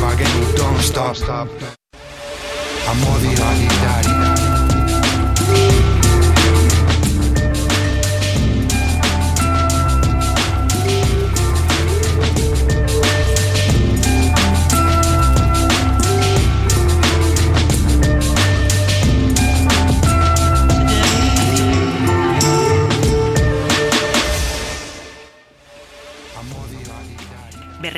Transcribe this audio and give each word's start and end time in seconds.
Don't 0.00 0.78
stop, 0.78 1.16
stop. 1.16 1.48
I'm 2.86 3.00
more 3.00 3.18
the 3.18 3.30
ordinary 3.30 4.17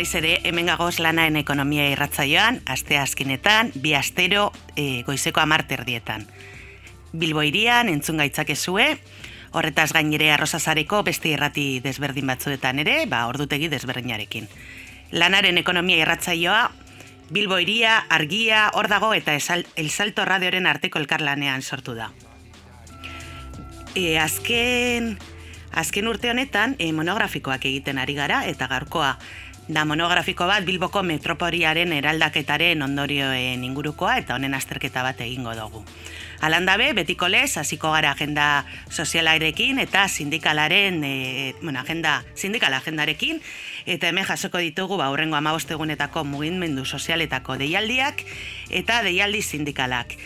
berriz 0.01 0.15
ere 0.15 0.41
hemen 0.49 0.71
gagoz 0.71 0.99
lanaen 0.99 1.35
ekonomia 1.37 1.85
irratzaioan, 1.93 2.63
aste 2.65 2.97
azkinetan, 2.97 3.69
bi 3.85 3.93
astero 3.93 4.47
e, 4.73 5.03
goizeko 5.05 5.43
amarterdietan. 5.43 6.25
Bilbo 7.13 7.43
irian, 7.45 7.91
entzun 7.93 8.17
gaitzak 8.17 8.49
ezue, 8.55 8.87
horretaz 9.53 9.91
gainere 9.93 10.31
arrozazareko 10.33 11.03
beste 11.05 11.29
irrati 11.29 11.83
desberdin 11.85 12.33
batzuetan 12.33 12.81
ere, 12.81 12.95
ba, 13.13 13.27
ordutegi 13.29 13.69
desberdinarekin. 13.69 14.49
Lanaren 15.13 15.61
ekonomia 15.61 16.01
irratzaioa, 16.01 16.71
Bilbo 17.29 17.61
iria, 17.61 17.99
argia, 18.09 18.71
hor 18.73 18.89
dago 18.89 19.13
eta 19.13 19.37
El 19.37 19.91
Salto 19.91 20.25
Radioren 20.25 20.67
arteko 20.67 20.99
elkarlanean 20.99 21.61
sortu 21.61 21.93
da. 21.95 22.09
E, 23.95 24.17
azken, 24.19 25.13
azken 25.77 26.09
urte 26.09 26.33
honetan 26.33 26.75
e, 26.79 26.89
monografikoak 26.97 27.69
egiten 27.69 28.01
ari 28.01 28.17
gara 28.17 28.47
eta 28.49 28.67
gaurkoa 28.67 29.19
da 29.71 29.85
monografiko 29.87 30.49
bat 30.51 30.65
Bilboko 30.67 31.05
metroporiaren 31.07 31.93
eraldaketaren 31.95 32.83
ondorioen 32.83 33.63
ingurukoa 33.63 34.17
eta 34.19 34.35
honen 34.35 34.57
azterketa 34.59 35.05
bat 35.07 35.21
egingo 35.23 35.55
dugu. 35.55 35.85
Alandabe, 36.41 36.89
betiko 36.97 37.29
lez, 37.29 37.59
hasiko 37.61 37.93
gara 37.93 38.11
agenda 38.17 38.65
sozialarekin 38.91 39.79
eta 39.79 40.09
sindikalaren, 40.09 41.05
e, 41.05 41.55
bueno, 41.63 41.79
agenda, 41.81 42.25
sindikala 42.35 42.81
agendarekin, 42.81 43.39
eta 43.87 44.09
hemen 44.09 44.27
jasoko 44.27 44.59
ditugu 44.59 44.97
ba, 44.99 45.11
urrengo 45.13 45.37
amabostegunetako 45.39 46.25
mugimendu 46.25 46.85
sozialetako 46.85 47.61
deialdiak 47.61 48.25
eta 48.71 49.03
deialdi 49.07 49.43
sindikalak. 49.43 50.17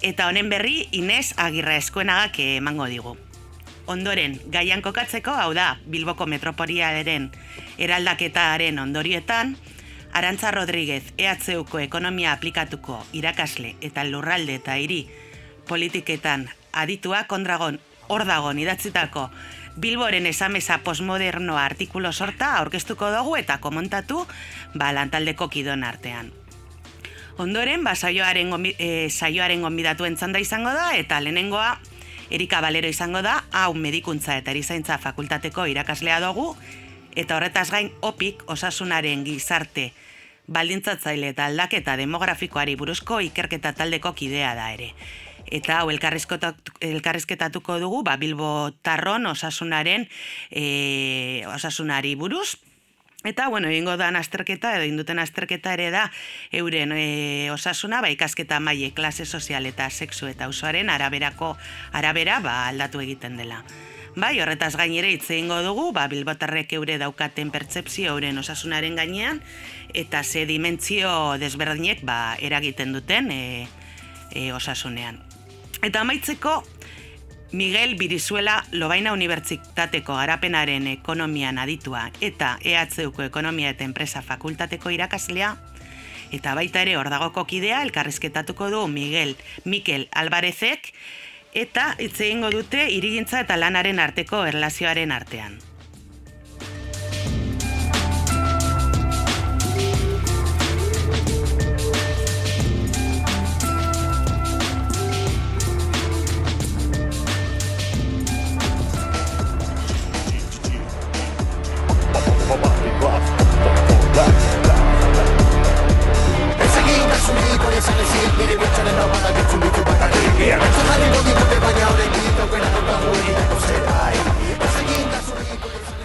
Eta 0.00 0.28
honen 0.28 0.48
berri, 0.48 0.88
Inez 0.92 1.34
Eskuenagak 1.36 2.38
emango 2.38 2.86
digu. 2.86 3.16
Ondoren, 3.86 4.38
gaian 4.48 4.80
kokatzeko, 4.82 5.30
hau 5.30 5.52
da, 5.54 5.76
Bilboko 5.84 6.26
metropoliaren 6.26 7.30
eraldaketaren 7.78 8.78
ondorietan, 8.78 9.56
Arantza 10.14 10.52
Rodríguez 10.54 11.02
EHUko 11.18 11.80
ekonomia 11.82 12.32
aplikatuko 12.32 13.00
irakasle 13.12 13.74
eta 13.82 14.04
lurralde 14.06 14.54
eta 14.60 14.76
hiri 14.78 15.00
politiketan 15.66 16.46
aditua 16.72 17.24
kondragon 17.26 17.80
ordagon 18.14 18.60
idatzitako 18.62 19.28
Bilboren 19.80 20.26
esamesa 20.30 20.78
postmodernoa 20.86 21.64
artikulo 21.64 22.12
sorta 22.12 22.52
aurkeztuko 22.60 23.10
dugu 23.10 23.34
eta 23.40 23.58
komontatu 23.58 24.22
ba, 24.74 24.92
lantaldeko 24.94 25.48
kidon 25.48 25.82
artean. 25.82 26.30
Ondoren, 27.42 27.82
ba, 27.82 27.96
saioaren, 27.98 28.54
e, 28.78 29.10
saioaren 29.10 29.66
gombidatu 29.66 30.06
entzanda 30.06 30.38
izango 30.38 30.70
da 30.70 30.92
eta 30.94 31.18
lehenengoa 31.20 31.72
Erika 32.34 32.60
Balero 32.60 32.88
izango 32.90 33.22
da, 33.22 33.36
hau 33.54 33.74
medikuntza 33.78 34.34
eta 34.40 34.50
erizaintza 34.50 34.98
fakultateko 34.98 35.68
irakaslea 35.70 36.18
dugu, 36.24 36.48
eta 37.14 37.36
horretaz 37.36 37.68
gain 37.70 37.92
opik 38.02 38.42
osasunaren 38.50 39.22
gizarte 39.26 39.92
baldintzatzaile 40.46 41.30
eta 41.32 41.46
aldaketa 41.46 41.96
demografikoari 41.96 42.74
buruzko 42.76 43.20
ikerketa 43.24 43.72
taldeko 43.78 44.12
kidea 44.18 44.54
da 44.58 44.72
ere. 44.74 44.90
Eta 45.44 45.78
hau 45.80 45.90
elkarrizketatuko 45.92 47.78
dugu, 47.78 48.02
ba, 48.02 48.16
Bilbo 48.16 48.72
Tarron 48.82 49.26
osasunaren 49.30 50.08
e, 50.50 51.44
osasunari 51.52 52.14
buruz, 52.16 52.56
Eta, 53.24 53.48
bueno, 53.48 53.68
egingo 53.68 53.96
da 53.96 54.10
azterketa, 54.12 54.74
edo 54.76 54.84
induten 54.84 55.18
azterketa 55.18 55.72
ere 55.72 55.88
da, 55.90 56.10
euren 56.52 56.92
e, 56.92 57.48
osasuna, 57.50 58.02
ba, 58.04 58.10
ikasketa 58.12 58.60
maie, 58.60 58.90
klase 58.92 59.24
sozial 59.24 59.64
eta 59.64 59.88
sexu 59.88 60.28
eta 60.28 60.48
usuaren 60.52 60.90
araberako 60.92 61.56
arabera, 61.92 62.40
ba, 62.44 62.68
aldatu 62.68 63.00
egiten 63.00 63.38
dela. 63.40 63.62
Bai, 64.14 64.36
horretaz 64.44 64.76
gainere 64.76 65.08
hitz 65.10 65.24
egingo 65.30 65.62
dugu, 65.64 65.88
ba, 65.96 66.04
bilbotarrek 66.12 66.76
eure 66.76 66.98
daukaten 67.00 67.48
pertsepzio 67.50 68.12
euren 68.12 68.36
osasunaren 68.38 69.00
gainean, 69.00 69.40
eta 69.94 70.20
ze 70.22 70.44
dimentsio 70.44 71.38
desberdinek, 71.40 72.04
ba, 72.04 72.36
eragiten 72.44 72.92
duten 72.92 73.32
e, 73.32 73.66
e, 74.36 74.52
osasunean. 74.52 75.24
Eta 75.80 76.04
amaitzeko, 76.04 76.60
Miguel 77.54 77.94
Birizuela 77.94 78.64
Lobaina 78.72 79.12
Unibertsitateko 79.14 80.16
garapenaren 80.18 80.88
ekonomian 80.90 81.60
aditua 81.62 82.08
eta 82.18 82.56
EHUko 82.66 83.22
ekonomia 83.22 83.70
eta 83.70 83.86
enpresa 83.86 84.22
fakultateko 84.26 84.90
irakaslea 84.90 85.52
eta 86.34 86.54
baita 86.58 86.82
ere 86.82 86.96
ordagoko 86.98 87.44
kidea 87.46 87.84
elkarrizketatuko 87.86 88.70
du 88.72 88.80
Miguel 88.88 89.36
Mikel 89.64 90.08
Alvarezek 90.10 90.90
eta 91.54 91.92
hitz 92.00 92.16
egingo 92.26 92.50
dute 92.50 92.88
irigintza 92.90 93.44
eta 93.46 93.60
lanaren 93.60 94.02
arteko 94.02 94.42
erlazioaren 94.50 95.14
artean. 95.14 95.54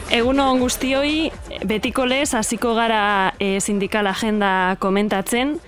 Egun 0.10 0.40
on 0.42 0.59
guztioi, 0.59 1.30
betiko 1.70 2.08
lez, 2.09 2.34
hasiko 2.34 2.74
gara 2.74 3.34
e, 3.38 3.59
sindikal 3.62 4.09
agenda 4.09 4.76
komentatzen, 4.82 5.59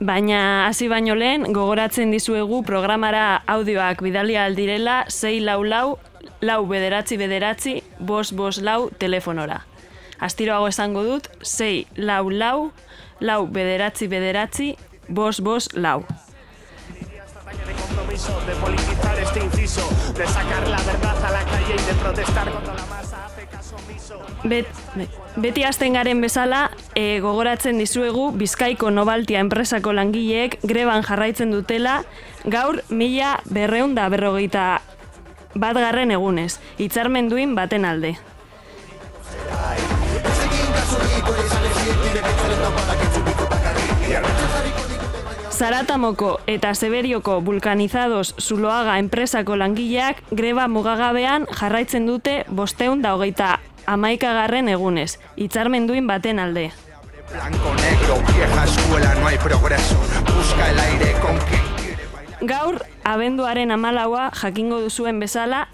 baina 0.00 0.40
hasi 0.66 0.88
baino 0.90 1.14
lehen, 1.14 1.46
gogoratzen 1.54 2.10
dizuegu 2.10 2.64
programara 2.66 3.44
audioak 3.46 4.02
bidalia 4.02 4.48
aldirela, 4.48 5.04
6 5.14 5.44
lau 5.46 5.62
lau, 5.62 5.98
lau 6.42 6.60
bederatzi 6.66 7.20
bederatzi, 7.22 7.76
bos 8.00 8.32
bos 8.34 8.58
lau 8.58 8.90
telefonora. 8.98 9.62
Astiroago 10.18 10.66
esango 10.72 11.06
dut, 11.06 11.30
6 11.46 12.02
lau 12.02 12.24
lau, 12.34 12.72
lau 13.20 13.44
bederatzi 13.46 14.10
bederatzi, 14.10 14.72
bos 15.08 15.40
bos 15.40 15.68
lau. 15.74 16.04
Bet, 24.44 24.66
beti 25.36 25.64
hasten 25.64 25.96
garen 25.98 26.20
bezala, 26.22 26.70
e, 26.94 27.20
gogoratzen 27.20 27.78
dizuegu 27.78 28.30
Bizkaiko 28.38 28.90
Nobaltia 28.90 29.42
enpresako 29.44 29.92
langileek 29.92 30.58
greban 30.62 31.02
jarraitzen 31.06 31.52
dutela, 31.52 32.02
gaur 32.44 32.82
mila 32.88 33.38
berreunda 33.50 34.08
berrogeita 34.08 34.80
bat 35.54 35.76
garren 35.76 36.14
egunez, 36.14 36.58
hitzarmen 36.78 37.28
duin 37.28 37.54
baten 37.58 37.84
alde. 37.84 38.16
Zaratamoko 45.58 46.36
eta 46.46 46.70
Zeberioko 46.70 47.40
vulkanizados 47.42 48.34
zuloaga 48.38 48.92
enpresako 49.02 49.56
langileak 49.58 50.20
greba 50.30 50.68
mugagabean 50.70 51.48
jarraitzen 51.50 52.06
dute 52.06 52.34
bosteun 52.46 53.02
da 53.02 53.16
hogeita 53.16 53.48
amaikagarren 53.90 54.68
egunez, 54.70 55.16
hitzarmen 55.34 55.88
duin 55.90 56.06
baten 56.06 56.38
alde. 56.38 56.68
Gaur, 62.52 62.78
abenduaren 63.02 63.74
amalaua 63.74 64.30
jakingo 64.38 64.78
duzuen 64.86 65.18
bezala, 65.18 65.66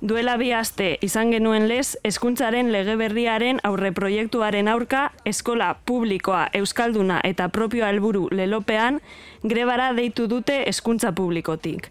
Duela 0.00 0.38
bi 0.40 0.48
aste 0.56 0.94
izan 1.04 1.28
genuen 1.28 1.66
lez, 1.68 1.98
hezkuntzaren 2.08 2.70
lege 2.72 2.94
berriaren 2.96 3.58
aurre 3.68 3.90
proiektuaren 3.92 4.68
aurka, 4.72 5.10
eskola 5.28 5.74
publikoa, 5.84 6.46
euskalduna 6.56 7.18
eta 7.28 7.50
propioa 7.52 7.90
helburu 7.92 8.28
lelopean, 8.32 9.02
grebara 9.44 9.90
deitu 9.92 10.24
dute 10.28 10.62
hezkuntza 10.66 11.12
publikotik. 11.12 11.90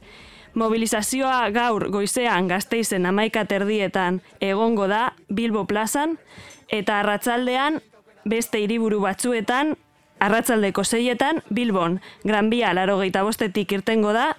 Mobilizazioa 0.57 1.51
gaur 1.53 1.85
goizean 1.93 2.47
gazteizen 2.49 3.05
amaika 3.05 3.43
terdietan 3.45 4.23
egongo 4.41 4.87
da 4.89 5.11
Bilbo 5.29 5.67
plazan, 5.69 6.17
eta 6.65 6.99
arratsaldean 7.03 7.77
beste 8.25 8.63
hiriburu 8.63 9.03
batzuetan 9.05 9.75
arratzaldeko 10.19 10.83
zeietan, 10.83 11.43
Bilbon, 11.53 11.99
Gran 12.25 12.49
Bia 12.49 12.73
larogeita 12.73 13.21
bostetik 13.23 13.71
irtengo 13.77 14.17
da, 14.17 14.33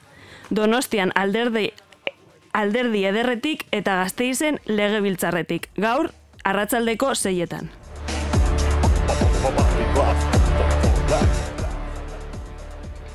Donostian 0.51 1.13
alderdi, 1.15 1.71
alderdi 2.53 3.05
ederretik 3.05 3.67
eta 3.73 3.97
gazteizen 4.03 4.59
legebiltzarretik. 4.67 5.69
Gaur, 5.77 6.11
arratzaldeko 6.45 7.15
zeietan. 7.15 7.71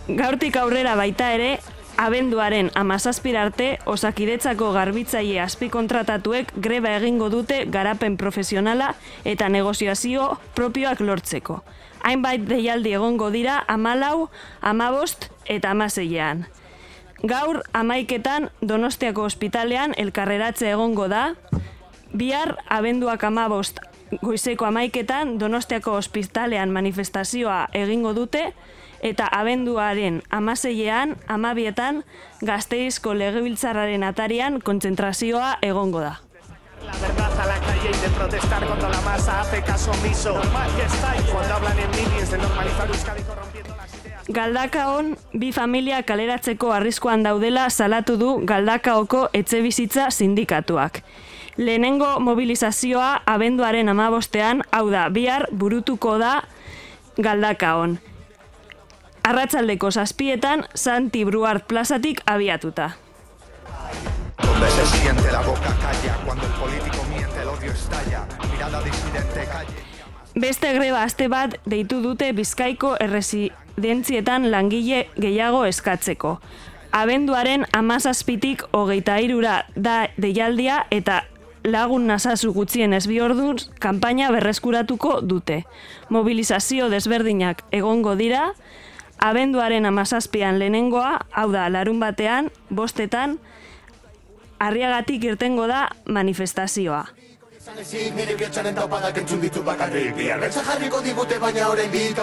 Gaurtik 0.05 0.57
aurrera 0.61 0.93
baita 0.95 1.31
ere, 1.33 1.55
abenduaren 1.97 2.69
amazazpirarte 2.75 3.69
osakidetzako 3.89 4.71
garbitzaile 4.75 5.39
azpikontratatuek 5.41 6.51
greba 6.61 6.91
egingo 6.99 7.29
dute 7.33 7.63
garapen 7.71 8.17
profesionala 8.17 8.91
eta 9.23 9.49
negoziazio 9.49 10.35
propioak 10.55 11.01
lortzeko. 11.01 11.61
Hainbait 12.05 12.43
deialdi 12.45 12.93
egongo 12.93 13.31
dira 13.33 13.63
amalau, 13.67 14.29
amabost 14.61 15.31
eta 15.49 15.71
amaseilean. 15.71 16.45
Gaur 17.25 17.63
amaiketan 17.73 18.51
Donostiako 18.61 19.23
ospitalean 19.25 19.95
elkarreratze 19.97 20.69
egongo 20.69 21.07
da, 21.09 21.33
bihar 22.13 22.57
abenduak 22.69 23.23
amabost 23.23 23.79
goizeko 24.21 24.67
amaiketan 24.67 25.39
Donostiako 25.41 25.95
ospitalean 25.97 26.69
manifestazioa 26.75 27.63
egingo 27.73 28.13
dute, 28.13 28.43
eta 29.01 29.25
abenduaren 29.39 30.21
amaseilean, 30.29 31.15
amabietan, 31.27 32.03
gazteizko 32.45 33.15
legebiltzarraren 33.17 34.05
atarian 34.05 34.61
kontzentrazioa 34.61 35.57
egongo 35.61 36.05
da. 36.05 36.19
La 36.85 36.93
verdad 37.01 37.39
a 37.39 37.45
la 37.47 37.59
calle 37.59 37.89
y 37.89 38.01
de 38.03 38.09
protestar 38.15 38.67
contra 38.67 38.89
la 38.89 39.01
masa 39.01 39.41
hace 39.41 39.63
caso 39.63 39.91
omiso. 39.91 40.33
Normal 40.33 40.69
que 40.77 40.83
estáis 40.83 41.21
cuando 41.31 41.55
hablan 41.55 41.79
en 41.79 41.89
minis 41.91 42.29
de 42.29 42.37
normalizar 42.37 42.87
Euskadi. 42.87 43.21
Galdakaon, 44.33 45.17
bi 45.37 45.51
familia 45.51 46.01
kaleratzeko 46.03 46.71
arriskoan 46.73 47.23
daudela 47.23 47.69
salatu 47.69 48.15
du 48.17 48.29
Galdakaoko 48.45 49.27
etxebizitza 49.33 50.09
sindikatuak. 50.09 51.03
Lehenengo 51.57 52.19
mobilizazioa 52.19 53.21
abenduaren 53.25 53.89
amabostean, 53.89 54.63
hau 54.71 54.89
da, 54.89 55.09
bihar 55.09 55.45
burutuko 55.51 56.17
da 56.17 56.41
Galdakaon. 57.21 57.99
Arratzaldeko 59.23 59.91
zazpietan, 59.91 60.65
Santi 60.73 61.23
Bruart 61.25 61.67
plazatik 61.67 62.21
abiatuta. 62.25 62.95
Donde 64.43 64.71
se 64.71 64.85
siente 64.85 65.31
la 65.31 65.41
boca 65.41 65.73
calla 65.81 66.17
cuando 66.25 66.45
el 66.45 66.53
político 66.53 67.05
miente, 67.09 67.41
el 67.41 67.47
odio 67.47 67.71
estalla. 67.71 68.25
Mirada 68.51 68.81
disidente 68.81 69.45
calle. 69.51 69.85
Beste 70.35 70.73
greba 70.73 71.03
aste 71.03 71.27
bat 71.27 71.55
deitu 71.65 72.01
dute 72.01 72.33
Bizkaiko 72.33 72.97
erresidentzietan 73.77 74.51
langile 74.51 75.07
gehiago 75.19 75.65
eskatzeko. 75.65 76.39
Abenduaren 76.91 77.65
amazazpitik 77.73 78.63
hogeita 78.71 79.17
irura 79.19 79.65
da 79.75 80.07
deialdia 80.17 80.85
eta 80.91 81.23
lagun 81.65 82.07
nasazu 82.07 82.53
gutxien 82.53 82.93
ez 82.93 83.07
bi 83.07 83.19
orduz 83.19 83.69
kanpaina 83.79 84.31
berreskuratuko 84.31 85.21
dute. 85.21 85.65
Mobilizazio 86.09 86.89
desberdinak 86.89 87.63
egongo 87.71 88.15
dira, 88.15 88.53
abenduaren 89.19 89.85
amazazpian 89.85 90.59
lehenengoa, 90.59 91.19
hau 91.31 91.51
da, 91.51 91.69
larun 91.69 91.99
batean, 91.99 92.49
bostetan, 92.69 93.39
arriagatik 94.59 95.23
irtengo 95.23 95.67
da 95.67 95.89
manifestazioa. 96.05 97.05
Nire 98.15 98.35
bihotxaren 98.37 98.75
taupadak 98.75 99.17
entzun 99.17 99.41
ditu 99.41 99.63
bakarrik 99.65 100.15
Bihar 100.15 100.39
betza 100.39 100.61
jarriko 100.63 101.01
digute 101.01 101.39
baina 101.41 101.67
orain 101.67 101.89
bit 101.91 102.19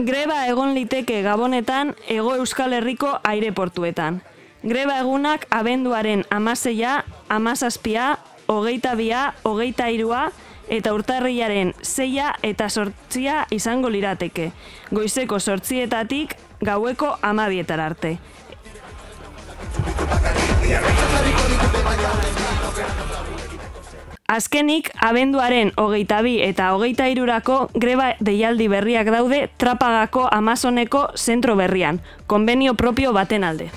Greba 0.00 0.46
egon 0.48 0.70
liteke 0.72 1.18
gabonetan 1.20 1.90
ego 2.08 2.30
Euskal 2.40 2.72
Herriko 2.72 3.18
aireportuetan. 3.28 4.22
Greba 4.62 4.94
egunak 5.02 5.44
abenduaren 5.52 6.22
amaseia, 6.32 7.04
amazazpia, 7.28 8.06
hogeita 8.48 8.94
bia, 8.96 9.34
hogeita 9.44 9.90
irua, 9.92 10.30
eta 10.72 10.94
urtarriaren 10.96 11.74
zeia 11.84 12.32
eta 12.42 12.70
sortzia 12.70 13.44
izango 13.52 13.92
lirateke. 13.92 14.52
Goizeko 14.90 15.36
sortzietatik 15.38 16.32
gaueko 16.64 17.18
amabietar 17.20 17.80
arte. 17.84 18.16
Azkenik, 24.30 24.92
abenduaren 25.02 25.72
hogeita 25.74 26.20
bi 26.22 26.36
eta 26.44 26.68
hogeita 26.76 27.08
irurako 27.10 27.56
greba 27.74 28.12
deialdi 28.28 28.68
berriak 28.70 29.10
daude 29.10 29.40
Trapagako 29.58 30.28
Amazoneko 30.30 31.00
zentro 31.18 31.56
berrian, 31.58 31.98
konbenio 32.30 32.76
propio 32.78 33.12
baten 33.12 33.42
alde. 33.42 33.72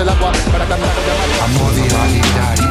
El 0.00 0.08
agua 0.08 0.32
para 0.50 0.64
cantar 0.64 0.88
Amor 1.44 1.72
igualitario. 1.74 2.70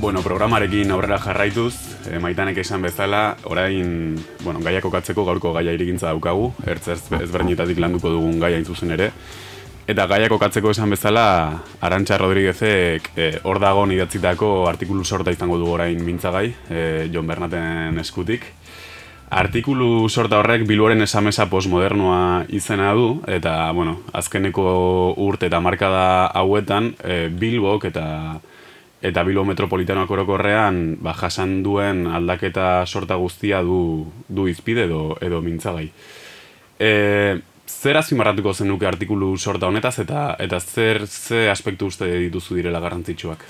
Bueno, 0.00 0.20
programarekin 0.22 0.90
aurrera 0.90 1.18
jarraituz, 1.18 1.74
e, 2.10 2.18
maitanek 2.18 2.58
esan 2.58 2.82
bezala, 2.82 3.36
orain, 3.44 4.18
bueno, 4.42 4.60
gaia 4.60 4.82
kokatzeko 4.82 5.24
gaurko 5.24 5.54
gaia 5.54 5.72
irigintza 5.72 6.10
daukagu, 6.10 6.52
ertz 6.66 6.88
ez, 6.88 7.00
ezberdinetatik 7.22 7.78
landuko 7.78 8.10
dugun 8.10 8.40
gaia 8.42 8.58
hain 8.58 8.66
zuzen 8.66 8.90
ere. 8.98 9.12
Eta 9.84 10.06
gaia 10.08 10.30
kokatzeko 10.32 10.70
esan 10.72 10.94
bezala, 10.94 11.60
Arantxa 11.84 12.16
Rodriguezek 12.16 13.10
e, 13.20 13.26
hor 13.44 13.58
dago 13.60 13.82
idatzitako 13.92 14.64
artikulu 14.70 15.04
sorta 15.04 15.30
izango 15.34 15.58
du 15.60 15.68
orain 15.68 16.00
mintzagai, 16.00 16.46
e, 16.70 17.10
Jon 17.12 17.26
Bernaten 17.28 17.98
eskutik. 18.00 18.46
Artikulu 19.28 20.08
sorta 20.08 20.38
horrek 20.40 20.64
Bilboren 20.64 21.04
esamesa 21.04 21.50
postmodernoa 21.52 22.46
izena 22.48 22.94
du, 22.96 23.20
eta, 23.28 23.70
bueno, 23.76 23.98
azkeneko 24.16 24.64
urte 25.20 25.52
eta 25.52 25.60
markada 25.60 26.30
hauetan, 26.32 26.94
e, 27.04 27.28
Bilbok 27.28 27.84
eta 27.92 28.08
eta 29.04 29.20
Bilbo 29.20 29.44
Metropolitanoak 29.44 30.08
orokorrean 30.08 30.94
ba, 31.04 31.12
jasan 31.12 31.58
duen 31.62 32.06
aldaketa 32.08 32.86
sorta 32.86 33.20
guztia 33.20 33.60
du, 33.60 34.06
du 34.32 34.48
izpide 34.48 34.88
edo, 34.88 35.18
edo 35.20 35.44
mintzagai. 35.44 35.90
E, 36.80 36.92
zer 37.68 37.96
azpimarratuko 37.96 38.52
zenuke 38.54 38.86
artikulu 38.86 39.36
sorta 39.36 39.68
honetaz 39.68 39.98
eta 39.98 40.36
eta 40.38 40.60
zer 40.60 41.06
ze 41.06 41.48
aspektu 41.50 41.86
uste 41.86 42.06
dituzu 42.06 42.56
direla 42.56 42.80
garrantzitsuak? 42.80 43.44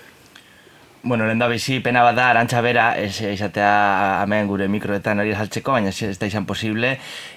Bueno, 1.05 1.27
lehen 1.27 1.39
da 1.39 1.49
bizi 1.49 1.81
pena 1.85 2.03
bat 2.03 2.17
da, 2.17 2.31
arantxa 2.33 2.63
bera, 2.65 2.85
ez 2.97 3.21
izatea 3.21 4.23
hemen 4.23 4.47
gure 4.49 4.69
mikroetan 4.73 5.21
hori 5.21 5.35
saltzeko, 5.37 5.75
baina 5.77 5.91
ez, 5.93 6.17
da 6.17 6.31
izan 6.31 6.47
posible. 6.49 6.95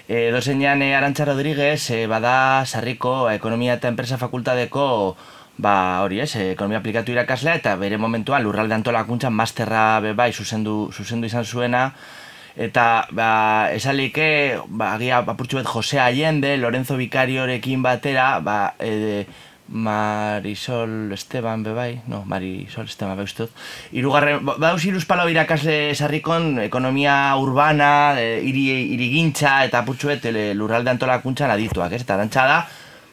E, 0.08 0.30
dozenean 0.32 0.80
e, 0.80 0.94
Arantxa 0.96 1.26
Rodríguez, 1.28 1.90
e, 1.90 2.06
bada 2.08 2.64
sarriko 2.64 3.28
ekonomia 3.28 3.76
eta 3.76 3.92
enpresa 3.92 4.16
fakultadeko 4.16 4.86
ba 5.58 6.00
hori 6.02 6.20
ez, 6.20 6.36
eh, 6.36 6.52
ekonomia 6.52 6.78
aplikatu 6.78 7.12
irakaslea 7.12 7.58
eta 7.58 7.74
bere 7.76 7.98
momentuan 7.98 8.42
lurralde 8.42 8.76
antolakuntzan 8.78 9.34
masterra 9.34 10.00
be 10.00 10.14
bai 10.14 10.32
zuzendu, 10.32 10.90
zuzendu 10.92 11.26
izan 11.26 11.44
zuena 11.44 11.92
eta 12.58 13.06
ba, 13.14 13.70
esalike 13.70 14.58
ba, 14.66 14.94
agia 14.96 15.22
apurtxu 15.22 15.60
bet 15.60 15.70
Jose 15.70 16.00
Allende, 16.02 16.56
Lorenzo 16.58 16.96
Vicariorekin 16.98 17.84
batera 17.86 18.40
ba, 18.42 18.74
e, 18.80 19.24
Marisol 19.68 21.12
Esteban 21.12 21.62
be 21.62 21.72
bai, 21.76 22.00
no, 22.08 22.24
Marisol 22.26 22.88
Esteban 22.88 23.16
be 23.16 23.28
ustut. 23.28 23.52
Irugarren, 23.92 24.42
ba, 24.42 24.72
iruz 24.82 25.04
palau 25.06 25.28
irakasle 25.30 25.94
sarrikon 25.94 26.58
ekonomia 26.64 27.36
urbana, 27.38 28.18
e, 28.18 28.40
iri, 28.42 28.66
irigintza 28.96 29.62
eta 29.68 29.84
apurtxu 29.84 30.10
e, 30.10 30.50
lurralde 30.58 30.90
antolakuntzan 30.90 31.54
adituak, 31.54 31.94
ez? 31.94 32.02
Eta 32.02 32.18
arantxa 32.18 32.48
da, 32.50 32.58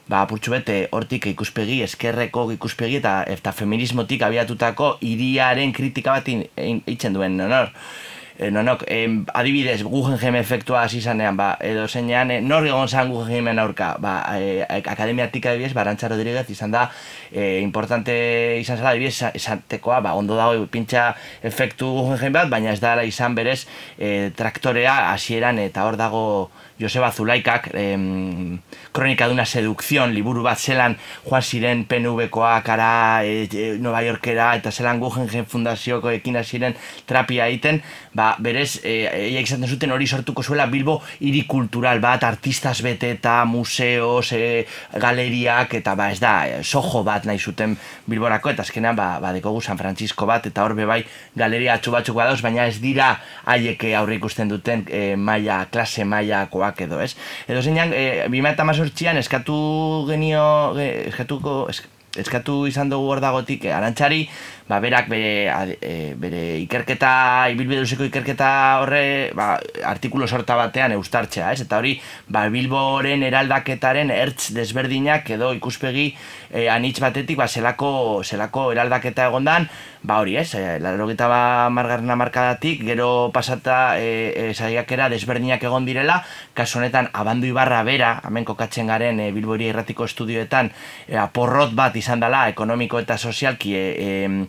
ba, 0.08 0.24
apurtxu 0.24 0.58
bete 0.58 0.80
hortik 0.90 1.30
ikuspegi, 1.36 1.84
eskerreko 1.86 2.48
ikuspegi 2.58 2.98
eta 3.04 3.20
eta 3.30 3.54
feminismotik 3.54 4.26
abiatutako 4.26 4.96
hiriaren 5.06 5.70
kritika 5.74 6.18
bat 6.18 6.34
eitzen 6.34 7.14
duen, 7.14 7.38
honor. 7.46 7.70
E, 8.38 8.52
nonok, 8.52 8.84
e, 8.88 9.24
adibidez, 9.34 9.84
Guggenheim 9.84 10.36
efektua 10.36 10.84
hasi 10.84 11.02
zanean, 11.02 11.38
ba, 11.38 11.56
edo 11.62 11.88
zeinean, 11.88 12.32
e, 12.32 12.42
nor 12.42 12.68
egon 12.68 12.88
zan 12.88 13.12
Guggenheimen 13.14 13.60
aurka, 13.60 13.96
ba, 14.00 14.16
e, 14.40 14.66
akademiatik 14.66 15.46
adibidez, 15.46 15.74
Barantza 15.74 16.10
Rodríguez 16.12 16.50
izan 16.52 16.76
da, 16.76 16.90
e, 17.32 17.60
importante 17.64 18.16
izan 18.60 18.82
zela, 18.82 18.92
adibidez, 18.92 19.32
esatekoa, 19.34 20.02
ba, 20.06 20.16
ondo 20.20 20.36
dago 20.36 20.68
pintxa 20.72 21.14
efektu 21.44 21.90
Guggenheim 22.02 22.36
bat, 22.36 22.52
baina 22.52 22.74
ez 22.76 22.82
da 22.84 22.96
izan 23.04 23.36
berez 23.36 23.66
e, 23.98 24.32
traktorea 24.36 25.12
hasieran 25.14 25.60
eta 25.60 25.86
hor 25.88 25.98
dago 26.00 26.26
Joseba 26.78 27.10
Zulaikak, 27.12 27.70
em, 27.74 28.60
kronika 28.92 29.30
duna 29.32 29.46
sedukzion, 29.46 30.12
liburu 30.12 30.42
bat 30.44 30.60
zelan 30.60 30.98
joan 31.24 31.42
ziren 31.42 31.86
PNV-koa 31.88 32.58
kara 32.68 33.24
e, 33.24 33.46
e, 33.48 33.68
Nova 33.80 34.02
Yorkera 34.04 34.50
eta 34.58 34.72
zelan 34.72 35.00
Guggenheim 35.00 35.46
Fundazioko 35.48 36.12
ekina 36.12 36.44
ziren 36.44 36.76
trapia 37.08 37.48
egiten, 37.48 37.80
ba, 38.14 38.34
berez, 38.40 38.82
e, 38.84 38.96
e, 39.08 39.30
izaten 39.40 39.68
zuten 39.72 39.94
hori 39.96 40.08
sortuko 40.08 40.44
zuela 40.44 40.66
Bilbo 40.68 40.98
hiri 41.22 41.46
kultural 41.48 42.02
bat, 42.04 42.26
artistas 42.28 42.82
bete 42.84 43.14
eta 43.16 43.38
museos, 43.46 44.34
e, 44.36 44.66
galeriak, 45.00 45.78
eta 45.80 45.96
ba, 45.96 46.10
ez 46.12 46.20
da, 46.20 46.34
e, 46.48 46.60
sojo 46.64 47.06
bat 47.08 47.24
nahi 47.24 47.40
zuten 47.40 47.78
Bilborako, 48.06 48.52
eta 48.52 48.68
azkenean, 48.68 49.00
ba, 49.00 49.14
ba 49.24 49.32
dekogu 49.32 49.62
San 49.62 49.80
Francisco 49.80 50.28
bat, 50.28 50.52
eta 50.52 50.68
horbe 50.68 50.84
bai 50.84 51.06
galeria 51.40 51.80
atxu 51.80 51.96
batzuk 51.96 52.20
badauz, 52.20 52.42
baina 52.44 52.68
ez 52.68 52.82
dira 52.84 53.14
haieke 53.46 53.96
aurre 53.96 54.20
ikusten 54.20 54.52
duten 54.52 54.84
e, 54.92 55.16
maila, 55.16 55.64
klase 55.72 56.04
maila 56.04 56.46
jokoak 56.66 56.82
edo, 56.82 57.00
ez? 57.02 57.16
Edo 57.48 57.62
zeinan, 57.62 57.94
e, 57.94 58.28
2018an 58.30 59.20
eskatu 59.22 60.06
genio, 60.10 60.76
eskatuko, 60.80 61.68
eskatu 62.16 62.66
izan 62.68 62.90
dugu 62.90 63.12
hor 63.12 63.22
dagotik, 63.22 63.66
e, 63.66 63.74
ba, 64.68 64.80
berak 64.80 65.08
bere, 65.10 65.76
e, 65.82 66.14
bere 66.18 66.42
ikerketa, 66.64 67.50
ibilbiduzeko 67.54 68.08
ikerketa 68.10 68.50
horre, 68.82 69.32
ba, 69.38 69.56
artikulo 69.86 70.28
sorta 70.28 70.58
batean 70.58 70.96
eustartzea, 70.96 71.52
ez? 71.54 71.62
Eta 71.68 71.78
hori, 71.78 71.96
ba, 72.28 72.48
Bilboren 72.50 73.24
eraldaketaren 73.28 74.10
ertz 74.14 74.50
desberdinak 74.58 75.30
edo 75.38 75.52
ikuspegi 75.54 76.08
e, 76.50 76.66
anitz 76.70 76.98
batetik, 77.04 77.38
ba, 77.38 77.48
zelako, 77.48 78.24
zelako 78.26 78.72
eraldaketa 78.74 79.30
egondan, 79.30 79.70
ba, 80.02 80.18
hori, 80.24 80.38
ez? 80.42 80.50
E, 80.58 80.80
Larrogeta 80.82 81.30
ba, 81.30 81.70
margarna 81.70 82.18
markadatik, 82.18 82.82
gero 82.90 83.30
pasata 83.34 84.00
e, 84.02 84.50
e, 84.50 85.10
desberdinak 85.14 85.64
egon 85.64 85.86
direla, 85.86 86.24
kasu 86.54 86.80
honetan, 86.80 87.10
abandu 87.14 87.46
ibarra 87.46 87.84
bera, 87.84 88.22
hemen 88.26 88.46
kokatzen 88.46 88.88
garen 88.88 89.20
e, 89.20 89.32
Bilbori 89.32 89.70
erratiko 89.70 90.06
estudioetan, 90.06 90.72
e, 91.08 91.22
porrot 91.34 91.76
bat 91.78 91.96
izan 91.96 92.20
dela, 92.20 92.48
ekonomiko 92.50 93.00
eta 93.00 93.18
sozialki, 93.18 93.76
e, 93.76 93.86
e, 93.94 94.46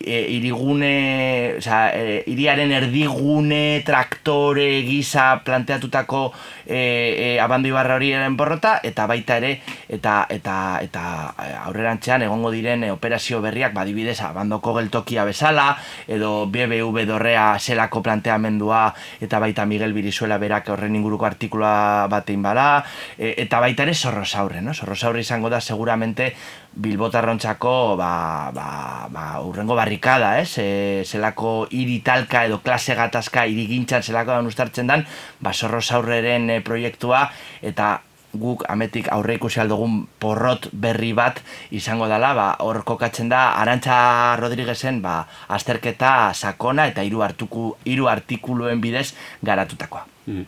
e, 0.00 0.20
irigune, 0.36 1.54
oza, 1.58 1.88
e, 1.94 2.22
iriaren 2.30 2.72
erdigune 2.72 3.82
traktore 3.86 4.82
gisa 4.86 5.40
planteatutako 5.44 6.22
e, 6.68 7.34
e, 7.34 7.40
abandu 7.40 7.68
ibarra 7.68 7.96
hori 7.96 8.12
porrota, 8.36 8.78
eta 8.84 9.06
baita 9.06 9.38
ere, 9.38 9.60
eta, 9.88 10.26
eta, 10.28 10.78
eta 10.84 11.02
e, 11.40 11.48
aurrerantzean 11.64 12.22
egongo 12.22 12.52
diren 12.52 12.84
e, 12.84 12.92
operazio 12.92 13.40
berriak, 13.40 13.72
badibidez, 13.74 14.20
abandoko 14.20 14.74
geltokia 14.76 15.24
bezala, 15.24 15.76
edo 16.06 16.46
BBV 16.46 17.06
dorrea 17.08 17.56
zelako 17.58 18.02
planteamendua, 18.02 18.92
eta 19.20 19.40
baita 19.40 19.66
Miguel 19.66 19.96
Birizuela 19.96 20.38
berak 20.38 20.68
horren 20.68 20.94
inguruko 20.94 21.26
artikula 21.26 22.06
batein 22.10 22.42
bala, 22.44 22.84
e, 23.16 23.34
eta 23.38 23.60
baita 23.64 23.88
ere 23.88 23.94
zorrosaurre, 23.94 24.62
no? 24.62 24.74
Zorrosaurre 24.74 25.24
izango 25.24 25.48
da 25.48 25.60
seguramente 25.60 26.34
bilbotarrontzako 26.78 27.96
ba, 27.96 28.50
ba, 28.54 29.08
ba, 29.10 29.24
urrengo 29.42 29.74
barrikada, 29.74 30.38
ez? 30.40 30.58
E, 30.62 31.02
zelako 31.06 31.66
hiri 31.74 31.98
talka 32.06 32.44
edo 32.46 32.60
klase 32.62 32.94
gatazka 32.94 33.46
irigintzan 33.50 34.04
zelako 34.04 34.36
da 34.36 34.52
ustartzen 34.52 34.86
dan, 34.90 35.04
ba, 35.40 35.52
zorro 35.52 35.80
zaurreren 35.82 36.50
proiektua 36.60 37.28
eta 37.62 37.98
guk 38.36 38.64
ametik 38.68 39.08
aurre 39.12 39.38
ikusi 39.38 39.60
aldugun 39.62 40.02
porrot 40.20 40.68
berri 40.72 41.14
bat 41.16 41.40
izango 41.74 42.08
dela, 42.10 42.34
ba, 42.36 42.48
hor 42.64 42.82
kokatzen 42.84 43.30
da 43.32 43.54
Arantxa 43.60 44.36
Rodriguezen 44.40 45.00
ba, 45.02 45.22
azterketa 45.48 46.34
sakona 46.34 46.86
eta 46.92 47.02
hiru 47.06 47.24
hartuku 47.24 47.72
hiru 47.88 48.08
artikuluen 48.08 48.80
bidez 48.84 49.12
garatutakoa. 49.42 50.04
Mm. 50.28 50.44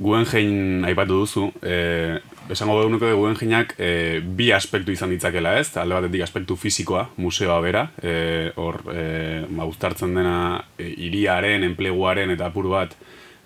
Guen 0.00 0.24
jein 0.24 0.86
aipatu 0.88 1.20
duzu, 1.20 1.50
e, 1.60 2.16
esango 2.48 2.78
behu 2.78 2.94
nuke 2.94 3.10
guen 3.12 3.36
jeinak 3.36 3.74
e, 3.76 4.20
bi 4.22 4.48
aspektu 4.56 4.94
izan 4.94 5.12
ditzakela 5.12 5.58
ez, 5.60 5.68
alde 5.76 5.98
batetik 5.98 6.24
aspektu 6.24 6.56
fizikoa, 6.56 7.10
museoa 7.20 7.58
bera, 7.60 7.84
e, 8.00 8.14
hor, 8.56 8.80
e, 8.94 9.44
ma 9.52 9.68
dena 10.00 10.64
e, 10.78 10.88
iriaren, 11.08 11.64
enpleguaren 11.68 12.30
eta 12.30 12.48
apur 12.48 12.70
bat, 12.72 12.96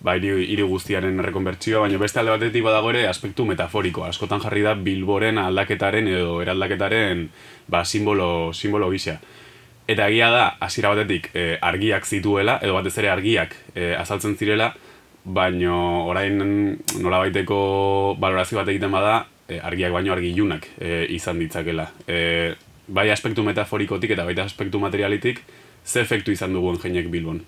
ba, 0.02 0.16
iri, 0.18 0.62
guztiaren 0.66 1.18
rekonbertzioa, 1.23 1.85
baina 1.87 1.99
beste 2.00 2.21
alde 2.21 2.35
batetik 2.35 2.64
badago 2.66 2.90
ere 2.90 3.06
aspektu 3.09 3.47
metaforiko, 3.47 4.04
askotan 4.06 4.42
jarri 4.42 4.64
da 4.66 4.75
bilboren 4.75 5.38
aldaketaren 5.38 6.09
edo 6.11 6.40
eraldaketaren 6.42 7.28
ba, 7.71 7.85
simbolo, 7.85 8.52
simbolo 8.52 8.90
gisa. 8.90 9.18
Eta 9.87 10.09
egia 10.11 10.30
da, 10.30 10.44
hasiera 10.62 10.92
batetik 10.94 11.30
e, 11.35 11.56
argiak 11.61 12.06
zituela, 12.06 12.59
edo 12.62 12.75
batez 12.78 12.97
ere 13.02 13.12
argiak 13.12 13.54
e, 13.75 13.92
azaltzen 13.99 14.37
zirela, 14.38 14.73
baino 15.25 15.76
orain 16.11 16.38
nola 16.99 17.23
baiteko 17.23 18.16
balorazio 18.18 18.59
bat 18.59 18.71
egiten 18.75 18.94
bada, 18.94 19.23
e, 19.49 19.61
argiak 19.62 19.94
baino 19.94 20.14
argi 20.14 20.32
ilunak 20.35 20.68
e, 20.80 21.06
izan 21.14 21.38
ditzakela. 21.42 21.90
E, 22.06 22.54
bai 22.92 23.11
aspektu 23.11 23.44
metaforikotik 23.47 24.14
eta 24.16 24.26
baita 24.26 24.47
aspektu 24.47 24.82
materialitik, 24.82 25.42
ze 25.85 26.00
efektu 26.02 26.35
izan 26.35 26.54
dugu 26.54 26.75
engeinek 26.75 27.11
bilbon? 27.11 27.42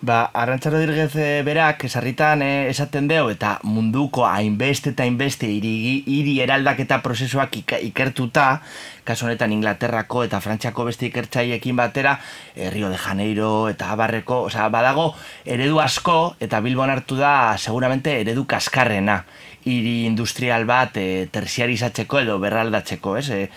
Ba, 0.00 0.26
Arrantzaro 0.36 0.76
dirgez 0.76 1.14
berak 1.42 1.86
esarritan 1.88 2.42
eh, 2.44 2.68
esaten 2.68 3.06
deo 3.08 3.30
eta 3.32 3.54
munduko 3.64 4.26
hainbeste 4.28 4.90
eta 4.92 5.06
hainbeste 5.06 5.48
hiri, 5.48 6.34
eraldaketa 6.44 6.98
prozesuak 7.02 7.56
ikertuta, 7.62 8.60
kasu 9.08 9.24
honetan 9.24 9.54
Inglaterrako 9.56 10.26
eta 10.26 10.42
Frantziako 10.44 10.84
beste 10.90 11.08
ikertzaiekin 11.08 11.80
batera, 11.80 12.18
eh, 12.54 12.68
Rio 12.70 12.90
de 12.92 13.00
Janeiro 13.00 13.70
eta 13.72 13.90
Abarreko, 13.96 14.42
osea, 14.50 14.68
badago 14.68 15.14
eredu 15.46 15.80
asko 15.80 16.36
eta 16.40 16.60
Bilbon 16.60 16.92
hartu 16.92 17.16
da 17.16 17.56
seguramente 17.56 18.20
eredu 18.20 18.44
kaskarrena 18.44 19.24
hiri 19.66 20.04
industrial 20.06 20.64
bat 20.68 20.96
eh, 21.00 21.26
terziarizatzeko 21.32 22.20
edo 22.20 22.38
berraldatzeko, 22.38 23.16
ez? 23.16 23.28
Eh, 23.30 23.48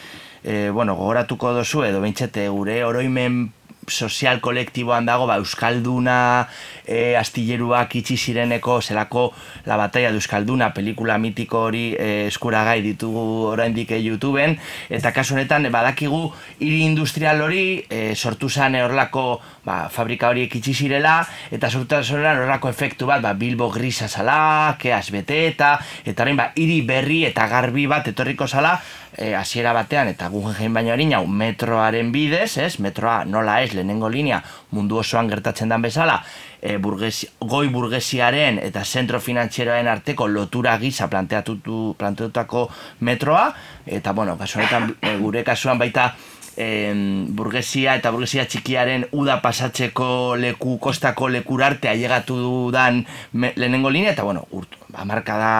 eh, 0.43 0.69
bueno, 0.73 0.95
gogoratuko 0.95 1.53
dozu 1.53 1.83
edo 1.85 2.01
beintzete 2.01 2.47
gure 2.49 2.83
oroimen 2.87 3.49
sozial 3.89 4.39
kolektiboan 4.41 5.05
dago 5.05 5.27
ba, 5.27 5.37
Euskalduna 5.41 6.47
e, 6.85 7.15
astilleruak 7.19 7.95
itxi 7.99 8.17
zireneko 8.17 8.79
zelako 8.81 9.29
La 9.65 9.77
Batalla 9.77 10.11
de 10.11 10.19
Euskalduna 10.21 10.71
pelikula 10.73 11.17
mitiko 11.17 11.65
hori 11.67 11.93
e, 11.93 12.27
eskuragai 12.27 12.81
ditugu 12.85 13.25
oraindik 13.53 13.91
e, 13.91 14.01
YouTubeen 14.03 14.57
eta 14.89 15.11
kasu 15.15 15.35
honetan 15.35 15.69
badakigu 15.71 16.21
hiri 16.59 16.83
industrial 16.85 17.41
hori 17.45 17.83
e, 17.89 18.15
sortu 18.15 18.49
zan 18.49 18.75
horrelako 18.79 19.39
ba, 19.65 19.87
fabrika 19.89 20.29
hori 20.29 20.47
itxi 20.47 20.73
zirela 20.73 21.19
eta 21.51 21.69
sortu 21.69 22.01
zan 22.03 22.25
horrelako 22.25 22.69
efektu 22.69 23.09
bat 23.09 23.21
ba, 23.21 23.33
Bilbo 23.33 23.69
grisa 23.69 24.07
zala, 24.07 24.75
keaz 24.79 25.09
bete 25.11 25.45
eta 25.47 25.75
eta 26.05 26.23
horrein 26.23 26.39
ba, 26.39 26.51
hiri 26.55 26.81
berri 26.81 27.23
eta 27.29 27.47
garbi 27.47 27.85
bat 27.87 28.07
etorriko 28.07 28.47
zala 28.47 28.79
e, 29.17 29.33
hasiera 29.35 29.73
batean 29.73 30.09
eta 30.11 30.29
Guggenheim 30.31 30.73
baino 30.73 30.93
harina 30.93 31.21
metroaren 31.21 32.11
bidez, 32.13 32.57
ez? 32.57 32.79
Metroa 32.79 33.23
nola 33.25 33.59
ez 33.63 33.73
lehenengo 33.79 34.09
linea 34.11 34.41
mundu 34.75 34.99
osoan 34.99 35.29
gertatzen 35.31 35.71
den 35.71 35.81
bezala, 35.81 36.19
e, 36.61 36.77
burgesi, 36.77 37.29
goi 37.39 37.67
burgesiaren 37.71 38.59
eta 38.63 38.83
zentro 38.85 39.19
finantzieroaren 39.23 39.87
arteko 39.87 40.27
lotura 40.27 40.77
gisa 40.81 41.07
planteatutu 41.07 41.95
planteatutako 41.97 42.67
metroa 43.07 43.47
eta 43.85 44.13
bueno, 44.13 44.37
kasu 44.37 44.59
honetan 44.59 44.91
e, 45.01 45.15
gure 45.23 45.43
kasuan 45.47 45.79
baita 45.79 46.11
burgesia 46.59 47.95
eta 47.95 48.11
burgesia 48.11 48.43
txikiaren 48.45 49.05
uda 49.15 49.37
pasatzeko 49.41 50.35
leku 50.35 50.77
kostako 50.77 51.29
lekurarte 51.31 51.87
ailegatu 51.87 52.35
dudan 52.35 53.05
lehenengo 53.33 53.89
linea 53.89 54.11
eta 54.11 54.23
bueno, 54.27 54.45
urtu, 54.51 54.77
amarka 54.93 55.37
da 55.39 55.53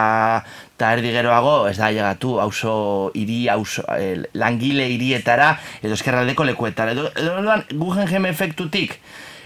eta 0.76 0.92
erdi 0.96 1.12
geroago 1.12 1.68
ez 1.68 1.76
da 1.78 1.90
llegatu 1.92 2.38
auzo 2.40 2.74
hiri 3.14 3.48
auzo 3.48 3.84
eh, 3.96 4.22
langile 4.34 4.88
hirietara 4.92 5.54
edo 5.82 5.96
eskerraldeko 5.96 6.44
lekuetara. 6.44 6.92
Edo, 6.92 7.10
edo, 7.16 7.58
Guggenheim 7.72 8.26
efektutik 8.26 8.98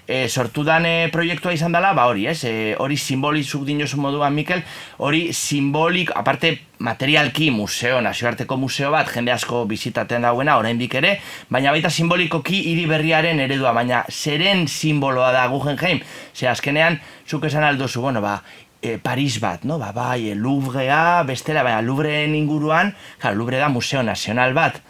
e, 0.07 0.29
sortu 0.29 0.65
dane 0.65 1.09
proiektua 1.13 1.55
izan 1.55 1.73
dela, 1.73 1.93
ba 1.97 2.07
hori, 2.11 2.27
ez? 2.29 2.45
E, 2.45 2.75
hori 2.79 2.97
simbolizuk 3.01 3.65
dinosu 3.67 3.99
moduan, 4.01 4.35
Mikel, 4.35 4.63
hori 4.99 5.33
simbolik, 5.33 6.13
aparte 6.15 6.55
materialki 6.85 7.51
museo, 7.55 8.01
nazioarteko 8.05 8.59
museo 8.61 8.91
bat, 8.93 9.09
jende 9.15 9.33
asko 9.33 9.65
bizitaten 9.71 10.27
dauena, 10.27 10.59
oraindik 10.61 10.95
ere, 11.01 11.17
baina 11.49 11.73
baita 11.73 11.91
simbolikoki 11.91 12.61
hiri 12.71 12.85
berriaren 12.91 13.41
eredua, 13.47 13.73
baina 13.77 14.05
zeren 14.11 14.67
simboloa 14.69 15.33
da 15.33 15.47
Guggenheim? 15.53 16.03
Ze 16.35 16.51
azkenean, 16.51 17.01
zuk 17.29 17.49
esan 17.49 17.65
aldozu, 17.65 18.03
bueno, 18.05 18.21
ba, 18.25 18.41
e, 18.83 18.99
Paris 18.99 19.39
bat, 19.41 19.65
no? 19.65 19.79
Ba, 19.81 19.93
bai, 19.97 20.29
e, 20.31 20.35
Louvrea, 20.35 21.23
bestela, 21.25 21.65
baina 21.65 21.81
Louvren 21.83 22.35
inguruan, 22.37 22.93
ja, 23.23 23.33
Louvre 23.33 23.63
da 23.63 23.73
museo 23.73 24.03
nazional 24.03 24.53
bat, 24.55 24.83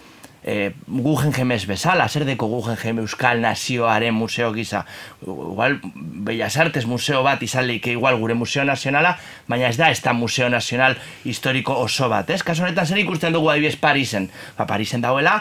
e, 0.44 0.72
Guggenheim 0.86 1.52
ez 1.56 1.64
bezala, 1.66 2.06
zer 2.08 2.26
deko 2.28 2.46
Guggenheim 2.52 3.00
Euskal 3.02 3.40
Nazioaren 3.40 4.14
museo 4.14 4.52
gisa. 4.52 4.84
Igual, 5.24 5.80
Bellas 6.28 6.56
Artes 6.60 6.84
museo 6.86 7.22
bat 7.24 7.42
izaleik 7.42 7.88
igual 7.94 8.18
gure 8.20 8.36
museo 8.36 8.64
nazionala, 8.64 9.16
baina 9.48 9.72
ez 9.72 9.78
da 9.80 9.90
ez 9.90 10.02
da 10.04 10.12
museo 10.12 10.48
nazional 10.52 10.98
historiko 11.24 11.78
oso 11.86 12.08
bat, 12.12 12.30
ez? 12.30 12.42
Kaso 12.42 12.64
honetan 12.64 12.86
zer 12.86 13.00
ikusten 13.00 13.32
dugu 13.32 13.50
adibidez 13.50 13.76
Parisen. 13.80 14.28
Ba, 14.58 14.68
Parisen 14.68 15.00
dauela, 15.00 15.40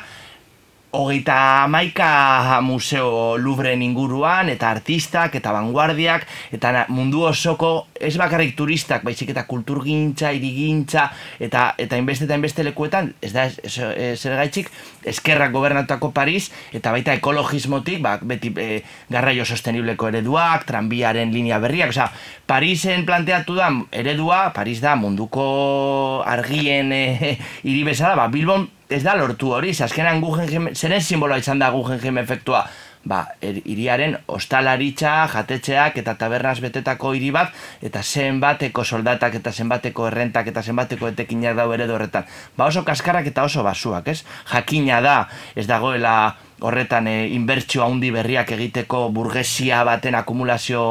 hogeita 0.93 1.65
maika 1.67 2.61
museo 2.61 3.37
Louvren 3.37 3.81
inguruan, 3.81 4.49
eta 4.53 4.69
artistak, 4.69 5.33
eta 5.39 5.51
vanguardiak, 5.55 6.27
eta 6.53 6.85
mundu 6.93 7.23
osoko, 7.25 7.87
ez 7.97 8.13
bakarrik 8.21 8.53
turistak, 8.55 9.01
baizik 9.03 9.31
eta 9.33 9.45
kulturgintza, 9.49 10.29
irigintza, 10.37 11.07
eta 11.41 11.71
eta 11.81 11.97
inbeste 11.97 12.27
eta 12.27 12.37
inbeste 12.37 12.65
lekuetan, 12.67 13.09
ez 13.25 13.31
da, 13.33 13.47
ez, 13.49 13.73
zer 13.73 14.37
gaitxik, 14.37 14.69
eskerrak 15.09 15.51
gobernatutako 15.55 16.11
Paris, 16.13 16.51
eta 16.73 16.93
baita 16.93 17.17
ekologismotik, 17.17 17.97
ba, 18.05 18.19
beti 18.21 18.53
e, 18.53 18.83
garraio 19.09 19.47
sostenibleko 19.49 20.11
ereduak, 20.13 20.67
tranbiaren 20.69 21.33
linea 21.33 21.57
berriak, 21.63 21.89
osea, 21.95 22.11
Parisen 22.45 23.07
planteatu 23.07 23.57
da 23.57 23.71
eredua, 23.89 24.51
Paris 24.53 24.77
da 24.83 24.93
munduko 24.99 26.21
argien 26.21 26.93
e, 26.93 27.35
hiri 27.65 27.81
bezala, 27.89 28.13
ba, 28.19 28.29
Bilbon 28.29 28.69
ez 28.93 29.03
da 29.03 29.15
lortu 29.17 29.51
hori, 29.55 29.73
azkenan 29.73 30.21
Guggenheim, 30.21 30.71
zeren 30.75 31.01
simboloa 31.01 31.41
izan 31.41 31.61
da 31.61 31.71
Guggenheim 31.73 32.19
efektua? 32.21 32.63
Ba, 33.03 33.17
er, 33.43 33.57
iriaren 33.67 34.13
ostalaritza, 34.31 35.25
jatetxeak 35.33 35.97
eta 35.99 36.13
tabernaz 36.19 36.55
betetako 36.63 37.11
hiri 37.17 37.33
bat, 37.35 37.51
eta 37.83 37.99
zenbateko 37.99 38.85
soldatak 38.85 39.35
eta 39.41 39.51
zenbateko 39.51 40.07
errentak 40.07 40.47
eta 40.53 40.63
zenbateko 40.63 41.09
etekinak 41.11 41.57
dau 41.57 41.67
eredu 41.75 41.97
horretan. 41.97 42.29
Ba 42.55 42.69
oso 42.71 42.85
kaskarrak 42.87 43.27
eta 43.33 43.43
oso 43.43 43.65
basuak, 43.65 44.07
ez? 44.07 44.23
Jakina 44.53 45.01
da, 45.03 45.17
ez 45.55 45.67
dagoela 45.67 46.15
horretan 46.63 47.09
e, 47.11 47.17
inbertsio 47.35 47.83
handi 47.83 48.13
berriak 48.15 48.55
egiteko 48.55 49.09
burgesia 49.11 49.83
baten 49.83 50.15
akumulazio 50.15 50.85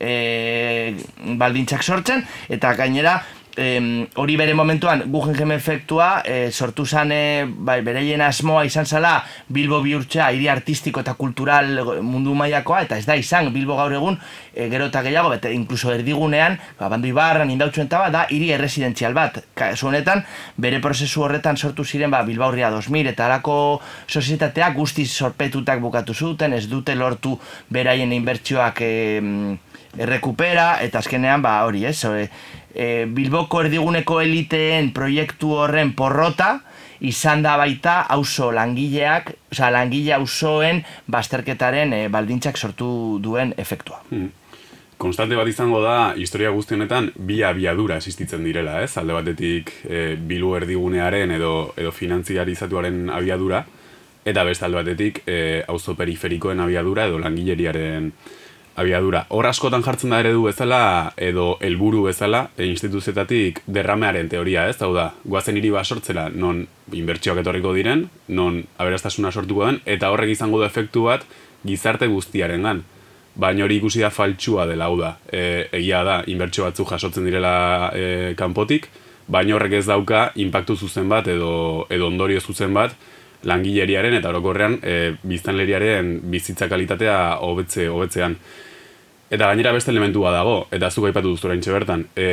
e, 0.00 0.96
baldintzak 1.36 1.84
sortzen, 1.84 2.24
eta 2.48 2.72
gainera, 2.80 3.18
em, 3.56 4.06
hori 4.14 4.36
bere 4.36 4.54
momentuan 4.54 5.04
Guggenheim 5.12 5.52
efektua 5.52 6.22
e, 6.24 6.50
sortu 6.50 6.86
zan 6.86 7.12
e, 7.12 7.44
bai, 7.46 7.80
bereien 7.84 8.20
asmoa 8.24 8.64
izan 8.64 8.86
zala 8.86 9.12
Bilbo 9.48 9.80
bihurtzea 9.82 10.30
hiri 10.32 10.48
artistiko 10.48 11.00
eta 11.00 11.14
kultural 11.14 12.00
mundu 12.02 12.34
mailakoa 12.34 12.82
eta 12.86 12.98
ez 12.98 13.06
da 13.06 13.16
izan. 13.16 13.52
Bilbo 13.52 13.76
gaur 13.76 13.92
egun 13.92 14.18
e, 14.54 14.68
gero 14.72 14.88
eta 14.88 15.02
gehiago 15.04 15.32
bete 15.34 15.52
inkluso 15.52 15.92
erdigunean 15.92 16.58
ba, 16.78 16.88
bandu 16.88 17.10
ibarran 17.10 17.50
indautxuen 17.50 17.90
taba 17.92 18.10
da 18.10 18.26
hiri 18.30 18.52
erresidentzial 18.56 19.14
bat. 19.14 19.42
Kasu 19.54 19.90
honetan 19.90 20.24
bere 20.56 20.80
prozesu 20.80 21.26
horretan 21.26 21.56
sortu 21.56 21.84
ziren 21.84 22.10
ba, 22.10 22.22
Bilbaurria 22.26 22.70
2000 22.72 23.12
eta 23.12 23.26
alako 23.26 23.56
sozietateak 24.08 24.76
guztiz 24.76 25.10
sorpetutak 25.12 25.80
bukatu 25.80 26.14
zuten 26.14 26.52
ez 26.56 26.66
dute 26.70 26.94
lortu 26.96 27.36
beraien 27.70 28.12
inbertsioak 28.12 28.80
em, 28.86 29.58
errekupera 29.98 30.80
eta 30.80 31.02
azkenean 31.02 31.42
ba 31.44 31.58
hori 31.66 31.84
ez 31.84 31.98
e, 32.08 32.28
e, 32.74 33.06
Bilboko 33.08 33.62
erdiguneko 33.62 34.20
eliteen 34.20 34.92
proiektu 34.92 35.54
horren 35.60 35.94
porrota 35.96 36.60
izan 37.02 37.42
da 37.42 37.56
baita 37.58 38.02
auzo 38.14 38.52
langileak, 38.54 39.32
osea 39.50 39.72
langile 39.74 40.14
auzoen 40.16 40.82
bazterketaren 41.10 41.92
e, 41.92 42.04
baldintzak 42.08 42.56
sortu 42.56 43.18
duen 43.22 43.54
efektua. 43.58 44.02
Konstante 45.02 45.34
bat 45.34 45.48
izango 45.50 45.80
da, 45.82 46.14
historia 46.14 46.52
guzti 46.54 46.76
honetan, 46.76 47.10
bi 47.18 47.40
abiadura 47.42 47.96
existitzen 47.98 48.44
direla, 48.46 48.78
ez? 48.84 48.92
Alde 49.00 49.16
batetik, 49.16 49.72
e, 49.82 50.14
bilu 50.14 50.54
erdigunearen 50.60 51.34
edo, 51.34 51.72
edo 51.76 51.90
finantziarizatuaren 51.90 53.10
abiadura, 53.10 53.64
eta 54.24 54.44
beste 54.46 54.68
alde 54.68 54.78
batetik, 54.78 55.24
e, 55.26 55.64
auzo 55.66 55.96
periferikoen 55.98 56.62
abiadura 56.62 57.08
edo 57.10 57.18
langileriaren 57.18 58.12
abiadura. 58.12 58.41
Hor 58.74 59.46
askotan 59.46 59.82
jartzen 59.84 60.10
da 60.10 60.20
eredu 60.22 60.46
bezala, 60.46 61.12
edo 61.20 61.58
helburu 61.60 62.06
bezala, 62.06 62.46
e, 62.56 62.64
instituzietatik 62.64 63.60
derramearen 63.66 64.30
teoria, 64.32 64.64
ez? 64.68 64.78
Hau 64.80 64.94
da, 64.94 65.12
guazen 65.24 65.56
hiri 65.56 65.70
bat 65.70 65.84
sortzera, 65.84 66.30
non 66.32 66.64
inbertsioak 66.92 67.42
etorriko 67.42 67.74
diren, 67.76 68.06
non 68.28 68.62
aberastasuna 68.78 69.30
sortuko 69.32 69.66
den, 69.66 69.82
eta 69.84 70.10
horrek 70.10 70.32
izango 70.32 70.58
du 70.58 70.64
efektu 70.64 71.04
bat 71.04 71.26
gizarte 71.68 72.08
guztiarengan. 72.08 72.82
Baina 73.36 73.64
hori 73.64 73.76
ikusi 73.76 74.00
da 74.00 74.10
faltsua 74.10 74.66
dela, 74.66 74.88
hau 74.88 74.96
da, 74.96 75.18
e, 75.28 75.68
egia 75.72 76.02
da, 76.04 76.22
inbertsio 76.26 76.64
batzuk 76.64 76.96
jasotzen 76.96 77.28
direla 77.28 77.92
e, 77.92 78.34
kanpotik, 78.40 78.88
baina 79.28 79.56
horrek 79.56 79.78
ez 79.82 79.86
dauka 79.86 80.30
inpaktu 80.34 80.76
zuzen 80.76 81.12
bat 81.12 81.28
edo, 81.28 81.86
edo 81.92 82.08
ondorio 82.08 82.40
zuzen 82.40 82.72
bat 82.74 82.96
langileriaren 83.48 84.18
eta 84.18 84.30
orokorrean 84.30 84.78
e, 84.82 85.14
biztanleriaren 85.22 86.18
bizitza 86.30 86.68
kalitatea 86.68 87.16
hobetze 87.42 87.88
hobetzean. 87.88 88.36
Eta 89.32 89.46
gainera 89.48 89.70
beste 89.72 89.88
elementua 89.88 90.28
dago, 90.34 90.66
eta 90.76 90.90
zuk 90.92 91.06
aipatu 91.08 91.30
duzu 91.32 91.46
oraintxe 91.48 91.72
bertan. 91.72 92.02
E, 92.12 92.26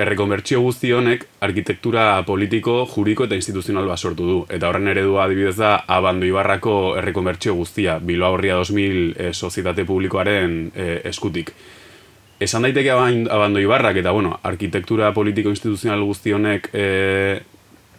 errekonbertsio 0.00 0.62
guzti 0.64 0.94
honek 0.96 1.26
arkitektura 1.44 2.22
politiko, 2.24 2.78
juriko 2.88 3.26
eta 3.28 3.36
instituzional 3.36 3.84
bat 3.90 4.00
sortu 4.00 4.28
du. 4.28 4.36
Eta 4.48 4.70
horren 4.70 4.88
eredua 4.88 5.26
adibidez 5.26 5.58
da 5.58 5.74
Abando 5.98 6.24
Ibarrako 6.24 6.96
errekonbertsio 7.02 7.52
guztia, 7.58 7.98
Bilbao 8.00 8.38
Horria 8.38 8.56
2000 8.62 9.12
e, 9.12 9.34
sozietate 9.34 9.84
publikoaren 9.84 10.56
e, 10.72 10.88
eskutik. 11.12 11.52
Esan 12.40 12.64
daiteke 12.64 12.94
Abando 12.96 13.60
Ibarrak 13.60 14.00
eta 14.00 14.16
bueno, 14.16 14.38
arkitektura 14.42 15.12
politiko 15.12 15.52
instituzional 15.52 16.00
guzti 16.06 16.32
honek 16.32 16.70
e, 16.72 16.86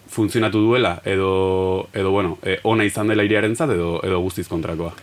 funtzionatu 0.09 0.61
duela 0.65 1.01
edo 1.05 1.89
edo 1.93 2.11
bueno, 2.11 2.37
e, 2.43 2.59
ona 2.63 2.83
izan 2.83 3.07
dela 3.07 3.23
iriarentzat 3.23 3.75
edo 3.75 3.99
edo 4.03 4.19
guztiz 4.25 4.47
kontrakoa. 4.49 4.93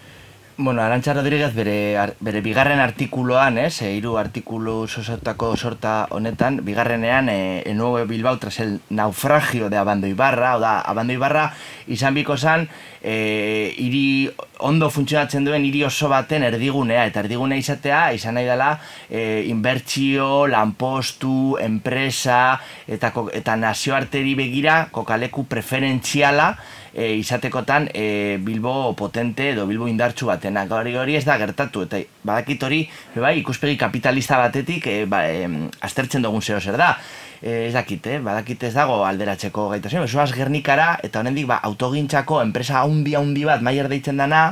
Bueno, 0.59 0.81
Arantxa 0.81 1.13
Rodríguez 1.13 1.53
bere, 1.53 2.15
bere 2.25 2.41
bigarren 2.41 2.79
artikuloan, 2.81 3.59
ez, 3.61 3.83
e, 3.85 3.91
hiru 3.93 4.15
artikulu 4.17 4.87
sosatako 4.89 5.51
sorta 5.55 6.07
honetan, 6.09 6.63
bigarrenean, 6.65 7.29
e, 7.29 7.61
el 7.69 7.77
nuevo 7.77 8.01
Bilbao 8.09 8.39
tras 8.39 8.61
el 8.61 8.81
naufragio 8.89 9.69
de 9.69 9.77
Abando 9.77 10.07
Ibarra, 10.07 10.57
oda, 10.57 10.81
Abando 10.81 11.13
Ibarra 11.13 11.53
izan 11.87 12.15
biko 12.17 12.39
zan, 12.39 12.71
e, 13.03 13.75
hiri 13.77 14.33
ondo 14.65 14.89
funtzionatzen 14.89 15.45
duen 15.45 15.67
hiri 15.69 15.85
oso 15.85 16.09
baten 16.09 16.49
erdigunea, 16.49 17.05
eta 17.05 17.21
erdigunea 17.21 17.61
izatea, 17.61 18.01
izan 18.17 18.41
nahi 18.41 18.49
dela, 18.49 18.71
e, 19.11 19.45
inbertsio, 19.53 20.47
lanpostu, 20.49 21.59
enpresa, 21.61 22.63
eta, 22.89 23.13
eta 23.37 23.61
nazioarteri 23.61 24.33
begira, 24.41 24.87
kokaleku 24.89 25.45
preferentziala, 25.53 26.55
e, 26.97 27.13
izatekotan 27.21 27.91
e, 27.93 28.39
Bilbo 28.41 28.97
potente 28.97 29.51
edo 29.51 29.67
Bilbo 29.67 29.87
indartsu 29.87 30.31
batena. 30.31 30.65
Hori 30.65 30.97
hori 30.97 31.19
ez 31.19 31.27
da 31.29 31.37
gertatu 31.37 31.85
eta 31.85 32.01
badakit 32.25 32.65
hori 32.65 32.81
bai 33.15 33.37
ikuspegi 33.43 33.77
kapitalista 33.77 34.41
batetik 34.41 34.89
e, 34.89 34.97
ba, 35.05 35.27
em, 35.29 35.67
aztertzen 35.85 36.25
dugun 36.25 36.41
zeo 36.41 36.61
zer 36.61 36.81
da. 36.81 36.95
E, 37.43 37.67
ez 37.67 37.75
dakit, 37.75 38.07
eh? 38.09 38.17
badakit 38.25 38.65
ez 38.65 38.73
dago 38.73 39.03
alderatzeko 39.05 39.69
gaitasun. 39.75 40.09
Zoaz 40.09 40.33
Gernikara 40.33 40.95
eta 41.05 41.21
honendik 41.21 41.51
ba, 41.53 41.61
autogintzako 41.69 42.41
enpresa 42.41 42.81
haundi 42.81 43.13
haundi 43.15 43.45
bat 43.45 43.61
maier 43.61 43.91
deitzen 43.93 44.17
dana, 44.17 44.47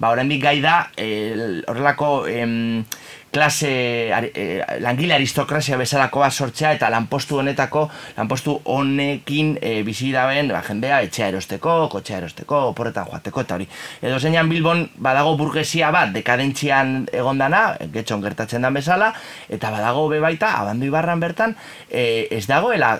ba, 0.00 0.14
horrendik 0.14 0.40
gai 0.42 0.56
da 0.64 0.86
e, 0.96 1.60
horrelako 1.68 2.24
em, 2.32 2.86
klase 3.30 4.10
eh, 4.10 4.64
langile 4.80 5.14
aristokrazia 5.14 5.76
bezalakoa 5.78 6.30
sortzea 6.30 6.72
eta 6.74 6.90
lanpostu 6.90 7.38
honetako 7.38 7.84
lanpostu 8.16 8.56
honekin 8.64 9.56
e, 9.62 9.82
bizi 9.86 10.12
ba, 10.12 10.62
jendea 10.66 11.00
etxea 11.02 11.28
erosteko, 11.28 11.88
kotxea 11.88 12.18
erosteko, 12.18 12.58
oporretan 12.72 13.06
joateko 13.06 13.40
eta 13.40 13.54
hori. 13.54 13.68
Edo 14.02 14.18
zeinan 14.18 14.48
Bilbon 14.48 14.88
badago 14.96 15.36
burgesia 15.36 15.90
bat 15.90 16.12
dekadentzian 16.12 17.06
egondana, 17.12 17.76
getxon 17.92 18.22
gertatzen 18.22 18.62
dan 18.62 18.74
bezala, 18.74 19.12
eta 19.48 19.70
badago 19.70 20.08
be 20.08 20.20
baita, 20.20 20.56
abandu 20.60 20.86
ibarran 20.86 21.20
bertan, 21.20 21.56
e, 21.88 22.26
ez 22.30 22.46
dagoela 22.46 22.98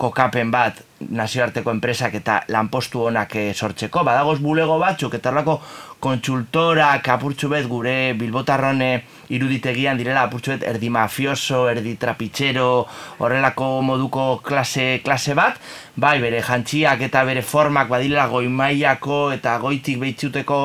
kokapen 0.00 0.50
bat 0.50 0.78
nazioarteko 1.12 1.72
enpresak 1.74 2.14
eta 2.20 2.40
lanpostu 2.48 3.04
honak 3.08 3.34
sortzeko. 3.52 4.04
Badagoz 4.06 4.38
bulego 4.40 4.78
batzuk 4.80 5.16
eta 5.18 5.28
horrelako 5.28 5.58
kontsultorak 6.00 7.08
apurtxu 7.16 7.50
bet 7.52 7.68
gure 7.68 8.14
bilbotarrone 8.20 8.90
iruditegian 9.30 9.98
direla 9.98 10.24
apurtxu 10.26 10.54
bet 10.54 10.64
erdi 10.68 10.90
mafioso, 10.92 11.68
erdi 11.70 11.94
trapitxero, 12.00 12.86
horrelako 13.18 13.68
moduko 13.86 14.24
klase, 14.44 15.00
klase 15.04 15.36
bat, 15.38 15.60
bai 16.00 16.18
bere 16.22 16.40
jantziak 16.44 17.02
eta 17.06 17.24
bere 17.28 17.42
formak 17.42 17.88
badila 17.90 18.26
goi 18.30 18.48
mailako 18.48 19.20
eta 19.34 19.56
goitik 19.62 19.98
behitzuteko 20.02 20.60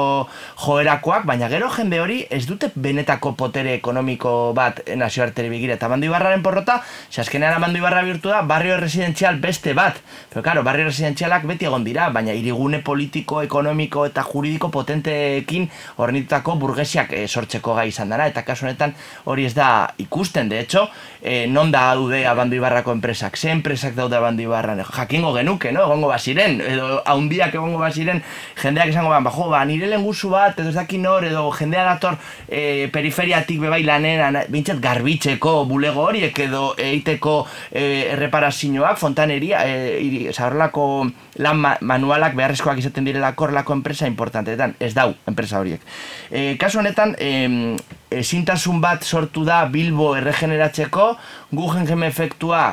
joerakoak, 0.65 1.25
baina 1.29 1.49
gero 1.51 1.69
jende 1.73 1.99
hori 1.99 2.21
ez 2.29 2.45
dute 2.45 2.71
benetako 2.75 3.33
potere 3.35 3.75
ekonomiko 3.79 4.53
bat 4.55 4.81
nazioarteri 4.95 5.49
begira. 5.49 5.75
Eta 5.75 5.89
Bando 5.91 6.07
Ibarraren 6.07 6.43
porrota, 6.43 6.81
ze 7.11 7.21
azkenean 7.21 7.61
Bando 7.61 7.79
Ibarra 7.79 8.03
bihurtu 8.03 8.29
da 8.29 8.41
barrio 8.41 8.77
residentzial 8.77 9.39
beste 9.39 9.73
bat. 9.73 9.99
Pero 10.29 10.43
claro, 10.43 10.63
barrio 10.63 10.85
residentzialak 10.85 11.45
beti 11.47 11.65
egon 11.65 11.83
dira, 11.83 12.09
baina 12.09 12.33
irigune 12.33 12.79
politiko, 12.79 13.41
ekonomiko 13.41 14.05
eta 14.05 14.23
juridiko 14.23 14.71
potente 14.71 15.15
industrialekin 15.35 15.69
hornitutako 15.97 16.55
burgesiak 16.59 17.13
e, 17.13 17.27
sortzeko 17.27 17.75
gai 17.75 17.89
izan 17.89 18.09
dara, 18.09 18.27
eta 18.27 18.43
kasu 18.55 18.65
honetan 18.69 18.95
hori 19.27 19.45
ez 19.45 19.53
da 19.53 19.93
ikusten, 20.01 20.49
de 20.49 20.61
hecho, 20.63 20.87
e, 21.21 21.47
non 21.47 21.71
da 21.71 21.91
daude 21.91 22.25
abandu 22.27 22.55
ibarrako 22.55 22.93
enpresak, 22.95 23.35
ze 23.37 23.51
enpresak 23.51 23.95
daude 23.95 24.15
abandu 24.15 24.43
ibarran, 24.43 24.83
jakingo 24.83 25.33
genuke, 25.33 25.71
no? 25.71 25.83
egongo 25.83 26.07
baziren, 26.07 26.61
edo 26.61 27.01
haundiak 27.05 27.55
egongo 27.55 27.79
baziren, 27.81 28.21
jendeak 28.61 28.93
esango 28.93 29.09
ban, 29.09 29.23
bajo, 29.25 29.49
ba, 29.49 29.63
nire 29.65 29.89
lenguzu 29.91 30.29
bat, 30.29 30.59
edo 30.59 30.69
ez 30.69 30.75
dakin 30.75 31.05
hor, 31.09 31.25
edo 31.25 31.49
jendea 31.51 31.85
dator 31.89 32.17
e, 32.47 32.87
periferiatik 32.93 33.59
bebai 33.59 33.81
lanen, 33.83 34.39
bintzat 34.53 34.79
garbitzeko 34.83 35.65
bulego 35.65 36.05
horiek, 36.05 36.37
edo 36.45 36.73
eiteko 36.77 37.35
e, 37.71 38.11
erreparazioak, 38.13 38.99
fontaneria, 39.01 39.65
e, 39.65 40.31
zaharlako 40.31 41.09
lan 41.41 41.65
manualak 41.81 42.35
beharrezkoak 42.37 42.79
izaten 42.79 43.07
direla 43.07 43.33
korlako 43.35 43.75
enpresa 43.75 44.07
importanteetan, 44.07 44.77
ez 44.79 44.93
dau 44.93 45.11
enpresa 45.27 45.59
horiek. 45.59 45.81
E, 46.29 46.53
kasu 46.61 46.79
honetan, 46.79 47.15
e, 47.17 47.75
ezintasun 48.11 48.81
bat 48.81 49.03
sortu 49.03 49.45
da 49.45 49.65
Bilbo 49.71 50.15
erregeneratzeko, 50.17 51.13
Guggenheim 51.51 52.03
efektua 52.03 52.65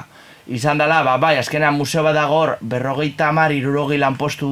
izan 0.47 0.79
dela, 0.79 1.03
ba, 1.07 1.17
bai, 1.23 1.37
azkena 1.39 1.71
museo 1.71 2.03
bat 2.03 2.17
dagor, 2.17 2.57
berrogeita 2.61 3.29
amar, 3.31 3.53
irurogei 3.55 3.99
lanpostu 4.01 4.49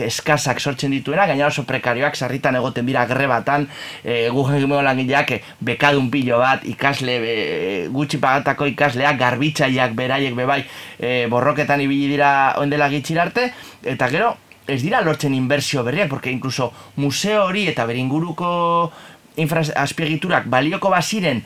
eskazak 0.00 0.60
sortzen 0.60 0.94
dituena, 0.94 1.26
gaina 1.28 1.50
oso 1.50 1.66
prekarioak, 1.68 2.16
sarritan 2.16 2.56
egoten 2.56 2.88
dira 2.88 3.04
grebatan, 3.06 3.66
e, 4.02 4.30
Guggenheim 4.32 4.72
langileak, 4.86 5.34
e, 5.36 5.42
bekadun 5.60 6.08
pilo 6.10 6.40
bat, 6.40 6.64
ikasle, 6.64 7.18
e, 7.20 7.76
gutxi 7.92 8.20
pagatako 8.22 8.70
ikasleak, 8.72 9.20
garbitzaileak, 9.20 9.92
beraiek, 9.98 10.34
bebai, 10.34 10.62
e, 10.98 11.26
borroketan 11.28 11.84
ibili 11.84 12.08
dira 12.16 12.32
oendela 12.56 12.88
gitxirarte, 12.88 13.50
eta 13.84 14.08
gero, 14.08 14.34
ez 14.66 14.80
dira 14.82 15.00
lortzen 15.00 15.34
inbertsio 15.34 15.84
berriak, 15.84 16.08
porque 16.08 16.30
incluso 16.30 16.72
museo 16.96 17.44
hori 17.44 17.68
eta 17.68 17.86
beringuruko 17.86 18.90
infraazpiegiturak 19.36 20.46
balioko 20.52 20.90
baziren 20.92 21.42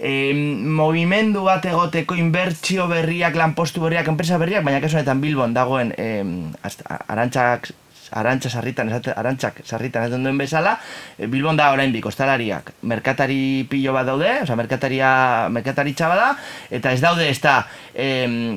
e, 0.00 0.32
movimendu 0.80 1.44
bat 1.44 1.64
egoteko 1.68 2.16
inbertsio 2.18 2.88
berriak, 2.90 3.36
lanpostu 3.36 3.82
berriak, 3.84 4.08
enpresa 4.08 4.38
berriak, 4.40 4.64
baina 4.64 4.80
kasuanetan 4.82 5.20
Bilbon 5.20 5.54
dagoen 5.56 5.92
e, 5.96 6.10
arantzak 7.06 7.70
arantza 8.10 8.50
sarritan, 8.50 8.90
arantzak 9.16 9.62
sarritan 9.64 10.08
ez 10.08 10.10
duen 10.14 10.38
bezala, 10.38 10.76
e, 11.18 11.26
Bilbon 11.26 11.56
da 11.56 11.70
oraindik 11.72 12.06
ostalariak, 12.06 12.72
merkatari 12.82 13.66
pilo 13.70 13.92
bat 13.96 14.06
daude, 14.06 14.30
oza, 14.42 14.56
merkataria, 14.56 15.48
merkatari 15.50 15.94
da, 16.00 16.36
eta 16.70 16.92
ez 16.92 17.00
daude 17.00 17.28
ez 17.28 17.40
da 17.40 17.66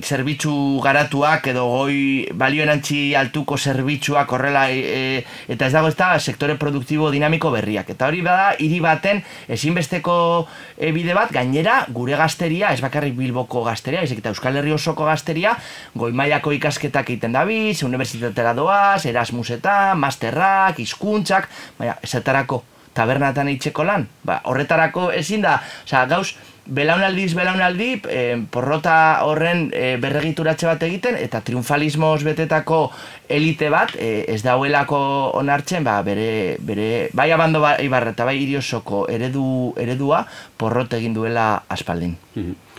zerbitzu 0.03 0.79
garatuak 0.83 1.47
edo 1.47 1.65
goi 1.67 2.27
balio 2.33 2.63
erantzi 2.63 3.15
altuko 3.15 3.57
zerbitzuak 3.57 4.31
horrela 4.31 4.67
e, 4.69 5.23
eta 5.49 5.67
ez 5.67 5.73
dago 5.73 5.89
ez 5.89 6.23
sektore 6.23 6.55
produktibo 6.55 7.09
dinamiko 7.11 7.51
berriak. 7.51 7.89
Eta 7.89 8.07
hori 8.07 8.21
bada, 8.21 8.53
hiri 8.59 8.79
baten 8.79 9.23
ezinbesteko 9.47 10.47
e, 10.77 10.91
bide 10.91 11.13
bat, 11.13 11.31
gainera 11.31 11.85
gure 11.89 12.15
gazteria, 12.15 12.73
ez 12.73 12.81
bakarrik 12.81 13.15
Bilboko 13.17 13.63
gazteria, 13.63 14.03
ez 14.03 14.11
eta 14.11 14.29
Euskal 14.29 14.55
Herri 14.57 14.71
osoko 14.71 15.05
gazteria, 15.05 15.55
goi 15.95 16.11
mailako 16.13 16.53
ikasketak 16.53 17.09
egiten 17.09 17.33
dabiz, 17.33 17.83
unibertsitatera 17.83 18.53
doaz, 18.53 19.05
Erasmus 19.05 19.42
Erasmusetan, 19.43 19.99
masterrak, 19.99 20.79
hizkuntzak, 20.79 21.49
baina, 21.77 21.97
esatarako 22.03 22.63
tabernatan 22.93 23.49
eitzeko 23.49 23.83
lan, 23.83 24.07
ba, 24.23 24.41
horretarako 24.45 25.11
ezin 25.11 25.41
da, 25.41 25.57
oza, 25.83 26.05
gauz, 26.05 26.35
belaunaldiz 26.63 27.33
belaunaldi, 27.35 27.87
e, 28.07 28.21
porrota 28.53 28.95
horren 29.25 29.65
e, 29.75 29.97
berregituratxe 29.99 30.69
bat 30.69 30.83
egiten, 30.85 31.17
eta 31.19 31.41
triunfalismoz 31.43 32.21
betetako 32.23 32.85
elite 33.27 33.71
bat, 33.73 33.95
e, 33.97 34.23
ez 34.31 34.43
dauelako 34.45 34.99
onartzen, 35.41 35.83
ba, 35.83 35.97
bere, 36.05 36.55
bere, 36.61 37.09
bai 37.11 37.31
abando 37.33 37.59
bai 37.65 37.79
ibarra 37.83 38.13
eta 38.13 38.29
bai 38.29 38.37
iriosoko 38.45 39.07
eredu, 39.11 39.73
eredua 39.81 40.23
porrot 40.57 40.93
egin 41.01 41.17
duela 41.17 41.63
aspaldin. 41.67 42.15
Mhm 42.35 42.72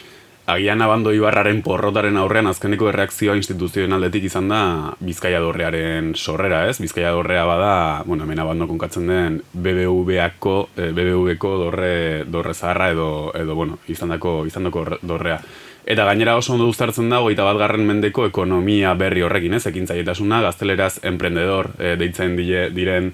agian 0.46 0.82
abando 0.82 1.12
ibarraren 1.16 1.62
porrotaren 1.64 2.18
aurrean 2.20 2.46
azkeneko 2.50 2.90
erreakzioa 2.90 3.36
instituzioen 3.38 3.94
aldetik 3.96 4.26
izan 4.28 4.50
da 4.52 4.60
Bizkaia 5.00 5.40
dorrearen 5.40 6.12
sorrera, 6.14 6.66
ez? 6.68 6.76
Bizkaia 6.82 7.14
dorrea 7.16 7.44
bada, 7.48 7.76
bueno, 8.04 8.24
hemen 8.24 8.42
abando 8.42 8.68
konkatzen 8.68 9.08
den 9.08 9.38
BBV-ako, 9.52 10.56
eh, 10.76 10.90
BBV-ko 10.92 11.52
dorre, 11.62 12.24
dorre 12.28 12.54
zaharra 12.54 12.90
edo, 12.92 13.06
edo 13.34 13.54
bueno, 13.54 13.78
izan 13.88 14.12
dako, 14.12 14.42
izan 14.46 14.68
dako 14.68 14.84
dorrea. 15.02 15.38
Eta 15.86 16.04
gainera 16.08 16.36
oso 16.36 16.54
ondo 16.54 16.66
uztartzen 16.68 17.08
dago, 17.12 17.30
eta 17.32 17.44
bat 17.44 17.58
garren 17.60 17.86
mendeko 17.86 18.26
ekonomia 18.28 18.92
berri 19.00 19.24
horrekin, 19.24 19.56
ez? 19.56 19.66
Ekin 19.68 19.88
zaietasuna, 19.88 20.42
gazteleraz 20.44 20.98
emprendedor 21.04 21.70
e, 21.78 21.94
deitzen 22.00 22.36
dire, 22.36 22.68
diren 22.72 23.12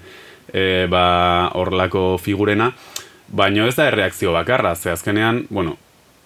e, 0.51 0.87
ba, 0.91 1.51
orlako 1.59 2.17
figurena, 2.19 2.71
baino 3.31 3.67
ez 3.67 3.75
da 3.75 3.87
erreakzio 3.87 4.31
bakarra, 4.35 4.75
ze 4.75 4.91
azkenean, 4.91 5.45
bueno, 5.49 5.77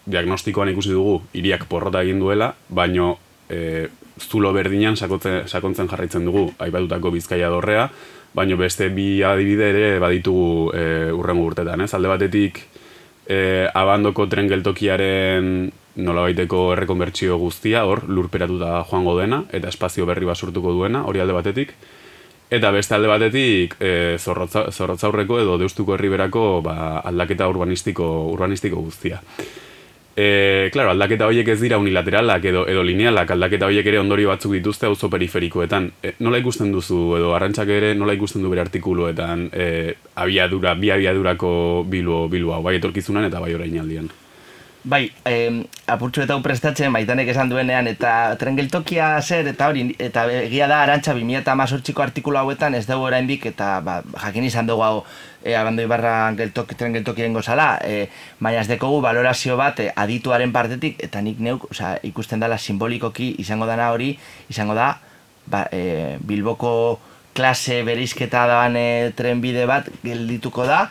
diagnostikoan 0.05 0.69
ikusi 0.73 0.93
dugu 0.93 1.19
hiriak 1.33 1.65
porrota 1.69 2.01
egin 2.05 2.19
duela, 2.21 2.51
baino 2.69 3.15
e, 3.49 3.87
zulo 4.21 4.51
berdinan 4.53 4.95
sakontzen 4.97 5.89
jarraitzen 5.89 6.25
dugu 6.25 6.47
aipatutako 6.59 7.11
bizkaia 7.11 7.49
dorrea, 7.49 7.89
baino 8.35 8.57
beste 8.57 8.89
bi 8.89 9.23
adibide 9.23 9.69
ere 9.71 9.99
baditugu 9.99 10.71
e, 10.75 10.85
urrengo 11.15 11.47
urtetan, 11.51 11.81
ez? 11.81 11.93
Alde 11.93 12.11
batetik 12.11 12.61
e, 13.27 13.67
abandoko 13.73 14.27
tren 14.31 14.49
geltokiaren 14.51 15.51
nolabaiteko 15.95 16.71
errekonbertsio 16.75 17.37
guztia, 17.39 17.85
hor 17.87 18.03
lurperatuta 18.11 18.81
joango 18.89 19.15
dena, 19.19 19.43
eta 19.55 19.71
espazio 19.71 20.05
berri 20.05 20.27
basurtuko 20.27 20.73
duena, 20.75 21.05
hori 21.07 21.23
alde 21.23 21.37
batetik, 21.37 21.77
Eta 22.45 22.69
beste 22.69 22.93
alde 22.93 23.09
batetik, 23.09 23.71
e, 23.81 24.17
zorrotzaurreko 24.21 25.39
edo 25.41 25.55
deustuko 25.57 25.95
herriberako 25.95 26.61
ba, 26.61 26.75
aldaketa 27.01 27.47
urbanistiko, 27.49 28.05
urbanistiko 28.35 28.83
guztia. 28.85 29.17
E, 30.17 30.69
claro, 30.71 30.93
aldaketa 30.93 31.27
horiek 31.27 31.49
ez 31.51 31.57
dira 31.59 31.77
unilateralak 31.77 32.45
edo 32.47 32.63
edo 32.71 32.83
linealak, 32.87 33.33
aldaketa 33.35 33.67
horiek 33.67 33.87
ere 33.91 33.99
ondorio 33.99 34.31
batzuk 34.31 34.53
dituzte 34.55 34.87
auzo 34.87 35.09
periferikoetan. 35.11 35.89
E, 36.01 36.13
nola 36.23 36.39
ikusten 36.39 36.71
duzu 36.71 36.99
edo 37.17 37.33
arrantzak 37.35 37.71
ere 37.75 37.93
nola 37.99 38.15
ikusten 38.15 38.45
du 38.45 38.51
bere 38.53 38.63
artikuluetan 38.63 39.49
e, 39.51 39.95
abiadura, 40.15 40.75
bi 40.79 40.93
abiadurako 40.95 41.49
bilu, 41.91 42.27
bilu 42.31 42.55
hau, 42.55 42.63
bai 42.63 42.77
etorkizunan 42.79 43.27
eta 43.27 43.43
bai 43.43 43.53
orainaldian. 43.57 44.07
Bai, 44.85 45.07
eh, 45.25 45.65
apurtxu 45.89 46.21
eta 46.21 46.35
prestatzen 46.45 46.93
baitanek 46.93 47.31
esan 47.31 47.49
duenean 47.49 47.87
eta 47.89 48.35
trengeltokia 48.37 49.07
zer 49.17 49.47
eta 49.49 49.69
hori 49.71 49.85
eta 49.97 50.27
egia 50.29 50.67
da 50.69 50.83
arantxa 50.83 51.15
2000 51.17 51.39
eta 51.39 51.55
mazortziko 51.57 52.03
artikulu 52.03 52.37
hauetan 52.37 52.75
ez 52.77 52.83
dugu 52.85 53.07
oraindik 53.07 53.47
eta 53.49 53.79
ba, 53.81 53.95
jakin 54.21 54.43
izan 54.45 54.67
dugu 54.69 54.83
hau 54.85 54.99
e, 55.41 55.55
abando 55.57 55.81
ibarra 55.81 56.11
geltoki, 56.37 56.77
trengeltoki 56.77 57.25
dengo 57.25 57.41
zala 57.41 57.79
e, 57.81 58.11
baina 58.39 58.61
ez 58.61 58.67
dekogu 58.69 58.99
valorazio 59.01 59.57
bat 59.57 59.81
e, 59.81 59.87
adituaren 60.03 60.53
partetik 60.53 61.01
eta 61.07 61.21
nik 61.21 61.41
neuk 61.41 61.65
oza, 61.71 61.95
ikusten 62.05 62.45
dela 62.45 62.59
simbolikoki 62.61 63.31
izango 63.41 63.65
dana 63.65 63.89
hori 63.89 64.11
izango 64.53 64.75
da 64.77 64.91
ba, 65.47 65.63
e, 65.71 66.19
bilboko 66.21 66.99
klase 67.33 67.81
berizketa 67.89 68.45
daban 68.53 68.77
e, 68.77 68.85
trenbide 69.17 69.65
bat 69.65 69.89
geldituko 70.05 70.69
da 70.69 70.83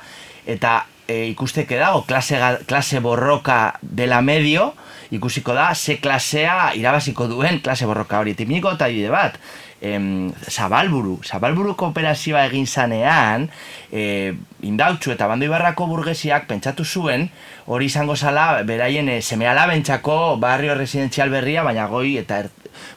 eta 0.50 0.80
e, 1.08 1.26
ikusteke 1.32 1.78
dago 1.78 2.04
klase, 2.08 2.38
klase 2.66 3.00
borroka 3.00 3.78
dela 3.82 4.20
medio, 4.22 4.72
ikusiko 5.14 5.54
da, 5.54 5.74
ze 5.74 5.98
klasea 6.00 6.72
irabaziko 6.74 7.28
duen 7.28 7.60
klase 7.60 7.86
borroka 7.86 8.18
hori. 8.18 8.34
Tipiniko 8.34 8.72
eta 8.74 8.88
bide 8.88 9.10
bat, 9.12 9.38
em, 9.84 10.32
zabalburu, 10.50 11.18
zabalburu 11.24 11.74
kooperazioa 11.78 12.46
egin 12.48 12.66
zanean, 12.66 13.48
e, 13.92 14.34
indautxu 14.64 15.12
eta 15.12 15.28
bando 15.28 15.46
ibarrako 15.46 15.86
burgesiak 15.90 16.48
pentsatu 16.48 16.84
zuen, 16.84 17.28
hori 17.66 17.86
izango 17.92 18.16
zala, 18.16 18.62
beraien 18.64 19.08
e, 19.08 19.20
semeala 19.22 19.66
bentsako 19.70 20.36
barrio 20.40 20.74
residenzial 20.74 21.30
berria, 21.30 21.62
baina 21.62 21.86
goi 21.86 22.16
eta 22.18 22.44
er, 22.44 22.50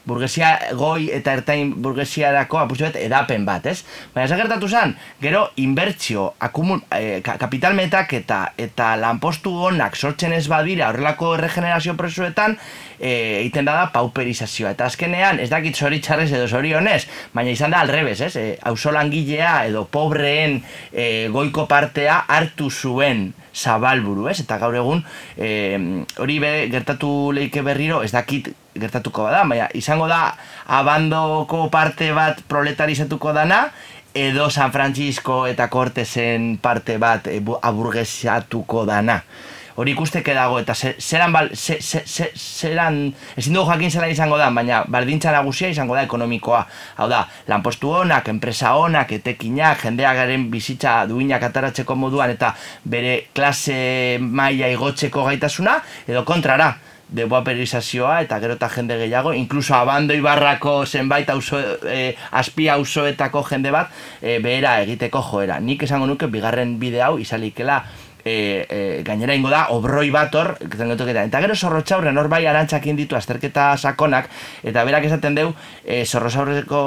burgesia 0.08 0.52
goi 0.78 1.10
eta 1.14 1.34
ertain 1.38 1.74
burgesiarako 1.84 2.62
apurtzu 2.62 2.88
bat 2.88 3.00
edapen 3.02 3.46
bat, 3.48 3.66
ez? 3.66 3.84
Baina 4.14 4.26
ez 4.28 4.42
gertatu 4.42 4.68
zen, 4.68 4.96
gero 5.22 5.48
inbertsio, 5.64 6.34
akumul, 6.40 6.82
e, 6.92 7.22
kapitalmetak 7.24 8.14
eta 8.22 8.42
eta 8.58 8.96
lanpostu 9.00 9.54
honak 9.68 9.96
sortzen 9.96 10.34
ez 10.34 10.48
badira 10.48 10.90
horrelako 10.92 11.36
regenerazio 11.42 11.96
presuetan, 12.00 12.58
e, 13.00 13.40
egiten 13.42 13.66
da 13.66 13.76
da 13.78 13.88
pauperizazioa. 13.94 14.74
Eta 14.76 14.88
azkenean, 14.92 15.40
ez 15.40 15.50
dakit 15.50 15.76
zori 15.76 16.00
txarrez 16.04 16.30
edo 16.32 16.48
zori 16.48 16.74
honez, 16.78 17.04
baina 17.34 17.54
izan 17.54 17.74
da 17.74 17.82
alrebez, 17.86 18.20
ez? 18.22 18.36
E, 18.36 18.48
langilea 18.98 19.66
edo 19.68 19.84
pobreen 19.86 20.62
e, 20.92 21.28
goiko 21.34 21.68
partea 21.68 22.24
hartu 22.28 22.70
zuen 22.72 23.34
zabalburu, 23.58 24.28
ez? 24.30 24.40
Eta 24.44 24.60
gaur 24.62 24.78
egun, 24.78 25.04
e, 25.36 25.50
hori 26.22 26.38
be, 26.44 26.54
gertatu 26.72 27.32
leike 27.36 27.64
berriro, 27.66 28.04
ez 28.06 28.12
dakit 28.14 28.52
gertatuko 28.78 29.26
bada, 29.26 29.44
baina 29.50 29.68
izango 29.74 30.08
da 30.08 30.22
abandoko 30.80 31.68
parte 31.74 32.12
bat 32.14 32.44
proletarizatuko 32.48 33.34
dana, 33.34 33.66
edo 34.18 34.50
San 34.50 34.72
Francisco 34.74 35.46
eta 35.50 35.68
Cortesen 35.70 36.58
parte 36.62 36.98
bat 37.02 37.28
e, 37.28 37.42
aburgesiatuko 37.42 38.86
dana. 38.86 39.22
Hori 39.78 39.92
ikusteke 39.94 40.34
dago, 40.34 40.58
eta 40.60 40.74
ze- 40.76 40.96
zeran, 41.00 41.32
bal, 41.32 41.50
ze, 41.54 41.78
ze, 41.82 42.02
ze, 42.06 42.32
zeran, 42.36 43.14
ezin 43.38 43.54
dugu 43.54 43.70
jakin 43.72 43.92
zela 43.94 44.08
izango 44.10 44.38
da, 44.38 44.50
baina 44.50 44.82
baldintza 44.90 45.32
nagusia 45.32 45.70
izango 45.70 45.94
da 45.96 46.02
ekonomikoa. 46.08 46.64
Hau 46.98 47.08
da, 47.12 47.22
lanpostu 47.48 47.92
honak, 47.94 48.28
enpresa 48.34 48.74
honak, 48.74 49.12
etekinak, 49.20 49.84
jendeagaren 49.86 50.50
bizitza 50.52 51.06
duinak 51.06 51.44
ataratzeko 51.44 51.96
moduan, 51.96 52.34
eta 52.34 52.56
bere 52.84 53.28
klase 53.38 54.18
maila 54.20 54.68
igotzeko 54.74 55.24
gaitasuna, 55.30 55.78
edo 56.08 56.26
kontrara, 56.26 56.74
deboaperizazioa 57.08 58.18
eta 58.26 58.40
gero 58.44 58.58
eta 58.58 58.68
jende 58.74 58.98
gehiago, 59.00 59.32
inkluso 59.34 59.76
abando 59.76 60.14
ibarrako 60.14 60.86
zenbait 60.86 61.30
auzo, 61.30 61.60
e, 61.88 62.16
azpi 62.32 62.68
auzoetako 62.70 63.44
jende 63.48 63.72
bat 63.72 63.94
e, 64.22 64.40
behera 64.44 64.82
egiteko 64.82 65.22
joera. 65.30 65.60
Nik 65.64 65.84
esango 65.88 66.08
nuke 66.10 66.28
bigarren 66.28 66.78
bide 66.82 67.02
hau 67.02 67.18
izalikela 67.20 67.84
e, 68.28 68.66
e, 68.70 68.80
gainera 69.08 69.36
ingo 69.38 69.50
da, 69.50 69.68
obroi 69.76 70.10
bat 70.14 70.36
hor. 70.36 70.54
Eta 70.60 71.42
gero 71.44 71.56
zorrotxaurren 71.56 72.18
hor 72.18 72.30
bai 72.32 72.44
arantxak 72.46 72.88
inditu 72.92 73.16
azterketa 73.16 73.70
sakonak, 73.78 74.30
eta 74.68 74.84
berak 74.88 75.08
esaten 75.08 75.38
deu, 75.38 75.54
e, 75.84 76.04
zorrotxaurreko 76.06 76.82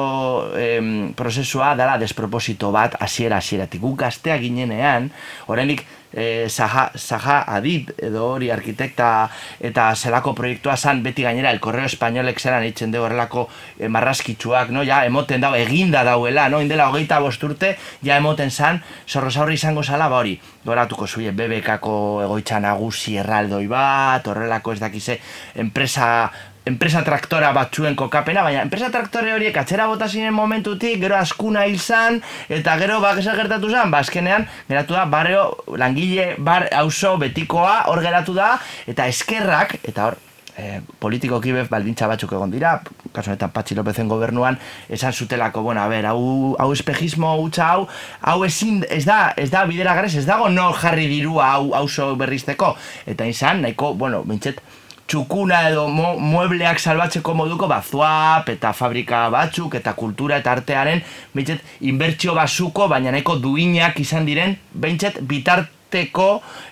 em, 0.60 0.90
prozesua 1.16 1.74
dela 1.78 1.96
desproposito 1.98 2.70
bat 2.74 2.98
hasiera 3.00 3.40
hasieratik. 3.40 3.80
Guk 3.80 3.98
gaztea 4.04 4.36
ginenean, 4.42 5.10
oraindik 5.48 5.86
e, 6.12 6.48
Zaha, 6.48 6.90
Zaha 6.96 7.44
Adib 7.46 7.90
edo 7.98 8.26
hori 8.34 8.50
arkitekta 8.50 9.30
eta 9.60 9.88
zelako 9.94 10.34
proiektua 10.34 10.76
zan 10.76 11.02
beti 11.02 11.22
gainera 11.22 11.50
el 11.50 11.60
Correo 11.60 11.86
Espainolek 11.86 12.40
zelan 12.40 12.66
itzen 12.66 12.92
dugu 12.92 13.06
horrelako 13.06 13.48
e, 13.78 13.88
marraskitsuak, 13.88 14.70
no? 14.74 14.84
ja, 14.84 15.04
emoten 15.06 15.40
dau, 15.40 15.54
eginda 15.58 16.04
dauela, 16.04 16.48
no? 16.48 16.60
indela 16.60 16.88
hogeita 16.90 17.20
bosturte, 17.20 17.76
ja 18.02 18.18
emoten 18.20 18.50
zan, 18.50 18.82
zorrozaurri 19.08 19.58
izango 19.60 19.82
zala, 19.82 20.08
ba 20.08 20.20
hori, 20.20 20.36
goratuko 20.64 21.06
zuie, 21.06 21.32
BBKako 21.32 21.94
egoitza 22.26 22.60
nagusi 22.60 23.16
erraldoi 23.20 23.66
bat, 23.70 24.26
horrelako 24.26 24.76
ez 24.76 24.80
dakize, 24.80 25.18
enpresa 25.54 26.30
enpresa 26.70 27.02
traktora 27.06 27.50
batzuen 27.56 27.98
kokapena, 27.98 28.44
baina 28.46 28.62
enpresa 28.64 28.90
traktore 28.94 29.34
horiek 29.34 29.56
atzera 29.60 29.88
bota 29.90 30.08
zinen 30.08 30.34
momentutik, 30.36 31.00
gero 31.02 31.18
askuna 31.18 31.66
hil 31.66 31.78
zan, 31.80 32.20
eta 32.48 32.78
gero 32.80 33.00
bak 33.02 33.20
gertatu 33.26 33.70
zen, 33.70 33.90
ba, 33.90 34.00
azkenean, 34.04 34.46
geratu 34.68 34.96
da, 34.96 35.04
barrio, 35.10 35.44
langile, 35.80 36.34
bar, 36.38 36.68
auzo 36.80 37.16
betikoa, 37.20 37.84
hor 37.92 38.02
geratu 38.04 38.34
da, 38.36 38.56
eta 38.90 39.06
eskerrak, 39.10 39.78
eta 39.82 40.10
hor, 40.10 40.20
e, 40.60 40.80
politikoki 41.02 41.52
bef 41.54 41.70
baldintza 41.72 42.08
batzuk 42.10 42.32
egon 42.36 42.52
dira, 42.52 42.78
kasu 43.14 43.32
honetan 43.32 43.52
Patxi 43.54 43.76
Lopezen 43.78 44.10
gobernuan, 44.10 44.58
esan 44.92 45.12
zutelako, 45.12 45.62
bueno, 45.66 45.82
a 45.82 45.88
ber, 45.90 46.06
hau, 46.10 46.54
hau 46.60 46.70
espejismo 46.74 47.32
hutsa 47.40 47.70
hau, 47.74 47.86
hau 48.20 48.44
ezin, 48.46 48.84
ez 48.88 49.04
da, 49.08 49.32
ez 49.36 49.50
da 49.52 49.64
bidera 49.70 49.94
garez, 49.98 50.14
ez 50.18 50.26
dago 50.28 50.48
no 50.52 50.70
jarri 50.76 51.08
dirua 51.10 51.52
hau 51.54 51.72
auzo 51.80 52.12
berrizteko, 52.20 52.74
eta 53.10 53.28
izan, 53.30 53.64
nahiko, 53.66 53.94
bueno, 53.94 54.22
bintxet, 54.28 54.60
txukuna 55.10 55.64
edo 55.70 55.88
mo, 55.90 56.14
muebleak 56.22 56.78
salbatzeko 56.78 57.34
moduko 57.34 57.66
ba, 57.70 57.80
zuap 57.82 58.48
eta 58.52 58.70
fabrika 58.76 59.24
batzuk 59.32 59.74
eta 59.80 59.96
kultura 59.98 60.38
eta 60.38 60.54
artearen 60.54 61.02
behintzet 61.34 61.82
inbertsio 61.90 62.36
basuko 62.38 62.86
baina 62.88 63.10
nahiko 63.10 63.34
duinak 63.42 63.98
izan 63.98 64.28
diren 64.28 64.54
behintzet 64.70 65.18
bitarteko 65.26 66.28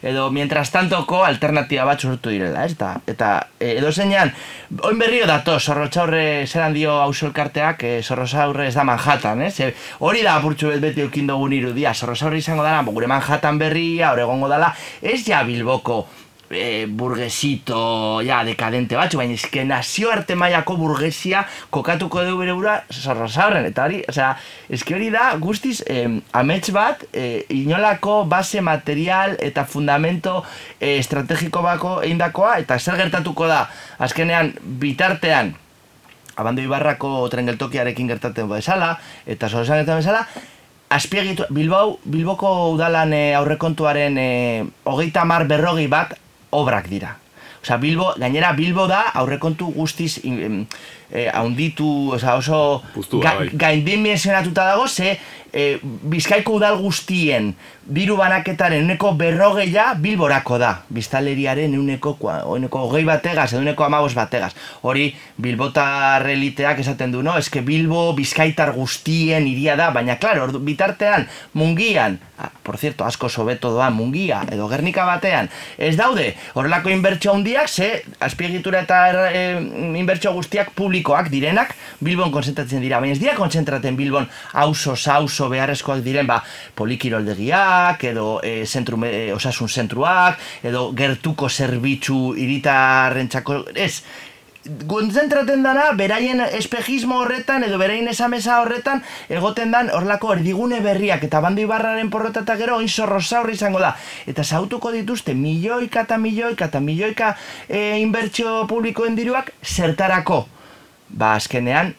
edo 0.07 0.29
mientras 0.31 0.71
tantoko 0.71 1.25
alternatiba 1.27 1.89
bat 1.89 2.05
sortu 2.07 2.31
direla, 2.31 2.63
ez 2.65 2.77
da? 2.79 2.93
Eta 3.11 3.33
e, 3.59 3.73
edo 3.81 3.91
zeinan, 3.91 4.31
oin 4.87 5.03
berrio 5.03 5.27
dato, 5.27 5.59
zorrotxaurre 5.59 6.47
zeran 6.47 6.77
dio 6.79 6.95
ausolkarteak, 7.09 7.83
e, 7.83 7.93
zorrotxaurre 8.05 8.69
ez 8.69 8.77
da 8.79 8.87
Manhattan, 8.87 9.43
ez? 9.49 9.57
E, 9.59 9.73
hori 10.07 10.23
da 10.23 10.39
apurtxu 10.39 10.71
bet 10.77 10.87
beti 10.87 11.03
eukin 11.09 11.27
dugun 11.27 11.59
irudia, 11.59 11.91
zorrotxaurre 11.91 12.39
izango 12.39 12.63
dara, 12.63 12.87
gure 12.87 13.11
Manhattan 13.11 13.59
berria, 13.59 14.13
hor 14.13 14.23
egongo 14.29 14.55
dala, 14.55 14.71
ez 15.03 15.25
ja 15.27 15.43
Bilboko 15.43 16.05
e, 16.51 16.87
burgesito 16.87 18.21
ja 18.25 18.41
dekadente 18.45 18.97
batzu, 18.97 19.19
baina 19.21 19.37
eske 19.37 19.65
nazioarte 19.69 20.37
mailako 20.39 20.77
burgesia 20.81 21.45
kokatuko 21.75 22.25
dugu 22.25 22.43
bere 22.43 22.57
bura 22.57 22.77
zorrozaurren, 22.93 23.69
eta 23.69 23.87
hori, 23.89 24.03
osea, 24.09 24.33
eske 24.73 24.97
hori 24.97 25.11
da 25.15 25.31
guztiz 25.41 25.81
eh, 25.87 26.09
amets 26.33 26.73
bat, 26.75 27.05
eh, 27.13 27.45
inolako 27.55 28.23
base 28.29 28.63
material 28.65 29.37
eta 29.45 29.65
fundamento 29.65 30.43
eh, 30.81 30.99
estrategiko 30.99 31.63
bako 31.63 31.99
eindakoa, 32.09 32.59
eta 32.65 32.79
zer 32.79 32.99
gertatuko 33.01 33.49
da, 33.51 33.65
azkenean 33.99 34.55
bitartean, 34.81 35.57
Abando 36.39 36.63
Ibarrako 36.63 37.25
tren 37.33 37.49
geltokiarekin 37.51 38.07
gertatzen 38.07 38.47
bezala, 38.47 38.93
eta 39.27 39.49
zorrozaurren 39.51 39.83
gertatzen 39.83 40.05
bezala, 40.05 40.55
Azpiegitu, 40.89 41.45
Bilbao, 41.53 41.99
Bilboko 42.09 42.71
udalan 42.73 43.11
e, 43.13 43.35
aurrekontuaren 43.37 44.15
e, 44.17 44.29
hogeita 44.89 45.27
mar 45.29 45.45
berrogi 45.45 45.85
bat 45.93 46.15
obrak 46.51 46.89
dira. 46.89 47.17
Osea, 47.63 47.77
Bilbo, 47.77 48.13
gainera 48.17 48.53
Bilbo 48.53 48.87
da 48.87 49.01
aurrekontu 49.21 49.73
guztiz 49.75 50.21
e, 51.11 51.29
haunditu, 51.33 52.13
osea, 52.15 52.37
oso 52.37 52.83
Puztua, 52.95 53.35
bai. 53.35 53.51
gaindimensionatuta 53.53 54.65
dago, 54.73 54.89
ze 54.89 55.19
e, 55.53 55.79
Bizkaiko 55.83 56.59
udal 56.59 56.79
guztien 56.81 57.55
diru 57.89 58.19
banaketaren 58.19 58.85
uneko 58.85 59.15
berrogeia 59.17 59.95
Bilborako 59.97 60.59
da. 60.61 60.75
Biztaleriaren 60.93 61.73
uneko, 61.79 62.15
uneko 62.53 62.85
hogei 62.85 63.05
bategaz, 63.09 63.53
edo 63.55 63.63
uneko 63.65 63.87
amabos 63.87 64.13
bategaz. 64.17 64.53
Hori 64.85 65.09
Bilbotar 65.41 66.27
eliteak 66.29 66.83
esaten 66.85 67.15
du, 67.15 67.23
no? 67.25 67.39
Eske 67.41 67.63
Bilbo 67.65 68.13
Bizkaitar 68.17 68.75
guztien 68.77 69.49
iria 69.49 69.77
da, 69.81 69.89
baina, 69.95 70.19
klaro, 70.21 70.51
bitartean, 70.61 71.27
mungian, 71.57 72.19
ah, 72.39 72.51
por 72.63 72.77
cierto, 72.77 73.07
asko 73.09 73.31
sobeto 73.33 73.73
doa 73.73 73.89
mungia, 73.91 74.43
edo 74.53 74.69
Gernika 74.69 75.07
batean, 75.09 75.49
ez 75.79 75.97
daude, 75.97 76.35
horrelako 76.55 76.93
inbertsio 76.93 77.33
handiak, 77.33 77.69
ze 77.73 78.03
azpiegitura 78.21 78.85
eta 78.85 79.01
e, 79.33 79.45
inbertsio 79.97 80.35
guztiak 80.37 80.75
publikoak 80.77 80.98
direnak, 81.31 81.75
Bilbon 82.01 82.31
konzentratzen 82.31 82.81
dira, 82.81 83.01
baina 83.01 83.13
ez 83.13 83.21
dira 83.21 83.35
kontzentraten 83.35 83.97
Bilbon 83.97 84.29
auzo, 84.53 84.97
sauzo 84.97 85.49
beharrezkoak 85.49 86.03
diren, 86.03 86.27
ba, 86.27 86.43
polikiroldegiak, 86.75 88.05
edo 88.05 88.41
e, 88.43 88.65
zentru, 88.67 88.99
e, 89.05 89.33
osasun 89.33 89.69
zentruak, 89.69 90.39
edo 90.63 90.93
gertuko 90.93 91.49
zerbitzu 91.49 92.35
iritarrentzako, 92.37 93.65
ez, 93.75 94.03
kontzentraten 94.89 95.63
dana, 95.63 95.93
beraien 95.97 96.43
espejismo 96.59 97.21
horretan, 97.23 97.65
edo 97.65 97.79
beraien 97.81 98.09
esamesa 98.11 98.61
horretan, 98.63 99.03
egoten 99.33 99.73
dan 99.73 99.91
horlako 99.95 100.35
erdigune 100.35 100.81
berriak, 100.85 101.25
eta 101.25 101.41
bando 101.45 101.63
ibarraren 101.63 102.11
porrota 102.11 102.45
eta 102.45 102.59
gero, 102.61 102.77
oin 102.83 102.89
zorrozaurri 102.89 103.57
izango 103.57 103.81
da. 103.81 103.95
Eta 104.27 104.45
zautuko 104.45 104.93
dituzte 104.93 105.35
milioika 105.35 106.05
eta 106.07 106.19
milioika 106.19 106.69
eta 106.69 106.81
milioika 106.85 107.35
e, 107.69 107.99
inbertsio 108.03 108.67
publikoen 108.69 109.17
diruak, 109.17 109.53
zertarako. 109.65 110.47
Ba, 111.09 111.35
azkenean, 111.35 111.95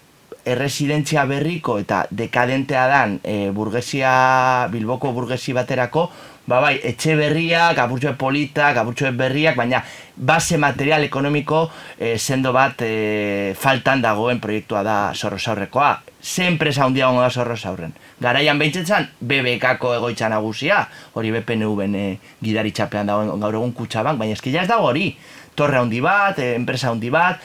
erresidentzia 0.45 1.25
berriko 1.29 1.77
eta 1.81 2.05
dekadentea 2.11 2.87
dan 2.89 3.19
e, 3.23 3.49
burgesia, 3.53 4.67
Bilboko 4.71 5.11
burgesi 5.13 5.53
baterako, 5.53 6.09
ba 6.49 6.59
bai, 6.63 6.79
etxe 6.83 7.13
berriak, 7.17 7.77
apurtxoe 7.77 8.15
politak, 8.17 8.79
apurtxoe 8.81 9.11
berriak, 9.17 9.57
baina 9.59 9.83
base 10.15 10.57
material 10.57 11.05
ekonomiko 11.05 11.67
e, 11.97 12.17
sendo 12.17 12.53
bat 12.55 12.81
e, 12.85 13.53
faltan 13.59 14.01
dagoen 14.01 14.41
proiektua 14.41 14.81
da 14.83 14.97
zorrozaurrekoa. 15.13 15.91
Ze 16.19 16.47
enpresa 16.49 16.83
handia 16.83 17.07
gongo 17.07 17.21
da 17.21 17.29
zorrozaurren. 17.29 17.93
Garaian 18.19 18.59
behintzetzen, 18.59 19.07
BBKko 19.21 19.93
egoitza 19.99 20.29
nagusia, 20.31 20.81
hori 21.13 21.31
BPNV-en 21.37 21.95
e, 21.95 22.07
gidaritxapean 22.41 23.13
dagoen 23.13 23.39
gaur 23.39 23.61
egun 23.61 23.75
kutsabank, 23.77 24.19
baina 24.19 24.37
eski 24.37 24.55
ja 24.55 24.65
ez 24.65 24.71
dago 24.71 24.89
hori. 24.89 25.11
Torre 25.55 25.77
handi 25.77 26.01
bat, 26.01 26.39
e, 26.39 26.55
enpresa 26.57 26.89
handi 26.89 27.13
bat, 27.13 27.43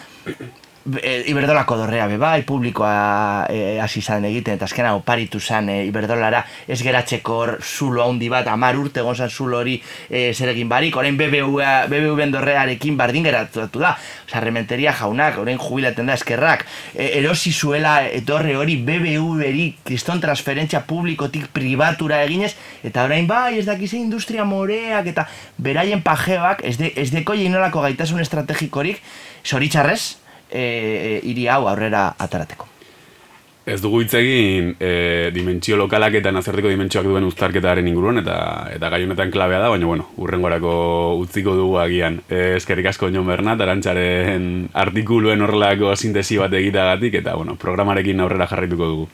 e, 1.03 1.25
Iberdolako 1.31 1.77
dorrea 1.77 2.07
be 2.07 2.17
bai, 2.21 2.43
publikoa 2.45 3.47
e, 3.49 3.79
hasi 3.81 4.03
zan 4.03 4.25
egiten, 4.29 4.59
eta 4.59 4.67
azkena 4.69 4.95
oparitu 4.97 5.41
zan 5.41 5.69
e, 5.73 5.79
Iberdolara 5.89 6.45
ez 6.69 6.81
geratzeko 6.83 7.39
zulo 7.63 8.05
handi 8.05 8.29
bat, 8.29 8.49
amar 8.53 8.77
urte 8.77 9.01
egon 9.01 9.17
zulo 9.29 9.59
hori 9.59 9.81
e, 10.09 10.33
zer 10.35 10.53
egin 10.53 10.69
barik, 10.69 10.97
orain 10.97 11.17
BBVA, 11.17 11.87
BBVen 11.89 12.35
dorrearekin 12.35 12.97
bardin 12.97 13.25
geratu 13.25 13.67
da. 13.81 13.95
Osa, 14.29 14.41
rementeria 14.41 14.93
jaunak, 14.93 15.39
orain 15.39 15.59
jubilaten 15.59 16.07
da 16.07 16.15
eskerrak, 16.19 16.67
e, 16.95 17.11
erosi 17.21 17.53
zuela 17.53 18.03
etorre 18.07 18.57
hori 18.57 18.77
BBV-eri 18.77 19.69
kriston 19.85 20.21
transferentzia 20.21 20.85
publikotik 20.87 21.49
pribatura 21.55 22.23
eginez, 22.25 22.55
eta 22.85 23.05
orain 23.05 23.27
bai, 23.27 23.59
ez 23.59 23.67
dakize 23.67 23.97
industria 23.97 24.45
moreak, 24.45 25.09
eta 25.15 25.29
beraien 25.59 26.03
pajeoak, 26.05 26.65
ez, 26.65 26.77
de, 26.81 26.93
ez 26.97 27.11
deko 27.15 27.37
inolako 27.39 27.85
gaitasun 27.85 28.21
estrategikorik, 28.25 29.01
zoritxarrez, 29.45 30.24
e, 30.55 30.63
e, 30.63 31.19
hiri 31.27 31.49
hau 31.51 31.67
aurrera 31.69 32.13
atarateko. 32.19 32.71
Ez 33.65 33.79
dugu 33.81 34.03
hitz 34.03 34.13
egin 34.19 34.75
e, 34.77 35.31
dimentsio 35.33 35.79
lokalak 35.81 36.19
eta 36.19 36.29
nazerteko 36.37 36.69
dimentsioak 36.69 37.07
duen 37.09 37.25
uztarketaren 37.25 37.89
inguruan 37.89 38.21
eta 38.21 38.37
eta 38.75 38.91
gai 38.93 39.01
honetan 39.07 39.33
klabea 39.33 39.63
da, 39.63 39.71
baina 39.73 39.89
bueno, 39.89 40.11
urrengorako 40.21 40.75
utziko 41.23 41.57
dugu 41.57 41.81
agian. 41.81 42.21
E, 42.29 42.59
eskerrik 42.59 42.93
asko 42.93 43.09
Jon 43.09 43.27
Bernat, 43.27 43.65
arantxaren 43.65 44.69
artikuluen 44.85 45.49
horrelako 45.49 45.97
sintesi 45.97 46.37
bat 46.45 46.53
egitagatik 46.61 47.23
eta 47.25 47.39
bueno, 47.41 47.57
programarekin 47.57 48.21
aurrera 48.21 48.51
jarraituko 48.53 48.91
dugu. 48.93 49.13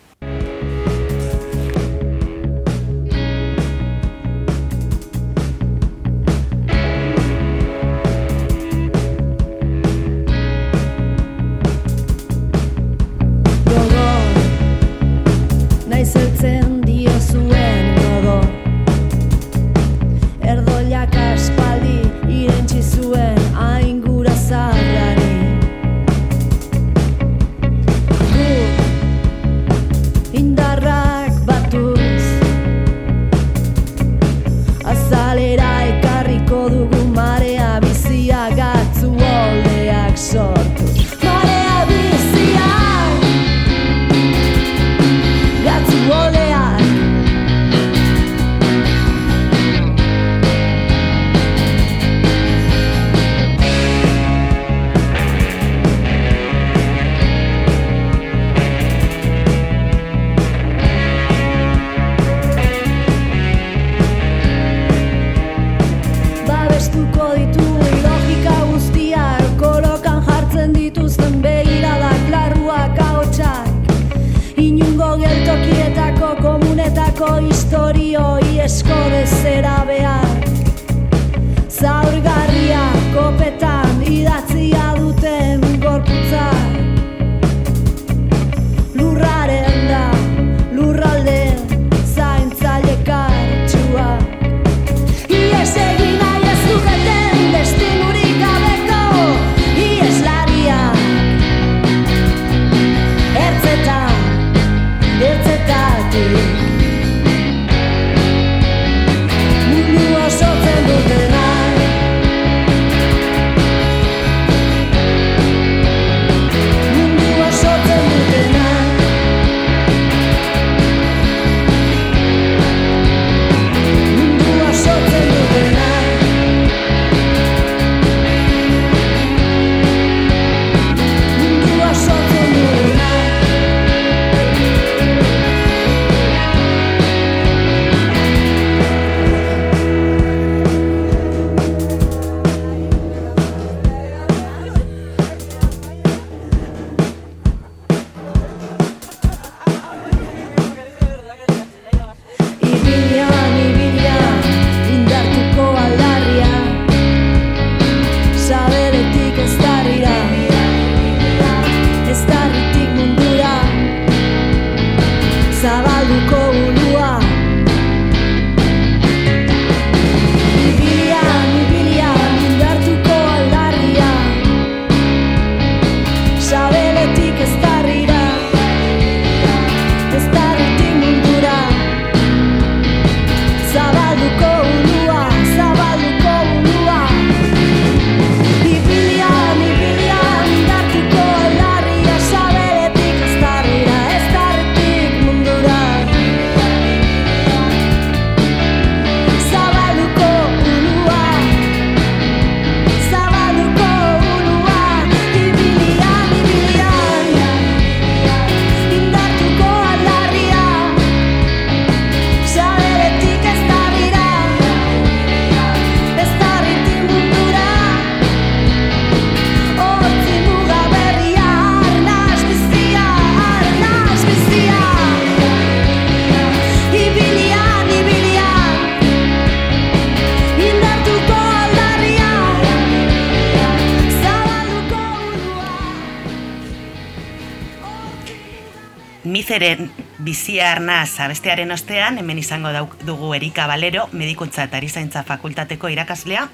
Mizeren 239.24 239.90
bizia 240.24 240.70
arnaz 240.72 241.20
abestearen 241.20 241.68
ostean, 241.74 242.16
hemen 242.18 242.38
izango 242.40 242.70
dugu 243.04 243.34
Erika 243.36 243.66
Balero, 243.68 244.06
medikuntza 244.16 244.64
eta 244.64 244.78
erizaintza 244.80 245.22
fakultateko 245.28 245.90
irakaslea, 245.92 246.46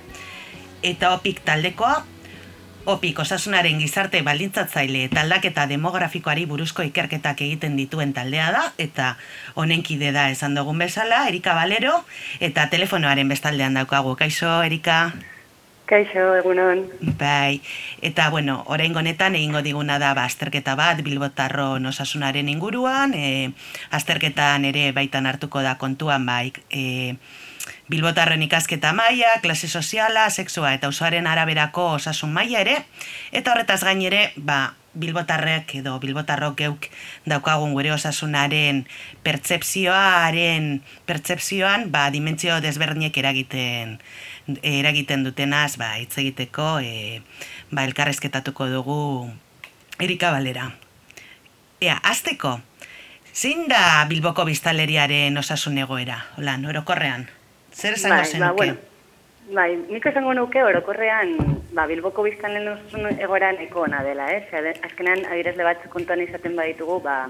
eta 0.83 1.13
opik 1.15 1.45
taldekoa, 1.47 2.01
opik 2.91 3.21
osasunaren 3.23 3.79
gizarte 3.79 4.19
baldintzatzaile 4.27 5.05
eta 5.07 5.23
aldaketa 5.23 5.69
demografikoari 5.71 6.49
buruzko 6.51 6.83
ikerketak 6.91 7.45
egiten 7.47 7.79
dituen 7.79 8.13
taldea 8.19 8.51
da, 8.51 8.65
eta 8.83 9.13
honenkide 9.55 10.11
da 10.11 10.27
esan 10.35 10.59
dugun 10.59 10.83
bezala, 10.83 11.29
Erika 11.31 11.55
Balero, 11.55 12.01
eta 12.41 12.67
telefonoaren 12.75 13.31
bestaldean 13.31 13.79
daukagu. 13.79 14.19
Kaixo, 14.19 14.51
Erika? 14.67 15.13
Kaixo, 15.87 16.35
egunon. 16.35 16.83
Bai, 17.19 17.61
eta 18.03 18.29
bueno, 18.31 18.65
orain 18.67 18.97
honetan 18.97 19.37
egingo 19.39 19.63
diguna 19.63 20.01
da 20.03 20.15
ba, 20.19 20.25
azterketa 20.27 20.75
bat 20.75 21.03
Bilbotarron 21.07 21.87
osasunaren 21.87 22.49
inguruan, 22.51 23.15
e, 23.15 23.53
azterketan 23.95 24.67
ere 24.67 24.91
baitan 24.97 25.31
hartuko 25.31 25.63
da 25.63 25.77
kontuan 25.79 26.27
bai, 26.27 26.51
e, 26.71 27.15
Bilbotarren 27.87 28.43
ikasketa 28.43 28.91
maila, 28.99 29.39
klase 29.43 29.69
soziala, 29.69 30.27
sexua 30.31 30.75
eta 30.75 30.91
usuaren 30.91 31.27
araberako 31.31 31.93
osasun 32.01 32.35
maila 32.35 32.67
ere, 32.67 32.81
eta 33.31 33.55
horretaz 33.55 33.85
gain 33.87 34.03
ere, 34.03 34.33
ba, 34.37 34.75
Bilbotarrek 34.97 35.75
edo 35.83 35.99
Bilbotarrok 36.01 36.57
geuk 36.59 36.89
daukagun 37.29 37.75
gure 37.77 37.93
osasunaren 37.93 38.85
pertsepzioaren 39.27 40.81
pertsepzioan 41.09 41.91
ba 41.93 42.09
dimentsio 42.15 42.57
desberdinek 42.65 43.19
eragiten 43.21 43.99
eragiten 44.63 45.25
dutenaz 45.25 45.77
ba 45.79 45.97
hitz 45.99 46.19
egiteko 46.19 46.79
e, 46.83 47.23
ba 47.71 47.85
elkarrezketatuko 47.85 48.69
dugu 48.71 48.99
Erika 49.99 50.31
Balera. 50.31 50.71
Ea, 51.81 51.97
azteko, 52.05 52.59
zein 53.35 53.67
da 53.69 54.05
Bilboko 54.09 54.45
biztaleriaren 54.45 55.37
osasun 55.37 55.79
egoera? 55.79 56.19
Hola, 56.37 56.59
orokorrean. 56.69 57.27
Zer 57.73 57.97
esango 57.97 58.17
Bai, 58.17 58.25
zenuke? 58.25 58.47
ba, 58.47 58.53
bueno, 58.57 58.77
bai, 59.53 59.77
nik 59.91 60.07
esango 60.07 60.35
nuke 60.35 60.63
orokorrean 60.65 61.37
ba, 61.73 61.87
Bilboko 61.87 62.23
biztanlen 62.25 62.69
osasun 62.75 63.21
egoera 63.21 63.53
nahiko 63.53 63.85
ona 63.85 64.03
dela? 64.05 64.31
Eh? 64.33 64.75
Azkenean, 64.83 65.25
adierazle 65.27 65.65
batzuk 65.65 65.93
kontuan 65.93 66.23
izaten 66.25 66.57
baditugu, 66.57 67.01
ba, 67.05 67.27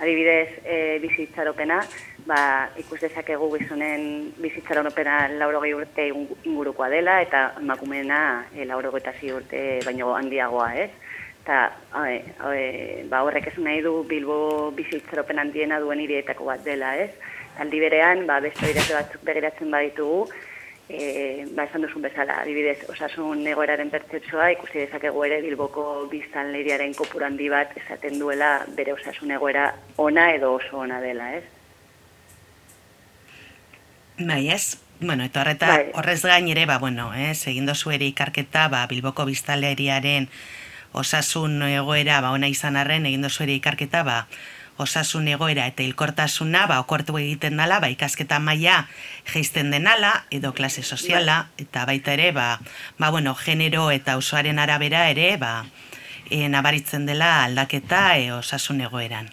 adibidez, 0.00 0.60
e, 0.64 0.98
bizitzaropena, 1.02 1.82
ba, 2.26 2.68
ikus 2.78 3.00
dezakegu 3.00 3.48
gizonen 3.54 4.32
bizitzaropena 4.42 5.26
laurogei 5.38 5.72
urte 5.74 6.08
ingu- 6.10 6.38
ingurukoa 6.44 6.88
dela, 6.90 7.20
eta 7.22 7.52
emakumeena 7.60 8.20
e, 8.54 8.66
laurogei 8.66 9.02
eta 9.04 9.14
urte 9.34 9.62
baino 9.86 10.14
handiagoa, 10.14 10.72
ez? 10.74 10.90
Eta 11.44 11.60
e, 12.02 12.18
e, 12.50 13.06
ba, 13.10 13.22
horrek 13.22 13.52
esan 13.52 13.64
nahi 13.68 13.80
du 13.84 14.02
Bilbo 14.08 14.72
bizitzaropen 14.74 15.38
handiena 15.38 15.78
duen 15.80 16.02
hirietako 16.02 16.50
bat 16.50 16.66
dela, 16.66 16.96
ez? 16.98 17.12
Aldi 17.62 17.80
berean, 17.80 18.26
ba, 18.26 18.40
beste 18.40 18.66
adierazle 18.66 18.98
batzuk 18.98 19.24
begiratzen 19.24 19.70
baditugu, 19.70 20.26
e, 20.88 21.46
ba, 21.54 21.64
esan 21.64 21.86
duzun 21.86 22.02
bezala, 22.02 22.40
adibidez, 22.42 22.80
osasun 22.90 23.46
egoeraren 23.46 23.90
pertsepzioa 23.94 24.50
ikusi 24.58 24.82
dezakegu 24.82 25.24
ere 25.30 25.40
Bilboko 25.46 26.08
biztanleriaren 26.10 26.94
kopuru 26.98 27.30
handi 27.30 27.48
bat 27.54 27.70
esaten 27.78 28.18
duela 28.18 28.56
bere 28.74 28.98
osasun 28.98 29.38
egoera 29.38 29.70
ona 30.02 30.32
edo 30.34 30.56
oso 30.58 30.82
ona 30.82 31.00
dela, 31.00 31.36
ez? 31.38 31.44
Bai, 34.18 34.48
ez? 34.50 34.78
Bueno, 35.00 35.24
eta 35.24 35.42
horreta, 35.42 35.66
Bai. 35.66 35.90
horrez 35.92 36.22
gain 36.22 36.48
ere, 36.48 36.64
ba, 36.64 36.78
bueno, 36.78 37.12
ez, 37.14 37.46
egin 37.46 37.66
dozu 37.66 37.90
ere 37.92 38.06
ikarketa, 38.08 38.68
ba, 38.72 38.86
Bilboko 38.88 39.26
biztaleriaren 39.28 40.30
osasun 40.96 41.60
egoera, 41.68 42.22
ba, 42.24 42.30
ona 42.32 42.48
izan 42.48 42.80
arren, 42.80 43.04
egin 43.04 43.26
dozu 43.26 43.44
ere 43.44 43.58
ikarketa, 43.58 44.02
ba, 44.08 44.26
osasun 44.80 45.28
egoera 45.28 45.66
eta 45.68 45.84
hilkortasuna, 45.84 46.64
ba, 46.66 46.80
okortu 46.80 47.18
egiten 47.20 47.60
dala, 47.60 47.76
ba, 47.80 47.92
ikasketa 47.92 48.40
maila 48.40 48.86
geisten 49.28 49.70
denala, 49.70 50.24
edo 50.30 50.54
klase 50.56 50.82
soziala, 50.82 51.50
eta 51.60 51.84
baita 51.84 52.16
ere, 52.16 52.32
ba, 52.32 52.60
ba, 52.96 53.10
bueno, 53.10 53.34
genero 53.34 53.90
eta 53.90 54.16
usuaren 54.16 54.58
arabera 54.58 55.10
ere, 55.12 55.34
ba, 55.36 55.66
e, 56.30 56.48
nabaritzen 56.48 57.04
dela 57.04 57.42
aldaketa 57.44 58.16
e, 58.16 58.32
osasun 58.32 58.80
egoeran. 58.88 59.28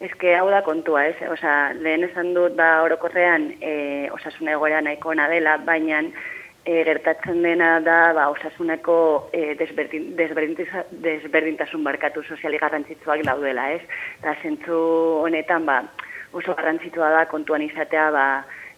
Eske 0.00 0.32
hau 0.32 0.48
da 0.48 0.62
kontua, 0.64 1.04
ez? 1.10 1.16
Osea, 1.28 1.72
lehen 1.76 2.06
esan 2.06 2.32
dut 2.32 2.54
ba 2.56 2.80
orokorrean 2.86 3.50
e, 3.60 3.72
osasun 4.16 4.48
egoera 4.48 4.80
nahiko 4.80 5.12
ona 5.12 5.26
dela, 5.28 5.58
baina 5.66 6.00
e, 6.64 6.78
gertatzen 6.88 7.42
dena 7.44 7.74
da 7.84 7.98
ba, 8.16 8.30
osasuneko 8.32 8.96
e, 9.36 9.54
desberdin, 9.60 10.08
desberdintasun 11.04 11.84
barkatu 11.84 12.24
soziali 12.24 12.60
garrantzitsuak 12.62 13.26
daudela, 13.28 13.68
ez? 13.76 13.82
Eta 14.22 14.38
zentzu 14.42 14.80
honetan 15.26 15.68
ba, 15.68 15.82
oso 16.32 16.56
garrantzitsua 16.56 17.12
da 17.18 17.26
kontuan 17.28 17.68
izatea 17.68 18.10
ba, 18.16 18.26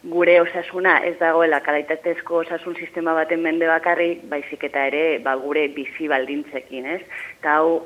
gure 0.03 0.41
osasuna 0.43 0.99
ez 1.07 1.15
dagoela 1.21 1.61
kalitatezko 1.63 2.43
osasun 2.43 2.75
sistema 2.75 3.15
baten 3.15 3.47
mende 3.47 3.69
bakarri, 3.71 4.17
baizik 4.31 4.65
eta 4.67 4.89
ere 4.91 5.21
ba, 5.23 5.37
gure 5.39 5.69
bizi 5.77 6.11
baldintzekin, 6.11 6.97
ez? 6.97 7.03
Eta 7.39 7.61
hau, 7.61 7.85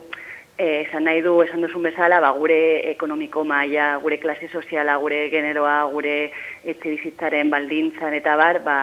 eh, 0.59 0.87
esan 0.89 1.05
nahi 1.05 1.23
du, 1.23 1.41
esan 1.43 1.63
duzun 1.65 1.83
bezala, 1.83 2.21
ba, 2.21 2.33
gure 2.37 2.59
ekonomiko 2.93 3.45
maila, 3.45 3.97
gure 4.03 4.19
klase 4.19 4.49
soziala, 4.49 4.97
gure 5.03 5.27
generoa, 5.31 5.83
gure 5.93 6.17
etxe 6.65 6.95
bizitzaren 6.97 7.51
baldintzan 7.51 8.15
eta 8.17 8.37
bar, 8.41 8.63
ba, 8.65 8.79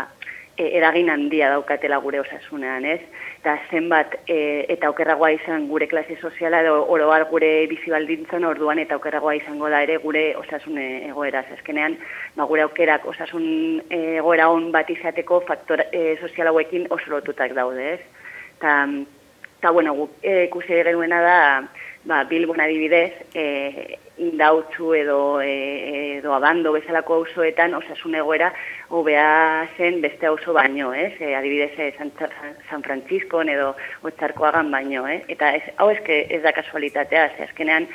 e, 0.58 0.78
eragin 0.78 1.10
handia 1.10 1.50
daukatela 1.50 1.98
gure 2.04 2.20
osasunean, 2.22 2.86
ez? 2.86 3.02
Eta 3.42 3.56
zenbat 3.72 4.16
e, 4.28 4.66
eta 4.72 4.90
okerragoa 4.94 5.32
izan 5.36 5.68
gure 5.68 5.88
klase 5.92 6.16
soziala 6.22 6.62
edo 6.64 6.76
oro 6.96 7.10
har 7.12 7.26
gure 7.32 7.52
bizi 7.72 7.92
baldintzan 7.92 8.46
orduan 8.48 8.80
eta 8.80 8.98
okerragoa 9.00 9.36
izango 9.40 9.70
da 9.74 9.82
ere 9.84 9.98
gure 10.04 10.30
osasun 10.40 10.78
e, 10.78 10.88
egoera. 11.10 11.44
Ze 11.48 11.58
Azkenean, 11.58 11.98
ba, 12.38 12.46
gure 12.46 12.64
aukerak 12.68 13.08
osasun 13.10 13.82
e, 13.90 14.00
egoera 14.22 14.50
on 14.50 14.72
bat 14.72 14.90
izateko 14.90 15.42
faktor 15.48 15.88
e, 15.92 16.16
sozial 16.22 16.54
hauekin 16.54 16.88
oso 16.90 17.18
lotutak 17.18 17.58
daude, 17.58 17.94
ez? 17.98 18.02
Ta, 18.62 18.86
eta 19.64 19.72
bueno, 19.72 19.94
guk 19.96 20.12
e, 20.22 20.44
ikusi 20.50 20.76
genuena 20.84 21.22
da, 21.24 21.36
ba, 22.04 22.26
Bilbon 22.28 22.60
adibidez, 22.60 23.14
e, 23.34 23.96
indautzu 24.20 24.90
edo, 24.94 25.40
e, 25.40 26.18
edo 26.18 26.34
abando 26.36 26.74
bezalako 26.76 27.22
auzoetan 27.22 27.72
osasun 27.78 28.18
egoera 28.20 28.50
hobea 28.90 29.70
zen 29.78 30.02
beste 30.04 30.28
auzo 30.28 30.52
baino, 30.52 30.92
ez? 30.94 31.14
E, 31.22 31.32
adibidez, 31.34 31.96
San, 31.96 32.12
San 32.70 32.84
Francisco 32.84 33.42
edo 33.42 33.78
Otzarkoagan 34.04 34.70
baino, 34.70 35.08
eh? 35.08 35.24
Eta 35.32 35.54
ez, 35.56 35.64
hau 35.78 35.88
eske 35.96 36.26
ez 36.28 36.42
da 36.44 36.52
kasualitatea, 36.52 37.30
ze 37.38 37.48
azkenean 37.48 37.88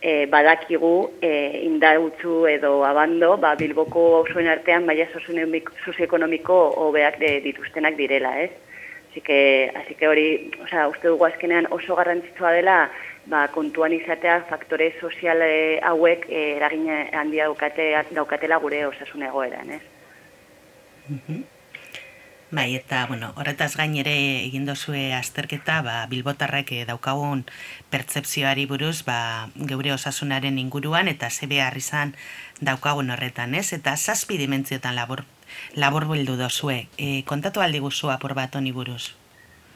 e, 0.00 0.26
badakigu 0.30 1.10
e, 1.20 1.64
indautzu 1.66 2.46
edo 2.46 2.84
abando, 2.86 3.34
ba, 3.42 3.56
Bilboko 3.58 4.06
auzoen 4.20 4.46
artean 4.54 4.86
maila 4.86 5.10
sozioekonomiko- 5.10 6.62
hobeak 6.78 7.18
dituztenak 7.42 7.98
direla, 7.98 8.36
ez? 8.46 8.52
Así 9.18 9.24
que, 9.24 9.72
así 9.74 9.96
que 9.96 10.06
hori, 10.06 10.50
o 10.62 10.68
sea, 10.68 10.86
uste 10.86 11.08
dugu 11.08 11.24
azkenean 11.26 11.66
oso 11.70 11.96
garrantzitsua 11.96 12.52
dela, 12.54 12.88
ba, 13.26 13.48
kontuan 13.50 13.90
izatea 13.92 14.44
faktore 14.46 14.92
sozial 15.00 15.42
eh, 15.42 15.80
hauek 15.82 16.28
eh, 16.30 16.54
eragin 16.54 16.86
handia 17.10 17.48
daukate, 17.50 17.90
daukatela 18.14 18.60
gure 18.62 18.84
osasun 18.86 19.24
egoeran, 19.26 19.72
ez? 19.74 19.82
Bai, 22.52 22.76
eta, 22.76 23.06
bueno, 23.08 23.32
horretaz 23.34 23.74
gain 23.74 23.96
ere 23.98 24.14
egin 24.44 24.70
dozue 24.70 25.10
azterketa, 25.16 25.80
ba, 25.82 25.96
bilbotarrek 26.06 26.70
eh, 26.76 26.84
daukagun 26.86 27.42
pertzepzioari 27.90 28.68
buruz, 28.70 29.02
ba, 29.02 29.48
geure 29.56 29.96
osasunaren 29.96 30.62
inguruan, 30.62 31.10
eta 31.10 31.26
ze 31.28 31.50
behar 31.50 31.74
izan 31.76 32.14
daukagun 32.60 33.10
horretan, 33.10 33.58
ez? 33.58 33.72
Eta 33.74 33.96
zazpi 33.96 34.38
dimentziotan 34.38 34.94
labor, 34.94 35.26
labor 35.74 36.08
bildu 36.10 36.36
dozue. 36.36 36.86
E, 36.98 37.22
kontatu 37.24 37.60
aldi 37.60 37.78
guzua 37.78 38.18
por 38.18 38.34
bat 38.34 38.54
honi 38.56 38.72
buruz. 38.72 39.14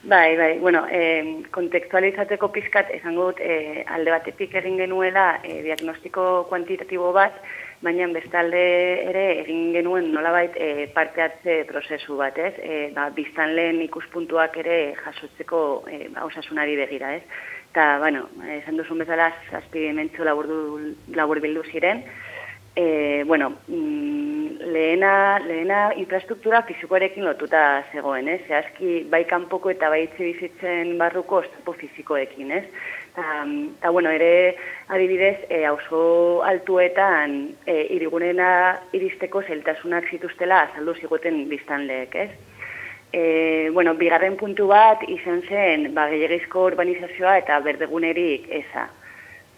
Bai, 0.04 0.36
bai, 0.36 0.58
bueno, 0.58 0.86
eh, 0.90 1.44
kontekstualizateko 1.54 2.48
pizkat 2.50 2.88
esango 2.90 3.28
dut 3.28 3.38
eh, 3.40 3.84
alde 3.86 4.10
batetik 4.10 4.56
egin 4.58 4.80
genuela 4.80 5.36
eh, 5.44 5.60
diagnostiko 5.62 6.48
kuantitatibo 6.50 7.12
bat, 7.14 7.36
baina 7.82 8.08
bestalde 8.14 8.62
ere 9.10 9.22
egin 9.42 9.72
genuen 9.74 10.10
nolabait 10.14 10.58
eh, 10.58 10.88
parte 10.94 11.22
hartze 11.22 11.62
prozesu 11.70 12.16
bat, 12.18 12.38
ez? 12.38 12.54
Eh, 12.58 12.90
ba, 12.94 13.08
biztanleen 13.14 13.78
ikuspuntuak 13.86 14.58
ere 14.62 14.78
jasotzeko 15.04 15.62
eh, 15.90 16.08
ba, 16.14 16.26
osasunari 16.26 16.74
begira, 16.78 17.14
ez? 17.18 17.22
Eta, 17.70 17.98
bueno, 18.02 18.26
esan 18.58 18.76
duzun 18.76 19.00
bezala, 19.02 19.30
zazpi 19.50 19.86
dimentsio 19.86 20.26
laburdu, 20.28 20.58
laburbildu 21.14 21.62
ziren, 21.70 22.02
E, 22.74 23.24
bueno, 23.26 23.52
mm, 23.68 24.42
lehena, 24.72 25.38
lehena 25.40 25.92
infrastruktura 25.96 26.62
fizikoarekin 26.62 27.24
lotuta 27.24 27.84
zegoen, 27.92 28.28
ez? 28.28 28.40
Zehazki, 28.48 29.02
bai 29.12 29.24
kanpoko 29.28 29.70
eta 29.70 29.90
bai 29.92 30.06
etxe 30.06 30.24
bizitzen 30.24 30.96
barruko 31.00 31.42
oztopo 31.42 31.74
fizikoekin, 31.76 32.52
ez? 32.60 32.64
Ta, 33.14 33.44
ta, 33.82 33.90
bueno, 33.90 34.10
ere 34.10 34.56
adibidez, 34.88 35.44
e, 35.50 35.64
auzo 35.68 36.40
altuetan 36.48 37.36
e, 37.66 37.76
irigunena 37.98 38.48
iristeko 38.96 39.42
zeltasunak 39.42 40.08
zituztela 40.08 40.62
azaldu 40.68 40.96
ziguten 41.02 41.44
biztanleek, 41.52 42.16
ez? 42.16 42.30
E, 43.12 43.68
bueno, 43.76 43.92
bigarren 44.00 44.38
puntu 44.40 44.70
bat 44.72 45.04
izan 45.12 45.42
zen, 45.44 45.90
ba, 45.92 46.08
gehiagizko 46.08 46.64
urbanizazioa 46.70 47.36
eta 47.42 47.60
berdegunerik 47.60 48.48
eza. 48.62 48.88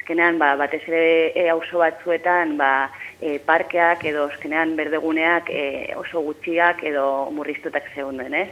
Azkenean, 0.01 0.41
ba, 0.43 0.57
batez 0.59 0.83
ere 0.89 1.31
e, 1.39 1.47
auzo 1.53 1.79
batzuetan, 1.79 2.59
ba, 2.59 2.91
e, 3.21 3.39
parkeak 3.39 4.05
edo 4.11 4.29
azkenean 4.31 4.77
berdeguneak 4.77 5.51
e, 5.51 5.95
oso 5.97 6.23
gutxiak 6.27 6.85
edo 6.85 7.31
murriztutak 7.33 7.91
zeunden, 7.95 8.35
ez? 8.35 8.51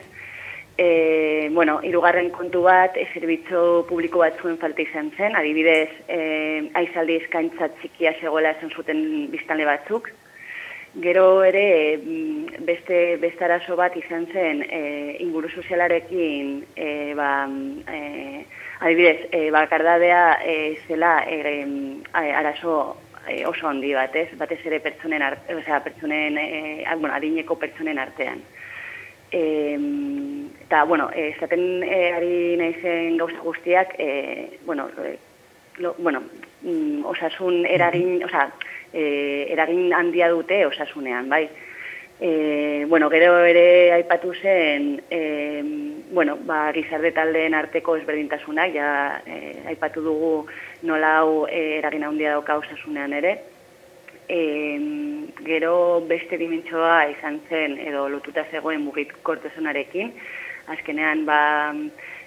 E, 0.79 1.51
bueno, 1.53 1.81
hirugarren 1.85 2.31
kontu 2.33 2.63
bat, 2.65 2.97
e, 2.97 3.07
zerbitzu 3.13 3.85
publiko 3.89 4.23
batzuen 4.25 4.57
falta 4.59 4.83
izan 4.83 5.13
zen, 5.19 5.37
adibidez, 5.37 5.91
e, 6.09 6.71
aizaldi 6.81 7.21
eskaintza 7.21 7.69
txikia 7.81 8.15
zegoela 8.21 8.55
esan 8.57 8.73
zuten 8.73 9.31
biztanle 9.35 9.69
batzuk, 9.69 10.13
Gero 10.95 11.43
ere 11.43 11.97
mm, 11.97 12.65
beste 12.67 13.17
beste 13.17 13.47
arazo 13.47 13.77
bat 13.81 13.95
izan 13.97 14.27
zen 14.29 14.61
e, 14.69 15.17
inguru 15.25 15.49
sozialarekin 15.49 16.67
e, 16.77 17.15
ba, 17.17 17.49
e, 17.89 18.45
adibidez 18.81 19.31
e, 19.33 19.51
bakardadea 19.51 20.43
e, 20.45 20.77
zela 20.87 21.25
e, 21.25 21.65
e, 21.65 22.33
arazo 22.37 22.99
e, 23.29 23.45
oso 23.47 23.69
handi 23.69 23.93
bat, 23.95 24.15
ez? 24.17 24.29
Batez 24.39 24.61
ere 24.67 24.81
pertsonen 24.81 25.23
art, 25.23 25.49
osea, 25.51 25.83
pertsonen 25.85 26.39
e, 26.39 26.85
bueno, 26.99 27.15
adineko 27.15 27.57
pertsonen 27.59 27.99
artean. 27.99 28.43
E, 29.33 29.43
eta, 30.65 30.85
bueno, 30.85 31.11
e, 31.15 31.29
esaten 31.31 31.83
e, 31.83 32.01
ari 32.13 32.57
naizen 32.61 33.19
gauza 33.21 33.41
guztiak, 33.45 33.95
e, 33.99 34.59
bueno, 34.67 34.89
e, 35.03 35.17
lo, 35.79 35.95
bueno, 35.99 36.23
mm, 36.63 37.05
osasun 37.09 37.65
eragin, 37.67 38.25
osea, 38.25 38.51
e, 38.93 39.47
eragin 39.53 39.93
handia 39.93 40.29
dute 40.31 40.65
osasunean, 40.67 41.29
bai. 41.33 41.47
E, 42.25 42.87
bueno, 42.89 43.11
gero 43.11 43.45
ere 43.45 43.91
aipatu 43.91 44.33
zen, 44.33 45.03
e, 45.11 45.61
bueno, 46.13 46.37
ba, 46.47 46.71
gizarte 46.71 47.11
taldeen 47.17 47.57
arteko 47.59 47.97
ezberdintasunak, 47.99 48.71
ja 48.77 48.91
e, 49.27 49.57
aipatu 49.73 50.05
dugu 50.05 50.31
nola 50.87 51.17
hau 51.19 51.49
e, 51.51 51.81
eragin 51.81 52.07
handia 52.07 52.37
dauka 52.37 52.61
osasunean 52.61 53.17
ere. 53.19 53.33
E, 54.31 54.39
gero 55.43 55.75
beste 56.07 56.39
dimentsoa 56.39 57.09
izan 57.11 57.41
zen, 57.51 57.75
edo 57.89 58.07
lotuta 58.15 58.47
zegoen 58.53 58.87
mugikortasunarekin, 58.87 60.15
azkenean 60.77 61.27
ba, 61.27 61.43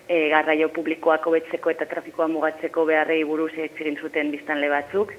e, 0.10 0.28
garraio 0.36 0.74
publikoak 0.76 1.24
hobetzeko 1.32 1.72
eta 1.72 1.88
trafikoa 1.88 2.28
mugatzeko 2.36 2.84
beharrei 2.92 3.24
buruz 3.24 3.54
egin 3.56 3.96
zuten 4.04 4.36
biztanle 4.36 4.68
batzuk, 4.76 5.16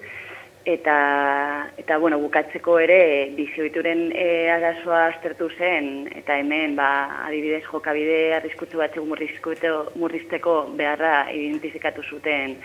eta, 0.66 1.70
eta 1.78 1.96
bueno, 2.02 2.18
bukatzeko 2.18 2.80
ere 2.82 3.30
bizioituren 3.36 4.08
e, 4.10 4.50
arazoa 4.50 5.04
aztertu 5.12 5.46
zen, 5.54 6.08
eta 6.18 6.34
hemen 6.42 6.74
ba, 6.74 6.88
adibidez 7.28 7.62
jokabide 7.70 8.34
arriskutsu 8.34 8.82
batzuk 8.82 9.06
murrizkuto- 9.06 9.92
murrizteko 9.94 10.56
beharra 10.76 11.30
identifikatu 11.30 12.02
zuten 12.02 12.56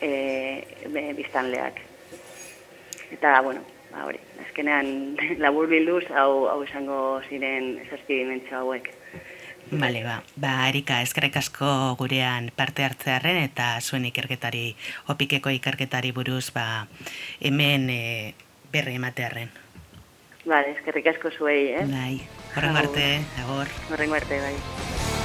e, 0.00 0.10
be, 0.88 1.04
biztanleak. 1.20 1.82
Eta, 3.12 3.36
bueno, 3.44 3.60
ba, 3.92 4.06
hori, 4.08 4.22
azkenean 4.46 5.18
labur 5.44 5.68
bilduz 5.68 6.06
hau, 6.16 6.46
hau 6.48 6.62
esango 6.64 7.20
ziren 7.28 7.74
zazpi 7.90 8.22
dimentsio 8.22 8.62
hauek. 8.62 8.88
Bale, 9.70 10.02
ba, 10.02 10.22
ba, 10.34 10.68
Erika, 10.68 10.98
eskerrik 11.04 11.36
asko 11.38 11.94
gurean 11.98 12.50
parte 12.56 12.82
hartzearen 12.82 13.38
eta 13.44 13.76
zuen 13.80 14.08
ikerketari, 14.08 14.74
opikeko 15.12 15.52
ikerketari 15.54 16.10
buruz, 16.16 16.50
ba, 16.56 16.88
hemen 17.38 17.86
e, 17.94 18.00
berri 18.72 18.98
ematearren. 18.98 19.54
Bale, 20.44 20.74
eskerrik 20.74 21.12
asko 21.14 21.30
zuei, 21.30 21.70
eh? 21.76 21.86
Bai, 21.86 22.20
horrengo 22.56 22.82
arte, 22.82 23.08
agor. 23.44 23.70
Horrengo 23.92 24.18
arte, 24.18 24.42
bai. 24.42 25.19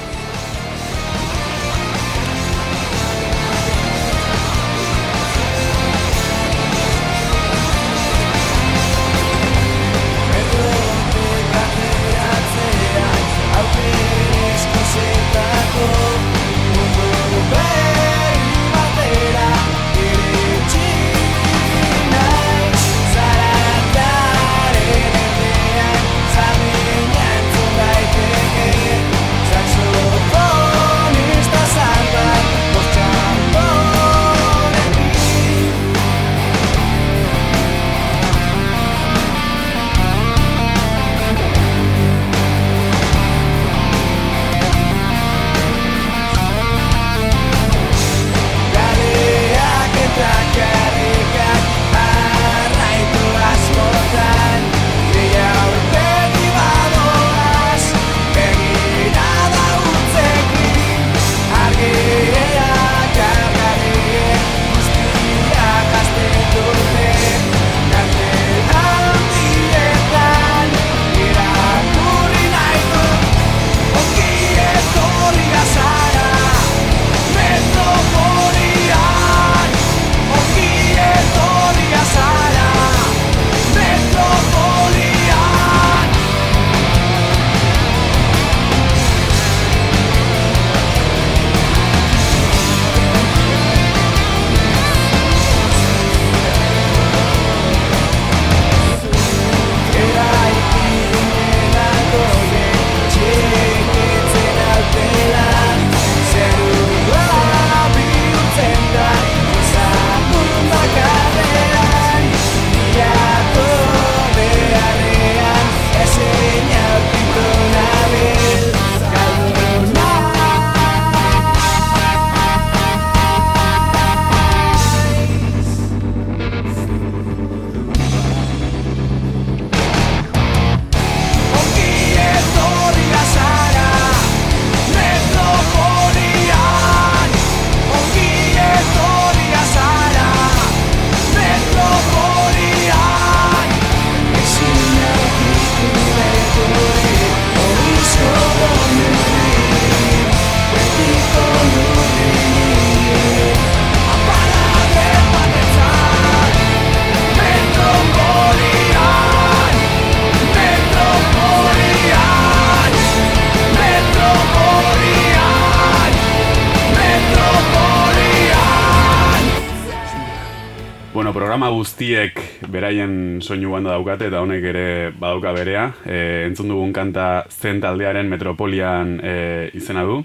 Programa 171.32 171.68
guztiek 171.72 172.36
beraien 172.68 173.40
soinu 173.42 173.70
banda 173.72 173.94
daukate 173.94 174.28
eta 174.28 174.42
honek 174.44 174.64
ere 174.72 174.86
badauka 175.16 175.52
berea. 175.56 175.86
E, 176.04 176.44
entzun 176.46 176.68
dugun 176.72 176.92
kanta 176.92 177.46
zen 177.50 177.80
taldearen 177.80 178.28
Metropolian 178.28 179.16
e, 179.22 179.70
izena 179.74 180.04
du. 180.04 180.20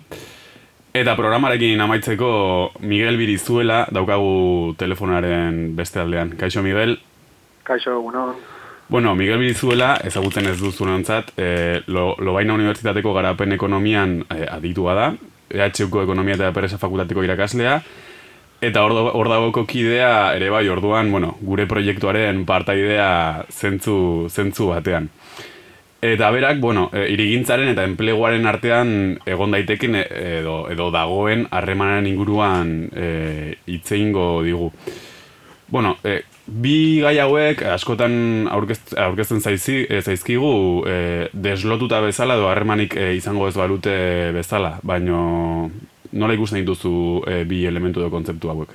Eta 0.94 1.16
programarekin 1.16 1.80
amaitzeko 1.80 2.32
Miguel 2.84 3.16
Birizuela 3.16 3.86
daukagu 3.92 4.76
telefonaren 4.78 5.72
beste 5.78 6.02
aldean. 6.02 6.36
Kaixo 6.38 6.62
Miguel? 6.66 6.98
Kaixo, 7.64 7.96
egunon. 7.96 8.36
Bueno, 8.92 9.16
Miguel 9.16 9.40
Birizuela, 9.40 9.94
ezagutzen 10.04 10.50
ez 10.52 10.58
duzu 10.60 10.84
nontzat, 10.84 11.32
e, 11.40 11.80
lo, 11.88 12.18
Lobaina 12.20 12.58
Unibertsitateko 12.58 13.14
garapen 13.16 13.56
ekonomian 13.56 14.18
e, 14.28 14.44
aditua 14.52 14.98
da, 14.98 15.06
EHUko 15.52 16.04
ekonomia 16.04 16.36
eta 16.36 16.52
peresa 16.52 16.80
fakultateko 16.82 17.24
irakaslea, 17.24 17.78
eta 18.62 18.84
hor, 18.86 19.28
dagoko 19.30 19.66
kidea 19.66 20.36
ere 20.38 20.52
bai, 20.54 20.68
orduan, 20.70 21.10
bueno, 21.12 21.36
gure 21.42 21.66
proiektuaren 21.68 22.46
partaidea 22.46 23.46
zentzu, 23.50 24.30
zentzu 24.30 24.70
batean. 24.70 25.10
Eta 26.02 26.32
berak, 26.34 26.60
bueno, 26.62 26.88
e, 26.94 27.08
irigintzaren 27.14 27.70
eta 27.74 27.86
enpleguaren 27.86 28.48
artean 28.50 28.92
egon 29.30 29.54
daiteken 29.54 29.98
e, 30.00 30.04
edo, 30.40 30.64
edo 30.74 30.90
dagoen 30.94 31.46
harremanen 31.54 32.10
inguruan 32.10 32.74
e, 32.94 33.58
itzeingo 33.70 34.42
digu. 34.46 34.72
Bueno, 35.70 35.96
e, 36.04 36.24
bi 36.46 37.02
gai 37.02 37.16
hauek 37.22 37.62
askotan 37.76 38.48
aurkez, 38.50 38.80
aurkezten 38.98 39.42
zaizi, 39.42 39.86
e, 39.90 40.02
zaizkigu 40.02 40.54
e, 40.90 40.98
deslotuta 41.34 42.02
bezala 42.02 42.38
edo 42.38 42.50
harremanik 42.50 42.98
e, 42.98 43.14
izango 43.18 43.48
ez 43.48 43.56
balute 43.58 43.94
bezala, 44.36 44.80
baino 44.82 45.22
nola 46.12 46.34
ikusten 46.34 46.62
dituzu 46.62 46.94
e, 47.28 47.44
bi 47.48 47.66
elementu 47.66 48.02
edo 48.02 48.10
kontzeptu 48.14 48.52
hauek? 48.52 48.74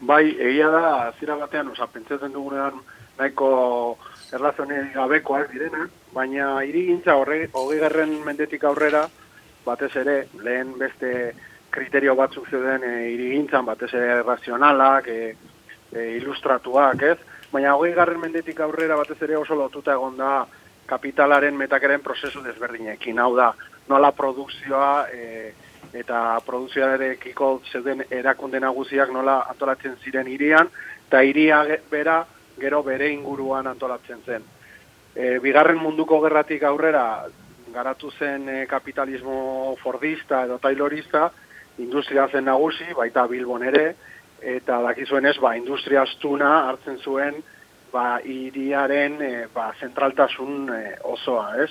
Bai, 0.00 0.24
egia 0.36 0.68
da, 0.68 1.12
zira 1.18 1.36
batean, 1.40 1.70
oza, 1.72 1.88
pentsatzen 1.88 2.34
dugunean 2.34 2.76
nahiko 3.16 3.50
erlazioen 4.36 4.90
gabekoak 4.92 5.52
direna, 5.52 5.86
baina 6.12 6.50
hirigintza 6.66 7.16
horre, 7.16 7.46
hogei 7.56 7.78
garren 7.80 8.12
mendetik 8.26 8.64
aurrera, 8.68 9.06
batez 9.64 9.94
ere, 9.96 10.16
lehen 10.44 10.74
beste 10.78 11.12
kriterio 11.72 12.14
batzuk 12.16 12.48
zeuden 12.50 12.84
e, 12.84 12.92
hirigintzan, 13.14 13.64
batez 13.64 13.92
ere 13.94 14.20
razionalak, 14.22 15.08
e, 15.08 15.34
e, 15.92 16.04
ilustratuak, 16.18 17.02
ez? 17.02 17.18
Baina 17.52 17.74
hogei 17.76 17.94
garren 17.96 18.20
mendetik 18.20 18.60
aurrera 18.60 18.98
batez 19.00 19.18
ere 19.24 19.36
oso 19.40 19.56
lotuta 19.56 19.96
egon 19.96 20.16
da 20.20 20.44
kapitalaren 20.86 21.56
metakeren 21.56 22.04
prozesu 22.04 22.42
desberdinekin. 22.44 23.18
Hau 23.18 23.32
da, 23.36 23.52
nola 23.88 24.12
produkzioa 24.12 25.08
e, 25.08 25.52
eta 25.98 26.40
produkzioarekiko 26.46 27.50
zeuden 27.72 28.04
erakunde 28.10 28.60
nagusiak 28.60 29.12
nola 29.12 29.40
antolatzen 29.50 29.96
ziren 30.02 30.28
hirian, 30.28 30.68
eta 31.08 31.22
hiria 31.22 31.62
bera 31.90 32.24
gero 32.58 32.82
bere 32.82 33.10
inguruan 33.12 33.66
antolatzen 33.66 34.22
zen. 34.26 34.44
E, 35.14 35.38
bigarren 35.40 35.80
munduko 35.80 36.20
gerratik 36.24 36.62
aurrera 36.62 37.26
garatu 37.72 38.10
zen 38.18 38.48
e, 38.48 38.66
kapitalismo 38.66 39.76
fordista 39.82 40.44
edo 40.44 40.58
taylorista, 40.58 41.30
industria 41.78 42.28
zen 42.32 42.46
nagusi, 42.48 42.88
baita 42.96 43.26
Bilbon 43.28 43.64
ere, 43.68 43.86
eta 44.40 44.80
dakizuenez, 44.84 45.36
ba, 45.40 45.56
industria 45.56 46.02
astuna 46.04 46.52
hartzen 46.68 46.98
zuen 46.98 47.40
ba, 47.92 48.20
iriaren 48.24 49.20
e, 49.22 49.32
ba, 49.54 49.70
zentraltasun 49.80 50.70
e, 50.72 50.82
osoa, 51.04 51.48
ez? 51.64 51.70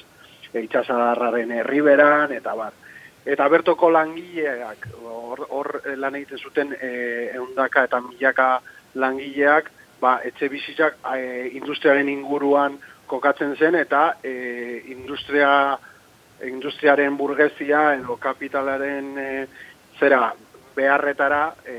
E, 0.51 0.63
itxasadarraren 0.65 1.51
herriberan, 1.59 2.33
eta 2.35 2.55
bar. 2.57 2.73
Eta 3.25 3.47
bertoko 3.49 3.89
langileak, 3.89 4.85
hor, 5.01 5.47
hor 5.49 5.69
eh, 5.81 5.95
lan 5.97 6.15
egiten 6.19 6.37
zuten 6.37 6.75
e, 6.77 6.89
eundaka 7.33 7.87
eta 7.87 7.97
milaka 8.05 8.49
langileak, 9.01 9.71
ba, 10.01 10.19
etxe 10.29 10.49
bizitzak 10.53 10.99
e, 11.15 11.47
industriaren 11.57 12.11
inguruan 12.11 12.77
kokatzen 13.09 13.55
zen, 13.57 13.79
eta 13.81 14.19
e, 14.21 14.83
industria, 14.93 15.49
industriaren 16.45 17.17
burgezia 17.17 17.95
edo 17.97 18.19
kapitalaren 18.21 19.11
e, 19.17 19.29
zera 19.97 20.29
beharretara 20.77 21.43
e, 21.65 21.77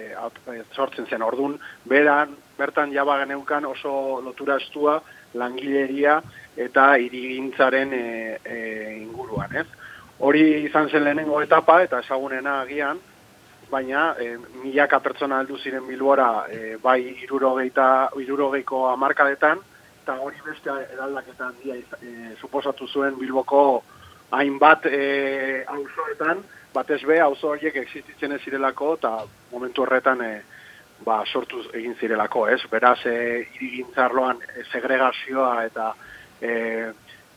e, 0.00 0.08
sortzen 0.72 1.06
zen. 1.10 1.22
Ordun 1.22 1.58
beran, 1.84 2.38
bertan 2.56 2.92
jaba 2.94 3.18
geneukan 3.20 3.68
oso 3.68 4.20
lotura 4.24 4.56
estua 4.62 5.00
langileria 5.34 6.20
eta 6.56 6.94
irigintzaren 7.02 7.92
e, 7.92 8.04
e, 8.44 8.58
inguruan, 9.02 9.56
ez? 9.60 9.66
Hori 10.18 10.44
izan 10.64 10.88
zen 10.88 11.04
lehenengo 11.04 11.40
etapa 11.42 11.80
eta 11.82 11.98
ezagunena 12.04 12.60
agian, 12.62 13.00
baina 13.70 14.14
e, 14.20 14.36
milaka 14.62 15.00
pertsona 15.02 15.40
heldu 15.42 15.58
ziren 15.58 15.86
bilbora 15.88 16.46
e, 16.50 16.76
bai 16.82 17.00
irurogeita, 17.24 18.10
irurogeiko 18.22 18.86
amarkadetan, 18.92 19.62
eta 20.04 20.18
hori 20.20 20.40
beste 20.46 20.70
eraldaketa 20.94 21.48
handia 21.48 21.76
e, 22.00 22.34
suposatu 22.40 22.86
zuen 22.86 23.18
bilboko 23.18 23.82
hainbat 24.30 24.86
e, 24.86 25.64
auzoetan, 25.66 26.42
batez 26.74 27.02
be 27.06 27.20
auzo 27.22 27.54
horiek 27.54 27.76
existitzen 27.82 28.34
ez 28.36 28.42
zirelako, 28.44 28.94
eta 29.00 29.14
momentu 29.52 29.82
horretan 29.82 30.22
e, 30.22 30.32
ba, 31.06 31.22
sortu 31.26 31.62
egin 31.72 31.94
zirelako, 32.00 32.46
ez? 32.54 32.60
Beraz, 32.70 33.00
e, 33.06 33.16
irigintzarloan 33.58 34.42
e, 34.46 34.66
segregazioa 34.70 35.54
eta 35.66 35.92
e, 36.40 36.52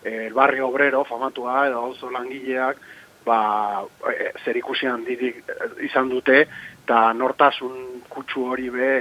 e, 0.03 0.27
el 0.27 0.33
barrio 0.33 0.67
obrero, 0.67 1.03
famatua, 1.05 1.67
edo 1.67 1.79
auzo 1.79 2.11
langileak, 2.11 2.77
ba, 3.25 3.83
e, 4.11 4.31
zer 4.43 4.57
ikusi 4.57 4.87
handirik 4.87 5.43
e, 5.47 5.85
izan 5.85 6.09
dute, 6.09 6.45
eta 6.83 7.13
nortasun 7.13 8.03
kutsu 8.09 8.47
hori 8.51 8.69
be 8.69 8.91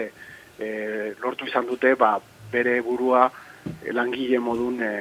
e, 0.58 0.68
lortu 1.22 1.46
izan 1.46 1.66
dute, 1.66 1.94
ba, 1.94 2.16
bere 2.52 2.80
burua 2.82 3.28
e, 3.82 3.92
langile 3.92 4.38
modun 4.38 4.82
e, 4.82 4.92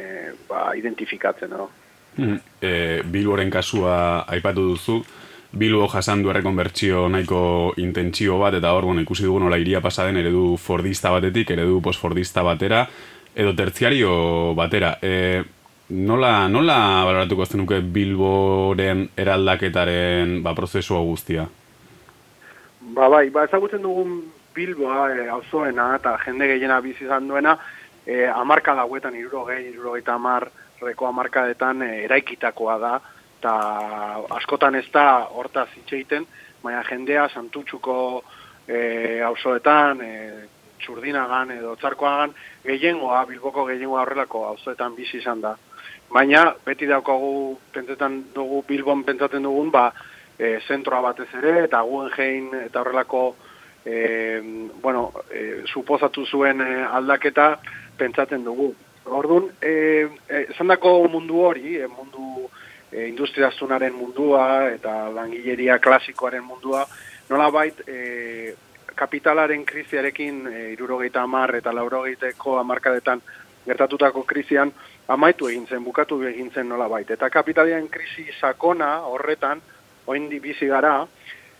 ba, 0.49 0.71
identifikatzen, 0.77 1.51
no? 1.51 1.69
Mm. 2.15 2.39
E, 2.61 2.73
Bilboren 3.11 3.51
kasua 3.51 4.25
aipatu 4.31 4.69
duzu, 4.71 5.01
Bilbo 5.55 5.87
jasan 5.87 6.19
du 6.19 6.29
errekonbertsio 6.31 7.05
nahiko 7.07 7.73
intentsio 7.79 8.35
bat, 8.41 8.57
eta 8.57 8.73
hor, 8.75 8.89
bueno, 8.89 9.03
ikusi 9.05 9.23
dugu 9.23 9.39
nola 9.39 9.57
iria 9.61 9.79
pasaden 9.81 10.19
eredu 10.19 10.57
fordista 10.59 11.13
batetik, 11.13 11.53
eredu 11.55 11.79
postfordista 11.83 12.43
batera, 12.43 12.81
edo 13.35 13.53
tertziario 13.55 14.53
batera. 14.55 14.97
E, 15.01 15.43
nola, 15.89 16.47
nola 16.49 16.77
baloratuko 17.05 17.45
zenuke 17.45 17.79
Bilboren 17.81 19.09
eraldaketaren 19.17 20.41
ba, 20.43 20.55
prozesua 20.57 21.01
guztia? 21.05 21.45
Ba, 22.95 23.09
bai, 23.09 23.29
ba, 23.29 23.45
ezagutzen 23.45 23.83
dugun 23.83 24.21
Bilboa, 24.55 25.09
e, 25.11 25.27
auzoena 25.29 25.89
eta 25.97 26.15
jende 26.23 26.47
gehiena 26.47 26.79
bizi 26.81 27.03
izan 27.05 27.27
duena, 27.27 27.57
e, 28.05 28.23
amarka 28.27 28.75
dauetan, 28.77 29.17
irurogei, 29.19 29.65
irurogeita 29.73 30.15
amar, 30.15 30.47
reko 30.81 31.09
amarkadetan 31.09 31.83
e, 31.83 31.91
eraikitakoa 32.05 32.77
da, 32.79 32.93
eta 33.39 33.55
askotan 34.37 34.79
ez 34.79 34.87
da 34.93 35.27
hortaz 35.35 35.67
itxeiten, 35.81 36.25
baina 36.63 36.83
jendea 36.87 37.27
santutxuko 37.33 37.97
e, 38.67 39.21
auzoetan, 39.27 40.01
e, 40.01 40.11
txurdinagan 40.79 41.51
edo 41.57 41.75
txarkoagan, 41.81 42.33
gehiengoa, 42.65 43.25
Bilboko 43.29 43.65
gehiengoa 43.69 44.05
horrelako 44.05 44.45
auzoetan 44.53 44.95
bizi 44.95 45.19
izan 45.19 45.41
da. 45.43 45.55
Baina, 46.13 46.45
beti 46.65 46.87
daukagu, 46.87 47.57
pentsetan 47.73 48.21
dugu, 48.35 48.63
Bilbon 48.67 49.03
pentsatzen 49.03 49.43
dugun, 49.43 49.71
ba, 49.71 49.89
e, 50.37 50.59
zentroa 50.67 51.01
batez 51.01 51.29
ere, 51.39 51.63
eta 51.65 51.81
Guggenheim 51.81 52.53
eta 52.65 52.81
horrelako 52.81 53.25
e, 53.85 54.41
bueno, 54.81 55.11
e, 55.31 55.63
suposatu 55.65 56.25
zuen 56.25 56.61
e, 56.61 56.83
aldaketa 56.83 57.55
pentsatzen 57.97 58.43
dugu. 58.43 58.73
Orduan, 59.05 59.51
e, 59.61 60.07
e, 60.29 60.45
mundu 61.11 61.41
hori, 61.41 61.77
e, 61.77 61.87
mundu 61.87 62.49
e, 62.91 63.07
industriaztunaren 63.07 63.93
mundua 63.93 64.71
eta 64.71 65.09
langileria 65.09 65.79
klasikoaren 65.79 66.43
mundua, 66.43 66.85
nola 67.29 67.49
bait, 67.51 67.81
e, 67.87 68.55
kapitalaren 68.95 69.65
kriziarekin 69.65 70.47
e, 70.47 70.71
irurogeita 70.73 71.21
amar 71.21 71.55
eta 71.55 71.73
laurogeiteko 71.73 72.57
amarkadetan 72.59 73.21
gertatutako 73.65 74.23
krizian 74.23 74.71
amaitu 75.07 75.49
egin 75.49 75.67
zen, 75.67 75.83
bukatu 75.83 76.21
egin 76.27 76.51
zen 76.53 76.69
nola 76.69 76.87
bait. 76.89 77.09
Eta 77.11 77.29
kapitalaren 77.29 77.87
krisi 77.89 78.25
sakona 78.39 78.99
horretan, 79.11 79.61
oindi 80.07 80.39
bizi 80.39 80.67
gara, 80.69 80.99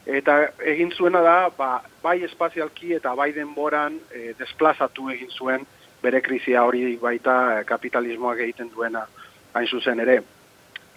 eta 0.05 0.37
egin 0.73 0.91
zuena 0.91 1.21
da, 1.25 1.37
ba, 1.57 1.81
bai 2.03 2.21
espazialki 2.23 2.93
eta 2.93 3.15
bai 3.17 3.31
denboran 3.33 3.97
e, 4.13 4.33
desplazatu 4.37 5.09
egin 5.13 5.31
zuen 5.33 5.65
bere 6.01 6.21
krizia 6.21 6.63
hori 6.63 6.95
baita 7.01 7.35
e, 7.59 7.63
kapitalismoak 7.65 8.41
egiten 8.45 8.69
duena 8.73 9.05
hain 9.53 9.67
zuzen 9.67 9.99
ere. 9.99 10.19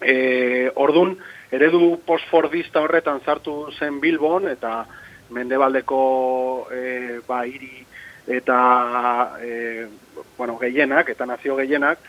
E, 0.00 0.70
ordun 0.76 1.16
eredu 1.52 1.96
postfordista 2.06 2.82
horretan 2.84 3.20
sartu 3.24 3.70
zen 3.78 4.00
Bilbon 4.00 4.48
eta 4.48 4.84
mendebaldeko 5.32 6.02
e, 6.72 6.82
ba, 7.26 7.42
hiri 7.48 7.84
eta 8.28 8.60
e, 9.40 9.86
bueno, 10.36 10.58
gehienak 10.60 11.08
eta 11.08 11.26
nazio 11.26 11.56
gehienak 11.56 12.04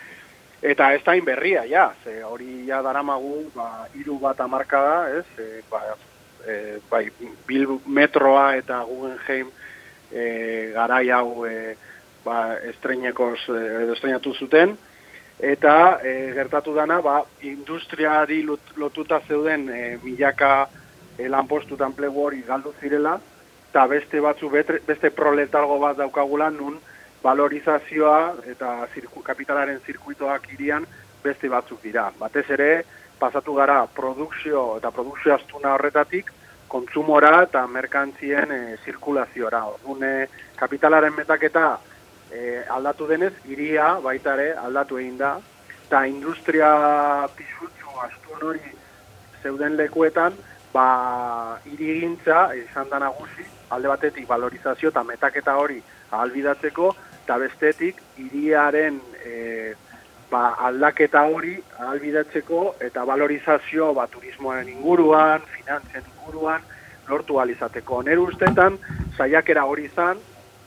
eta 0.62 0.94
ez 0.94 1.04
da 1.04 1.16
berria 1.24 1.64
ja, 1.66 1.94
ze 2.04 2.24
hori 2.24 2.66
ja 2.68 2.82
daramagu 2.82 3.50
ba, 3.56 3.88
hiru 3.96 4.20
bat 4.20 4.40
amarka 4.42 4.82
da, 4.82 4.98
ez? 5.20 5.26
E, 5.40 5.62
ba, 5.72 5.82
e, 6.46 6.80
bai, 6.90 7.10
Bilbo 7.48 7.82
metroa 7.86 8.56
eta 8.58 8.84
Guggenheim 8.84 9.48
e, 10.12 10.72
garai 10.74 11.10
hau 11.12 11.46
e, 11.46 11.76
ba, 12.26 12.58
estreinekoz 12.72 13.40
e, 13.50 13.64
edo 13.84 13.96
estreinatu 13.96 14.34
zuten, 14.34 14.76
eta 15.40 16.00
e, 16.04 16.34
gertatu 16.36 16.74
dana, 16.76 17.00
ba, 17.02 17.24
industriari 17.42 18.44
lot- 18.44 18.76
lotuta 18.76 19.22
zeuden 19.28 19.70
e, 19.70 19.98
milaka 20.04 20.68
e, 21.18 21.30
lanpostu 21.30 21.76
eta 21.80 21.88
enplegu 21.88 22.26
hori 22.26 22.44
galdu 22.48 22.74
zirela, 22.82 23.20
eta 23.70 23.86
beste 23.88 24.20
batzu 24.20 24.50
betre, 24.50 24.82
beste 24.86 25.12
proletargo 25.16 25.80
bat 25.80 25.98
daukagula 25.98 26.50
nun 26.50 26.80
valorizazioa 27.24 28.36
eta 28.52 28.88
zirku, 28.94 29.24
kapitalaren 29.24 29.82
zirkuitoak 29.86 30.48
irian 30.54 30.86
beste 31.24 31.50
batzuk 31.52 31.82
dira. 31.84 32.10
Batez 32.20 32.46
ere, 32.56 32.70
pasatu 33.20 33.54
gara 33.58 33.82
produkzio 33.88 34.78
eta 34.78 34.92
produkzio 34.96 35.36
astuna 35.36 35.74
horretatik, 35.76 36.32
kontsumora 36.70 37.44
eta 37.44 37.66
merkantzien 37.68 38.52
e, 38.52 38.60
zirkulaziora. 38.86 39.64
Orduan, 39.74 40.04
e, 40.06 40.28
kapitalaren 40.56 41.16
metaketa 41.18 41.66
e, 42.32 42.64
aldatu 42.70 43.08
denez, 43.10 43.34
iria 43.50 43.96
baita 44.04 44.36
ere 44.38 44.54
aldatu 44.64 45.00
egin 45.02 45.18
da, 45.18 45.34
eta 45.88 46.06
industria 46.06 46.70
pisutsu 47.36 47.96
astun 48.06 48.48
hori 48.52 48.76
zeuden 49.42 49.76
lekuetan, 49.80 50.36
ba, 50.74 51.60
irigintza 51.66 52.52
izan 52.56 52.92
da 52.92 53.00
nagusi, 53.02 53.48
alde 53.74 53.90
batetik 53.90 54.28
valorizazio 54.30 54.94
eta 54.94 55.04
metaketa 55.04 55.56
hori 55.58 55.82
ahalbidatzeko, 56.12 56.94
eta 57.30 57.38
bestetik 57.38 58.00
hiriaren 58.18 58.96
e, 59.22 59.76
ba, 60.32 60.56
aldaketa 60.66 61.22
hori 61.30 61.52
ahalbidatzeko 61.78 62.62
eta 62.82 63.04
valorizazio 63.06 63.92
ba, 63.94 64.08
turismoaren 64.10 64.72
inguruan, 64.72 65.46
finantzen 65.52 66.08
inguruan, 66.16 66.66
lortu 67.06 67.38
alizateko. 67.38 68.00
Nere 68.08 68.24
ustetan, 68.24 68.80
saiakera 69.14 69.68
hori 69.70 69.86
izan, 69.92 70.18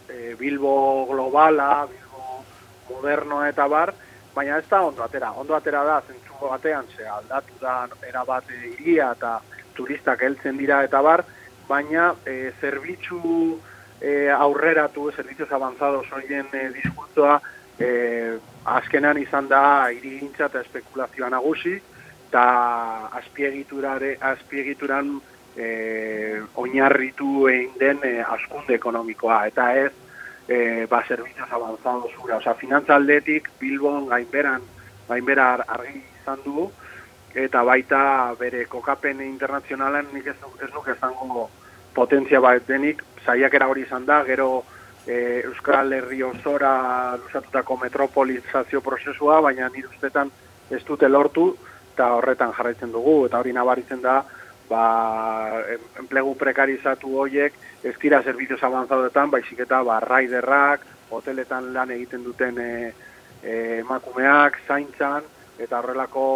e, 0.06 0.36
Bilbo 0.38 0.76
globala, 1.10 1.88
Bilbo 1.90 2.44
modernoa 2.92 3.50
eta 3.50 3.66
bar, 3.66 3.90
baina 4.36 4.62
ez 4.62 4.68
da 4.70 4.84
ondo 4.86 5.02
atera. 5.02 5.32
Ondo 5.34 5.58
atera 5.58 5.82
da, 5.82 5.98
zentzu 6.06 6.46
batean, 6.46 6.86
ze 6.94 7.10
aldatu 7.10 7.58
da 7.58 7.88
erabat 8.06 8.54
iria 8.70 9.10
eta 9.18 9.40
turistak 9.74 10.22
heltzen 10.22 10.62
dira 10.62 10.84
eta 10.86 11.02
bar, 11.02 11.26
baina 11.66 12.12
e, 12.22 12.52
zerbitzu 12.60 13.58
e, 14.02 14.28
aurreratu, 14.30 15.12
servicios 15.12 15.50
avanzados 15.52 16.10
horien 16.12 16.46
e, 16.52 16.68
diskurtsoa, 16.74 17.40
e, 17.78 18.38
azkenan 18.64 19.18
izan 19.22 19.48
da 19.48 19.90
irigintza 19.94 20.48
eta 20.50 20.60
espekulazioa 20.66 21.30
nagusi, 21.30 21.76
eta 22.26 22.44
azpiegiturare, 23.20 24.16
azpiegituran 24.20 25.14
e, 25.56 26.42
oinarritu 26.58 27.46
egin 27.52 27.78
den 27.78 28.02
e, 28.02 28.12
askunde 28.26 28.74
ekonomikoa, 28.74 29.46
eta 29.52 29.70
ez 29.78 29.92
e, 30.48 30.86
ba, 30.90 31.04
servicios 31.06 31.50
avanzados 31.50 32.10
ura. 32.24 32.42
Osa, 32.42 32.54
finantza 32.58 32.96
aldetik, 32.96 33.50
Bilbon 33.60 34.08
gainberan, 34.10 34.66
gainbera 35.08 35.52
ar- 35.54 35.66
argi 35.78 36.02
izan 36.20 36.42
du, 36.44 36.70
eta 37.34 37.62
baita 37.62 38.34
bere 38.40 38.66
kokapen 38.66 39.22
internazionalan 39.24 40.10
nik 40.12 40.26
ez, 40.26 40.36
ez 40.60 40.72
nuke 40.74 40.92
esango 40.92 41.48
potentzia 41.94 42.40
bat 42.40 42.66
denik, 42.68 43.02
saiakera 43.24 43.68
hori 43.68 43.84
izan 43.86 44.06
da, 44.06 44.22
gero 44.24 44.64
e, 45.06 45.42
Euskal 45.44 45.92
Herri 45.92 46.22
osora 46.22 47.16
lusatutako 47.16 47.76
metropolizazio 47.84 48.80
prozesua, 48.80 49.40
baina 49.40 49.68
nire 49.68 49.88
ustetan 49.88 50.30
ez 50.70 50.82
dute 50.88 51.08
lortu, 51.08 51.52
eta 51.92 52.14
horretan 52.16 52.54
jarraitzen 52.56 52.92
dugu, 52.92 53.26
eta 53.26 53.40
hori 53.42 53.52
nabaritzen 53.52 54.00
da, 54.02 54.22
ba, 54.70 54.84
enplegu 56.00 56.34
prekarizatu 56.40 57.12
horiek 57.20 57.58
ez 57.84 57.94
dira 58.00 58.22
servicios 58.22 58.62
avanzadoetan, 58.62 59.30
baizik 59.30 59.60
eta 59.66 59.82
ba, 59.84 60.00
raiderrak, 60.00 60.86
hoteletan 61.12 61.72
lan 61.74 61.92
egiten 61.92 62.24
duten 62.24 62.58
e, 62.58 62.72
e, 63.42 63.54
emakumeak, 63.82 64.62
zaintzan, 64.66 65.28
eta 65.60 65.82
horrelako 65.82 66.26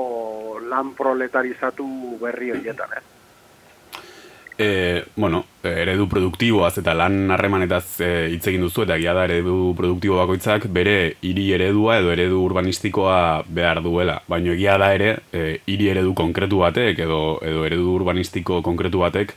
lan 0.69 0.93
proletarizatu 0.99 1.87
berri 2.21 2.53
horietan, 2.53 2.99
eh? 2.99 3.16
E, 4.59 5.05
bueno, 5.17 5.45
e, 5.63 5.69
eredu 5.83 6.07
produktiboaz 6.09 6.79
eta 6.81 6.95
lan 6.97 7.31
harremanetaz 7.35 8.01
e, 8.01 8.11
egin 8.37 8.63
duzu 8.65 8.87
eta 8.87 8.97
egia 8.97 9.13
da 9.13 9.27
eredu 9.29 9.75
produktibo 9.77 10.17
bakoitzak 10.17 10.65
bere 10.73 11.17
hiri 11.21 11.51
eredua 11.53 11.99
edo 12.01 12.13
eredu 12.15 12.41
urbanistikoa 12.45 13.45
behar 13.49 13.83
duela. 13.85 14.23
Baina 14.29 14.55
egia 14.55 14.79
da 14.81 14.95
ere, 14.97 15.11
e, 15.33 15.59
hiri 15.67 15.91
eredu 15.93 16.15
konkretu 16.17 16.63
batek 16.65 17.05
edo, 17.05 17.21
edo 17.45 17.67
eredu 17.69 17.93
urbanistiko 17.99 18.63
konkretu 18.65 19.05
batek 19.05 19.37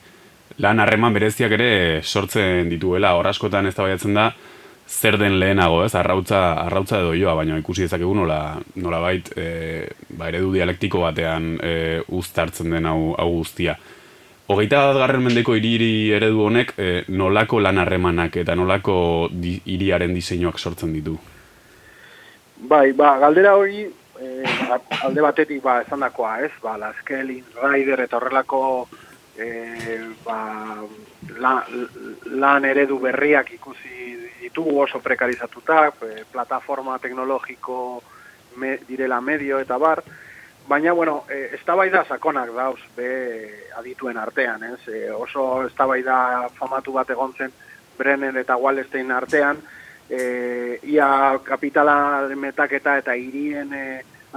lan 0.63 0.79
harreman 0.79 1.13
bereziak 1.15 1.51
ere 1.59 1.71
sortzen 2.03 2.71
dituela. 2.71 3.15
Hor 3.19 3.27
askotan 3.27 3.67
ez 3.67 3.75
da 3.75 4.31
zer 4.89 5.17
den 5.19 5.37
lehenago, 5.39 5.83
ez? 5.85 5.93
Arrautza, 5.95 6.53
arrautza 6.63 6.99
edo 7.03 7.13
joa, 7.13 7.35
baina 7.35 7.57
ikusi 7.59 7.85
dezakegu 7.85 8.15
nola, 8.15 8.57
nola 8.75 8.99
bait, 9.03 9.29
e, 9.37 9.85
ba, 10.09 10.29
eredu 10.31 10.51
dialektiko 10.55 11.03
batean 11.03 11.57
e, 11.61 12.01
uztartzen 12.07 12.71
den 12.73 12.87
hau, 12.89 13.13
hau 13.19 13.29
guztia. 13.35 13.77
Hogeita 14.49 14.79
bat 14.87 14.97
garren 14.97 15.21
mendeko 15.21 15.53
hiri 15.53 16.09
eredu 16.17 16.41
honek 16.47 16.71
e, 16.81 16.85
nolako 17.13 17.59
lan 17.61 17.77
harremanak 17.77 18.39
eta 18.41 18.55
nolako 18.57 19.29
di, 19.29 19.59
hiriaren 19.69 20.15
diseinuak 20.15 20.57
sortzen 20.57 20.93
ditu. 20.95 21.13
Bai, 22.71 22.91
ba, 22.97 23.13
galdera 23.21 23.53
hori 23.55 23.83
eh, 23.85 24.79
alde 25.05 25.21
batetik 25.21 25.61
ba, 25.63 25.79
esan 25.83 26.01
dakoa, 26.01 26.39
ez? 26.47 26.51
Ba, 26.63 26.73
Laskelin, 26.81 27.45
Rider 27.61 28.01
eta 28.03 28.17
horrelako 28.17 28.61
eh, 29.37 30.01
ba, 30.25 30.39
la, 31.37 31.53
lan 32.41 32.65
eredu 32.65 32.97
berriak 33.05 33.53
ikusi 33.55 34.17
ditugu 34.41 34.79
oso 34.81 34.99
prekarizatuta, 35.03 35.91
plataforma 36.31 36.97
teknologiko 36.99 38.01
me, 38.57 38.79
direla 38.87 39.21
medio 39.21 39.59
eta 39.61 39.77
bar, 39.77 40.01
Baina, 40.69 40.91
bueno, 40.93 41.23
e, 41.27 41.55
eztabaida 41.57 42.03
sakonak 42.05 42.51
dauz, 42.53 42.81
be 42.93 43.07
adituen 43.79 44.19
artean, 44.21 44.61
ez? 44.67 44.83
E, 44.85 44.99
oso 45.09 45.63
eztabaida 45.65 46.45
famatu 46.59 46.93
bat 46.93 47.09
egon 47.09 47.33
zen 47.33 47.55
Brenner 47.97 48.37
eta 48.37 48.53
Wallstein 48.53 49.09
artean, 49.09 49.63
e, 50.05 50.77
ia 50.93 51.09
kapitala 51.43 52.29
metaketa 52.37 52.99
eta 53.01 53.17
hirien 53.17 53.73
e, 53.73 53.83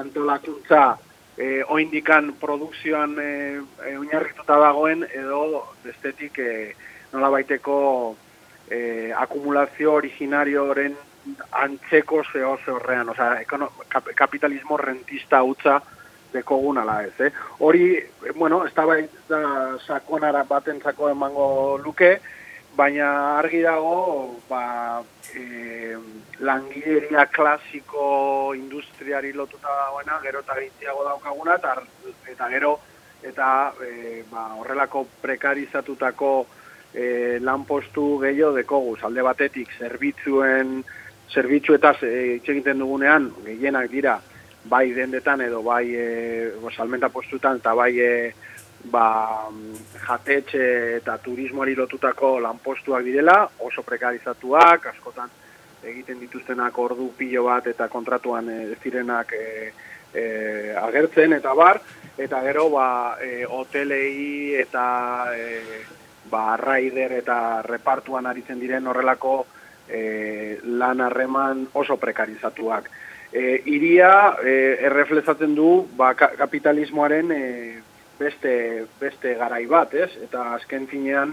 antolakuntza 0.01 0.97
e, 1.37 1.61
oindikan 1.69 2.33
produkzioan 2.41 3.17
e, 3.21 3.31
e, 3.85 3.97
oinarrituta 4.01 4.57
dagoen, 4.65 5.05
edo 5.13 5.45
bestetik 5.85 6.41
e, 6.41 6.53
nola 7.13 7.29
baiteko 7.37 7.77
e, 8.71 9.13
akumulazio 9.13 9.99
originarioren 10.01 10.97
antzeko 11.61 12.25
zeo 12.33 12.57
horrean, 12.57 13.13
osea, 13.13 13.35
ekono, 13.45 13.75
kap, 13.93 14.15
kapitalismo 14.17 14.81
rentista 14.81 15.45
hutza 15.45 15.83
dekogun 16.33 16.79
ala 16.79 17.03
ez, 17.05 17.15
eh? 17.21 17.33
Hori, 17.59 17.97
eh, 17.97 18.33
bueno, 18.35 18.65
ez 18.67 18.73
da 19.29 19.79
sakonara 19.87 20.45
batentzako 20.49 21.11
emango 21.11 21.79
luke, 21.85 22.19
baina 22.77 23.39
argi 23.39 23.61
dago, 23.63 24.39
ba, 24.49 25.03
e, 25.35 25.97
langileria 26.41 27.27
klasiko 27.27 28.55
industriari 28.57 29.33
lotuta 29.33 29.69
dagoena, 29.69 30.21
gero 30.23 30.41
eta 30.41 30.57
gehitziago 30.57 31.05
daukaguna, 31.05 31.59
eta, 31.61 31.77
eta 32.33 32.49
gero, 32.49 32.79
eta 33.23 33.73
e, 33.85 34.25
ba, 34.31 34.49
horrelako 34.57 35.07
prekarizatutako 35.21 36.33
e, 36.95 37.39
lanpostu 37.41 38.19
gehiago 38.25 38.57
dekoguz, 38.57 38.99
alde 39.05 39.23
batetik, 39.23 39.77
zerbitzuen, 39.79 40.81
zerbitzuetaz 41.33 41.99
e, 42.09 42.13
hitz 42.39 42.49
egiten 42.49 42.81
dugunean, 42.81 43.31
gehienak 43.45 43.91
dira, 43.93 44.19
bai 44.65 44.93
dendetan 44.95 45.41
edo 45.41 45.63
bai 45.63 45.87
e, 45.95 46.53
salmenta 46.77 47.09
postutan 47.09 47.59
eta 47.59 47.75
bai 47.75 47.93
e, 47.99 48.13
ba, 48.85 49.49
jatetxe 50.07 50.97
eta 50.97 51.19
turismoari 51.23 51.75
lotutako 51.75 52.39
lanpostuak 52.41 53.05
direla, 53.05 53.47
oso 53.61 53.83
prekarizatuak, 53.83 54.87
askotan 54.95 55.31
egiten 55.83 56.21
dituztenak 56.21 56.79
ordu 56.79 57.11
pilo 57.19 57.45
bat 57.49 57.67
eta 57.67 57.89
kontratuan 57.89 58.49
e, 58.51 58.61
ez 58.73 58.79
direnak 58.83 59.33
e, 59.39 59.73
e, 60.15 60.25
agertzen 60.79 61.35
eta 61.39 61.55
bar, 61.55 61.81
eta 62.19 62.43
gero 62.47 62.69
ba, 62.71 62.87
e, 63.21 63.45
hotelei 63.49 64.55
eta 64.63 64.87
e, 65.35 65.83
ba, 66.31 66.57
raider 66.57 67.19
eta 67.19 67.39
repartuan 67.67 68.27
aritzen 68.27 68.61
diren 68.61 68.87
horrelako 68.87 69.47
e, 69.89 70.59
lan 70.65 71.01
harreman 71.01 71.67
oso 71.75 71.97
prekarizatuak. 71.97 72.91
E, 73.33 73.63
iria 73.65 74.37
e, 74.45 74.77
erreflezatzen 74.85 75.55
du 75.57 75.87
ba, 75.97 76.13
ka- 76.15 76.35
kapitalismoaren 76.37 77.31
e, 77.33 77.81
beste, 78.19 78.85
beste 79.01 79.33
garai 79.41 79.65
bat, 79.67 79.95
ez? 79.95 80.11
Eta 80.27 80.51
azken 80.59 80.85
finean 80.87 81.33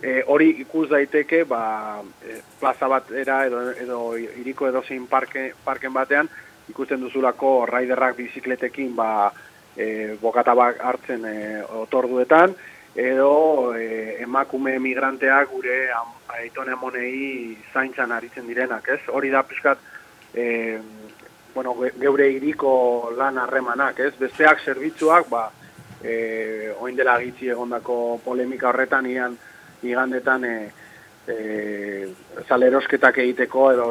e, 0.00 0.22
hori 0.30 0.52
ikus 0.62 0.88
daiteke 0.92 1.42
ba, 1.50 2.00
e, 2.22 2.38
plaza 2.60 2.86
batera 2.88 3.40
edo, 3.48 3.64
edo 3.74 4.00
iriko 4.16 4.68
edozein 4.70 5.08
parke, 5.10 5.52
parken 5.64 5.92
batean 5.92 6.30
ikusten 6.70 7.00
duzulako 7.02 7.66
raiderrak 7.66 8.16
bizikletekin 8.22 8.94
ba, 8.94 9.32
e, 9.76 10.14
bokata 10.22 10.54
bak 10.54 10.78
hartzen 10.78 11.26
e, 11.26 11.36
otorduetan 11.82 12.54
edo 12.94 13.74
e, 13.74 14.18
emakume 14.22 14.78
migranteak 14.78 15.50
gure 15.50 15.88
am- 15.90 16.14
aiton 16.38 16.68
amonei 16.70 17.56
zaintzan 17.74 18.12
aritzen 18.12 18.46
direnak, 18.46 18.86
ez? 18.88 19.00
Hori 19.08 19.28
da 19.34 19.42
pixkat, 19.42 19.78
e, 20.34 20.78
bueno, 21.54 21.74
ge- 21.80 21.92
geure 22.00 22.28
iriko 22.32 23.10
lan 23.16 23.38
harremanak, 23.38 23.98
ez? 24.00 24.12
Besteak 24.18 24.62
zerbitzuak, 24.64 25.28
ba, 25.28 25.50
e, 26.02 26.72
oin 26.80 26.96
dela 26.96 27.18
gitzi 27.20 27.48
egondako 27.52 28.20
polemika 28.24 28.68
horretan, 28.70 29.06
ian, 29.06 29.36
igandetan, 29.82 30.44
e, 30.44 30.70
e, 31.28 32.08
salerosketak 32.48 33.18
egiteko 33.18 33.70
edo 33.72 33.88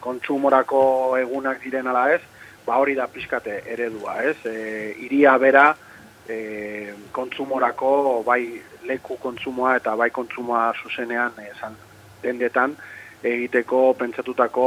kontsumorako 0.00 1.16
egunak 1.18 1.62
diren 1.64 1.86
ala 1.90 2.12
ez, 2.14 2.20
ba 2.66 2.76
hori 2.82 2.94
da 2.94 3.06
pixkate 3.06 3.62
eredua, 3.66 4.20
ez? 4.24 4.36
E, 4.46 4.94
iria 5.06 5.36
bera 5.38 5.68
e, 6.28 6.92
kontsumorako 7.12 8.22
bai 8.26 8.60
leku 8.86 9.16
kontsumoa 9.22 9.76
eta 9.80 9.94
bai 9.96 10.10
kontsumoa 10.10 10.72
zuzenean 10.82 11.32
esan 11.50 11.74
dendetan 12.22 12.76
egiteko 13.22 13.94
pentsatutako 13.98 14.66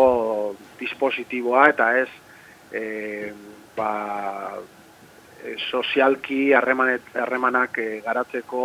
dispositiboa 0.79 1.67
eta 1.69 1.91
ez 1.99 2.09
e, 2.71 3.33
ba, 3.75 3.91
e, 5.43 5.55
sozialki 5.69 6.53
harremanak 6.53 7.77
e, 7.77 7.89
garatzeko 8.05 8.63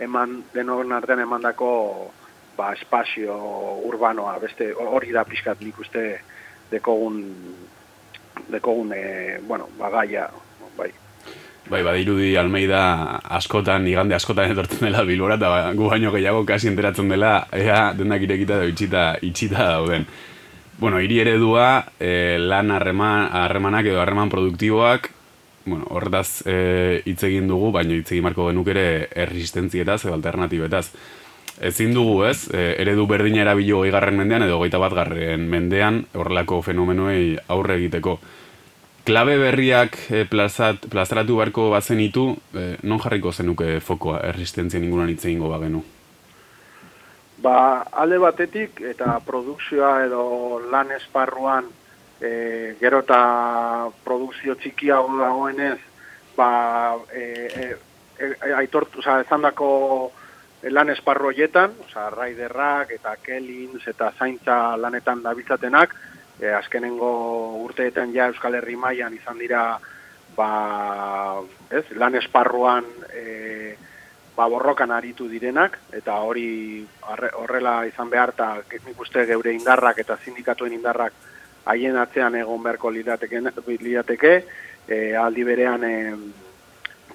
eman 0.00 0.42
denon 0.54 0.92
artean 0.92 1.24
emandako 1.24 1.70
ba, 2.56 2.72
espazio 2.74 3.36
urbanoa, 3.88 4.38
beste 4.42 4.72
hori 4.74 5.12
da 5.14 5.24
pixkat 5.24 5.60
nik 5.62 5.78
uste 5.78 6.04
dekogun 6.70 7.22
dekogun 8.48 8.92
e, 8.94 9.40
bueno, 9.46 9.68
bagaia, 9.78 10.28
bai. 11.70 11.82
Badirudi 11.82 12.36
Almeida 12.36 13.20
askotan, 13.38 13.86
igande 13.88 14.16
askotan 14.16 14.52
etortzen 14.52 14.88
dela 14.88 15.04
Bilbora, 15.04 15.36
eta 15.38 15.50
ba, 15.52 15.60
gu 15.76 15.90
baino 15.90 16.12
gehiago 16.14 16.44
kasi 16.46 16.68
enteratzen 16.70 17.08
dela, 17.08 17.46
ea 17.52 17.92
denak 17.96 18.24
irekita 18.24 18.58
edo 18.58 18.72
itxita, 18.72 19.04
itxita 19.22 19.68
dauden. 19.74 20.06
Bueno, 20.78 21.00
hiri 21.02 21.20
eredua, 21.24 21.84
e, 21.98 22.38
lan 22.38 22.70
harreman, 22.70 23.28
harremanak 23.34 23.86
edo 23.90 24.00
harreman 24.00 24.30
produktiboak, 24.30 25.10
bueno, 25.66 25.86
horretaz 25.90 26.42
e, 26.46 27.02
hitz 27.04 27.22
egin 27.26 27.48
dugu, 27.50 27.72
baina 27.74 27.96
hitz 27.96 28.12
egin 28.12 28.24
marko 28.24 28.48
genuk 28.48 28.68
ere 28.72 29.08
erresistentzietaz 29.14 30.04
edo 30.06 30.14
alternatibetaz. 30.16 30.86
Ezin 31.68 31.90
dugu 31.94 32.22
ez, 32.28 32.46
e, 32.54 32.76
eredu 32.78 33.08
berdina 33.10 33.42
erabilo 33.42 33.80
garren 33.90 34.16
mendean 34.16 34.46
edo 34.46 34.58
goita 34.58 34.78
bat 34.78 34.94
garren 34.94 35.48
mendean 35.50 36.04
horrelako 36.14 36.62
fenomenoei 36.62 37.36
aurre 37.48 37.80
egiteko. 37.80 38.20
Klabe 39.08 39.38
berriak 39.40 39.94
e, 40.12 40.26
plazat, 40.28 40.82
plazaratu 40.92 41.38
beharko 41.38 41.70
bazenitu, 41.72 42.26
e, 42.52 42.74
non 42.84 42.98
jarriko 43.00 43.30
zenuke 43.32 43.78
fokoa 43.80 44.18
erresistentzia 44.28 44.82
inguruan 44.84 45.08
hitz 45.08 45.22
egingo 45.24 45.48
bagenu? 45.48 45.80
Ba, 47.40 47.54
alde 48.02 48.18
batetik 48.20 48.82
eta 48.90 49.14
produkzioa 49.24 49.94
edo 50.04 50.24
lan 50.68 50.92
esparruan 50.92 51.70
e, 52.20 52.74
gero 52.82 53.00
eta 53.06 53.22
produkzio 54.04 54.58
txikiago 54.60 55.16
dagoenez, 55.22 55.78
ba, 56.36 56.50
e, 57.08 57.24
e, 57.48 57.70
e, 58.20 58.52
aitortu, 58.60 59.00
oza, 59.00 59.22
ezandako 59.24 59.70
lan 60.68 60.92
esparru 60.92 61.32
horietan, 61.32 61.80
oza, 61.86 62.10
raiderrak 62.12 62.92
eta 63.00 63.16
kelins 63.24 63.88
eta 63.88 64.12
zaintza 64.18 64.76
lanetan 64.76 65.24
dabiltzatenak, 65.24 65.96
e, 66.40 66.52
azkenengo 66.54 67.10
urteetan 67.64 68.14
ja 68.14 68.28
Euskal 68.32 68.54
Herri 68.58 68.76
mailan 68.76 69.14
izan 69.14 69.38
dira 69.38 69.78
ba, 70.36 71.42
ez, 71.70 71.84
lan 71.98 72.14
esparruan 72.14 72.86
e, 73.12 73.74
ba, 74.36 74.46
borrokan 74.46 74.92
aritu 74.94 75.26
direnak, 75.28 75.78
eta 75.92 76.20
hori 76.22 76.86
horrela 77.42 77.80
izan 77.88 78.10
behar, 78.10 78.34
eta 78.36 78.54
nik 78.86 79.00
uste 79.00 79.26
geure 79.26 79.52
indarrak 79.56 79.98
eta 80.04 80.18
sindikatuen 80.24 80.76
indarrak 80.78 81.12
haien 81.68 81.98
atzean 82.00 82.36
egon 82.38 82.62
beharko 82.62 82.90
lirateke 82.94 84.34
e, 84.88 85.14
aldi 85.16 85.44
berean 85.44 85.84
e, 85.84 85.94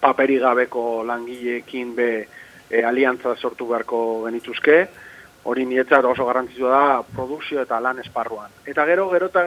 paperi 0.03 0.37
gabeko 0.39 1.03
langileekin 1.07 1.95
be 1.95 2.09
e, 2.69 2.83
aliantza 2.83 3.35
sortu 3.35 3.69
beharko 3.71 4.25
genituzke, 4.27 4.77
hori 5.43 5.65
niretzat 5.67 6.05
oso 6.07 6.25
garrantzitsua 6.25 6.71
da 6.71 7.03
produkzio 7.15 7.61
eta 7.63 7.79
lan 7.83 7.99
esparruan. 7.99 8.51
Eta 8.65 8.85
gero, 8.87 9.09
gero 9.11 9.27
eta 9.31 9.43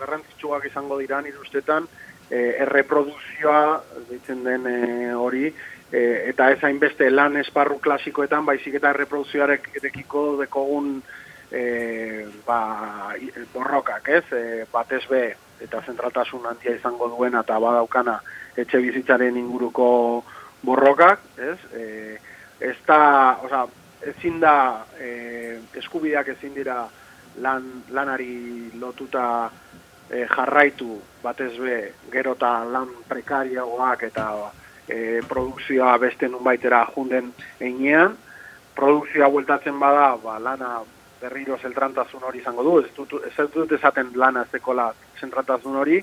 garrantzitsuak 0.00 0.64
izango 0.70 0.98
dira 0.98 1.20
nire 1.22 1.38
ustetan, 1.42 1.88
e, 2.30 2.56
erreprodukzioa, 2.64 3.82
deitzen 4.08 4.44
den 4.44 4.66
e, 4.66 5.12
hori, 5.14 5.50
e, 5.92 6.02
eta 6.30 6.50
ez 6.52 6.62
hainbeste 6.64 7.10
lan 7.10 7.36
esparru 7.42 7.78
klasikoetan, 7.84 8.46
baizik 8.48 8.80
eta 8.80 8.94
erreprodukzioarekiko 8.94 10.24
dekogun 10.40 10.96
e, 11.52 12.26
ba, 12.46 13.14
borrokak, 13.52 14.08
ez? 14.08 14.24
E, 14.32 14.64
batez 14.72 15.04
be, 15.10 15.24
eta 15.64 15.82
zentraltasun 15.86 16.46
handia 16.48 16.74
izango 16.76 17.08
duena 17.12 17.44
eta 17.44 17.60
badaukana 17.62 18.18
etxe 18.56 18.80
bizitzaren 18.80 19.36
inguruko 19.36 19.86
borrokak, 20.64 21.20
ez? 21.36 21.58
E, 21.76 21.86
ez 22.64 22.76
da, 22.86 23.00
oza, 23.44 23.66
ezin 24.10 24.40
da, 24.40 24.84
e, 25.00 25.60
eskubideak 25.80 26.28
ezin 26.36 26.54
dira 26.54 26.84
lan, 27.42 27.66
lanari 27.90 28.70
lotuta 28.80 29.50
e, 30.10 30.26
jarraitu 30.30 30.98
batez 31.22 31.52
be, 31.58 31.78
gero 32.12 32.34
eta 32.38 32.52
lan 32.64 32.90
prekarioak 33.08 34.02
eta 34.10 34.28
e, 34.88 35.20
produkzioa 35.28 35.96
beste 35.98 36.28
nunbaitera 36.28 36.84
junden 36.94 37.32
einean, 37.60 38.16
produkzioa 38.74 39.30
bueltatzen 39.30 39.78
bada, 39.80 40.14
ba, 40.22 40.38
lana 40.38 40.76
berriro 41.20 41.56
zeltrantasun 41.62 42.24
hori 42.28 42.42
izango 42.42 42.64
du, 42.66 42.78
ez 42.84 42.92
dut, 42.96 43.14
ez 43.24 43.50
dut 43.54 43.72
esaten 43.72 44.12
lana 44.14 44.44
ez 44.44 44.52
dekola 44.52 44.90
zentratasun 45.20 45.76
hori, 45.80 46.02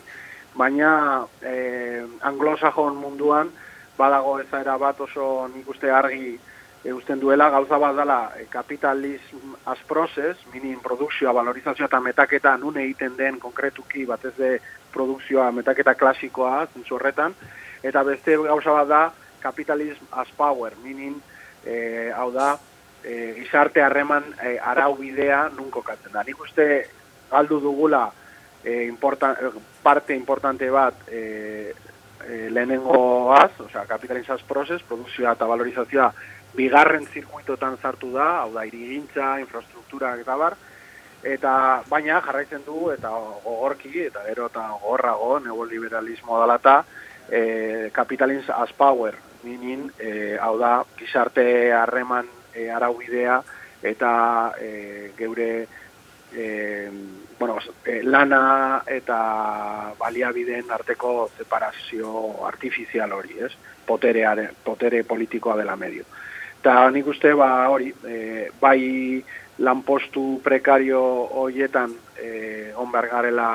baina 0.55 1.25
e, 1.41 2.01
anglosajon 2.27 2.97
munduan 2.99 3.51
badago 3.97 4.39
ezaera 4.41 4.77
bat 4.81 4.99
oso 5.03 5.47
nik 5.53 5.69
uste 5.69 5.91
argi 5.91 6.39
e, 6.83 6.93
usten 6.93 7.19
duela 7.19 7.49
gauza 7.49 7.77
bat 7.77 7.95
dela 7.95 8.19
e, 8.37 8.45
kapitalism 8.49 9.55
as 9.65 9.79
process, 9.87 10.37
minin 10.53 10.79
produkzioa, 10.81 11.33
valorizazioa 11.33 11.89
eta 11.89 11.99
metaketa 12.01 12.55
nun 12.57 12.77
egiten 12.81 13.17
den 13.17 13.39
konkretuki 13.39 14.05
batez 14.05 14.33
de 14.37 14.51
produkzioa, 14.93 15.51
metaketa 15.51 15.95
klasikoa 15.95 16.65
zentzu 16.73 16.97
horretan, 16.97 17.35
eta 17.83 18.03
beste 18.03 18.37
gauza 18.37 18.73
bat 18.81 18.87
da 18.87 19.03
capitalism 19.41 20.05
as 20.11 20.29
power, 20.37 20.73
minin 20.83 21.15
e, 21.65 22.11
hau 22.15 22.31
da 22.31 22.55
e, 23.03 23.33
gizarte 23.39 23.81
harreman 23.81 24.25
e, 24.41 24.57
arau 24.57 24.95
bidea 24.97 25.47
nun 25.55 25.71
kokatzen 25.71 26.13
da. 26.13 26.25
Nik 26.25 26.41
uste 26.41 26.67
galdu 27.31 27.59
dugula 27.61 28.09
e, 28.63 28.85
importan, 28.85 29.37
parte 29.81 30.15
importante 30.15 30.69
bat 30.69 31.07
e, 31.09 31.73
e, 32.27 32.49
lehenengoaz, 32.49 33.51
osea, 33.59 33.85
kapitalizaz 33.89 34.41
process, 34.47 34.81
produkzioa 34.87 35.35
eta 35.37 35.47
valorizazioa 35.47 36.11
bigarren 36.55 37.05
zirkuitotan 37.13 37.77
sartu 37.81 38.11
da, 38.13 38.41
hau 38.41 38.51
da, 38.53 38.65
irigintza, 38.67 39.37
infrastruktura 39.39 40.15
eta 40.19 40.35
bar, 40.37 40.57
eta 41.23 41.53
baina 41.89 42.19
jarraitzen 42.25 42.63
du 42.65 42.89
eta 42.91 43.11
gogorki 43.43 44.07
eta 44.07 44.23
gero 44.27 44.47
eta 44.49 44.67
gogorrago 44.71 45.39
neoliberalismo 45.39 46.39
dela 46.41 46.57
eta 46.57 46.77
e, 47.29 47.89
capitalism 47.93 48.51
as 48.57 48.73
power 48.73 49.15
minin, 49.43 49.91
e, 49.99 50.37
hau 50.41 50.57
da, 50.59 50.83
gizarte 50.97 51.71
harreman 51.73 52.27
e, 52.53 52.69
araubidea 52.69 53.41
eta 53.81 54.11
e, 54.59 55.11
geure 55.17 55.67
e, 56.33 56.89
bueno, 57.39 57.57
e, 57.85 58.03
lana 58.03 58.83
eta 58.87 59.93
baliabideen 59.99 60.71
arteko 60.71 61.29
separazio 61.37 62.45
artifizial 62.45 63.11
hori, 63.11 63.39
ez? 63.39 63.51
Poterearen, 63.85 64.51
potere 64.63 65.03
politikoa 65.03 65.57
dela 65.57 65.75
medio. 65.75 66.05
Eta 66.61 66.89
nik 66.93 67.07
uste, 67.07 67.33
ba, 67.33 67.67
hori, 67.73 67.89
e, 68.05 68.49
bai 68.61 69.23
lanpostu 69.57 70.39
prekario 70.43 71.01
horietan 71.41 71.93
e, 72.17 72.73
on 72.77 72.91
behar 72.91 73.07
garela 73.09 73.47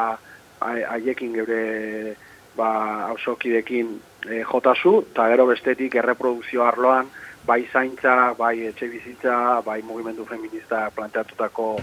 haiekin 0.60 1.32
geure 1.34 2.16
ba, 2.56 2.70
hausokidekin 3.12 3.92
e, 4.26 4.42
jotazu, 4.42 4.98
eta 5.12 5.28
gero 5.30 5.46
bestetik 5.46 5.94
erreprodukzio 6.00 6.64
arloan, 6.66 7.10
bai 7.46 7.62
zaintza, 7.72 8.34
bai 8.38 8.66
etxe 8.72 8.88
bizitza, 8.90 9.60
bai 9.66 9.80
mugimendu 9.86 10.26
feminista 10.26 10.88
planteatutako 10.96 11.76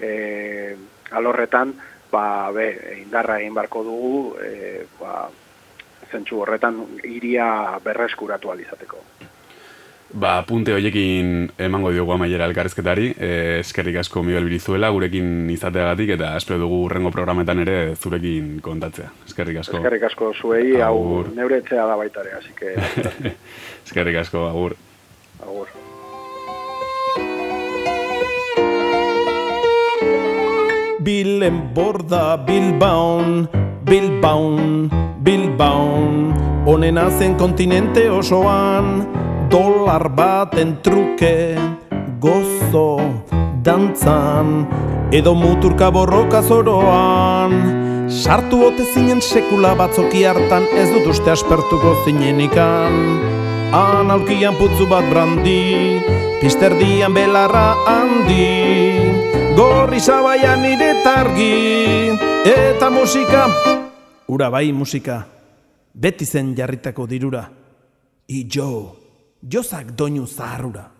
e, 0.00 0.76
alorretan, 1.12 1.74
ba, 2.12 2.50
be, 2.54 2.68
indarra 3.02 3.38
egin 3.40 3.54
barko 3.54 3.84
dugu, 3.86 4.36
e, 4.42 4.84
ba, 5.00 5.28
zentsu 6.10 6.42
horretan 6.42 6.82
iria 7.08 7.78
berreskuratu 7.84 8.52
alizateko. 8.52 9.02
Ba, 10.14 10.36
punte 10.46 10.70
horiekin 10.70 11.48
emango 11.58 11.90
diogu 11.90 12.12
amaiera 12.14 12.46
elkarrezketari, 12.46 13.08
e, 13.18 13.30
eskerrik 13.64 13.96
asko 14.04 14.22
Miguel 14.22 14.46
Birizuela 14.46 14.92
gurekin 14.94 15.48
izateagatik 15.50 16.12
eta 16.14 16.36
espero 16.38 16.60
dugu 16.62 16.84
urrengo 16.86 17.10
programetan 17.10 17.64
ere 17.64 17.78
zurekin 17.96 18.60
kontatzea. 18.62 19.10
Eskerrik 19.26 19.58
asko. 19.64 19.80
Eskerrik 19.80 20.06
asko 20.10 20.30
zuei, 20.38 20.76
hau 20.78 20.94
Agur. 21.00 21.32
neure 21.34 21.58
etxea 21.64 21.88
da 21.90 21.98
baitare, 21.98 22.36
así 22.38 22.54
que... 22.54 22.76
eskerrik 23.86 24.22
asko, 24.22 24.46
agur. 24.52 24.78
Agur. 25.42 25.83
Bilen 31.04 31.74
borda 31.76 32.40
Bilbaon, 32.46 33.44
Bilbaon, 33.84 34.88
Bilbaon. 35.20 36.32
Honena 36.64 37.10
zen 37.10 37.34
kontinente 37.36 38.08
osoan 38.10 39.04
Dolar 39.50 40.08
baten 40.08 40.78
truke 40.80 41.60
Gozo 42.20 43.20
dantzan. 43.60 44.64
Edo 45.12 45.34
muturka 45.36 45.90
borroka 45.92 46.40
zoroan 46.40 47.52
Sartu 48.08 48.64
ote 48.64 48.88
zinen 48.94 49.20
sekula 49.20 49.74
batzoki 49.76 50.24
hartan 50.24 50.64
Ez 50.72 50.88
dut 50.88 51.12
uste 51.12 51.36
aspertuko 51.36 51.98
zinenikan 52.06 52.96
Han 53.76 54.10
aurkian 54.10 54.56
putzu 54.56 54.88
bat 54.88 55.04
brandi 55.12 56.00
Pisterdian 56.40 57.12
belarra 57.12 57.74
handi 57.84 58.93
Gorri 59.54 60.02
zabaian 60.02 60.58
nire 60.58 60.98
targi 61.06 62.10
Eta 62.42 62.90
musika. 62.90 63.46
Ura 64.26 64.50
bai 64.50 64.72
musika. 64.72 65.22
Beti 65.94 66.26
zen 66.26 66.54
jarritako 66.58 67.06
dirura. 67.06 67.46
I 68.28 68.48
jo 68.50 68.96
Jozak 69.44 69.94
doinu 69.94 70.26
zaharrura. 70.26 70.90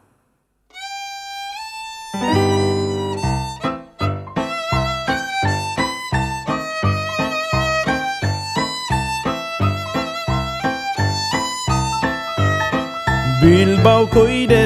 Bilbaoko 13.43 14.25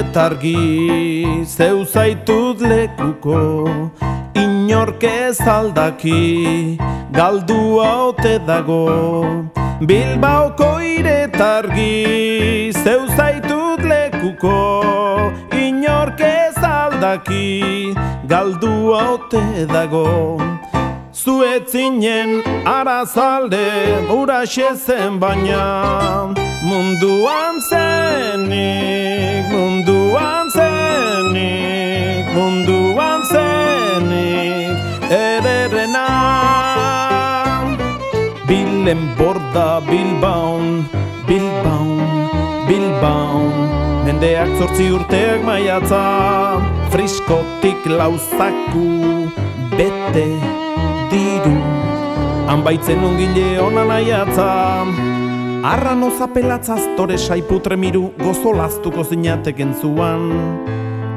iretargi 0.08 1.44
zeu 1.44 1.84
zaitut 1.84 2.60
lekuko 2.60 3.68
Inork 4.34 5.02
ez 5.04 5.40
aldaki 5.40 6.78
galdua 7.12 8.08
ote 8.08 8.38
dago. 8.46 9.50
Bilbaoko 9.80 10.80
iretargi 10.80 12.72
zeu 12.72 13.06
zaitut 13.16 13.84
lekuko 13.84 15.32
Inork 15.52 16.20
ez 16.20 16.56
aldaki 16.56 17.92
galdua 18.26 19.02
ote 19.12 19.66
dago 19.66 20.38
Zuetzinen 21.28 22.40
arazalde 22.64 23.68
uraxe 24.08 24.68
zen 24.84 25.18
baina. 25.20 26.32
Munduan 26.64 27.60
zenik, 27.68 29.44
munduan 29.52 30.48
zenik, 30.56 32.24
munduan 32.32 33.20
zenik 33.28 34.76
Ederrena. 35.12 36.08
Bilen 38.48 39.02
borda 39.18 39.82
Bilbaon, 39.84 40.88
Bilbaon, 41.28 42.00
Bilbaon. 42.68 43.52
Mendeak 44.06 44.48
zortzi 44.56 44.88
urteak 44.96 45.44
maiatza 45.44 46.06
Friskotik 46.88 47.84
lauzaku 47.84 48.88
bete 49.76 50.67
diru. 51.10 51.56
Hanbaitzen 52.48 53.04
ongile 53.04 53.60
onan 53.60 53.90
aiatza 53.92 54.48
Arran 55.68 56.04
ozapelatzaz 56.06 56.80
tore 56.96 57.18
saiputre 57.18 57.76
miru 57.76 58.12
gozo 58.16 58.54
laztuko 58.56 59.04
zinateken 59.04 59.74
zuan 59.76 60.30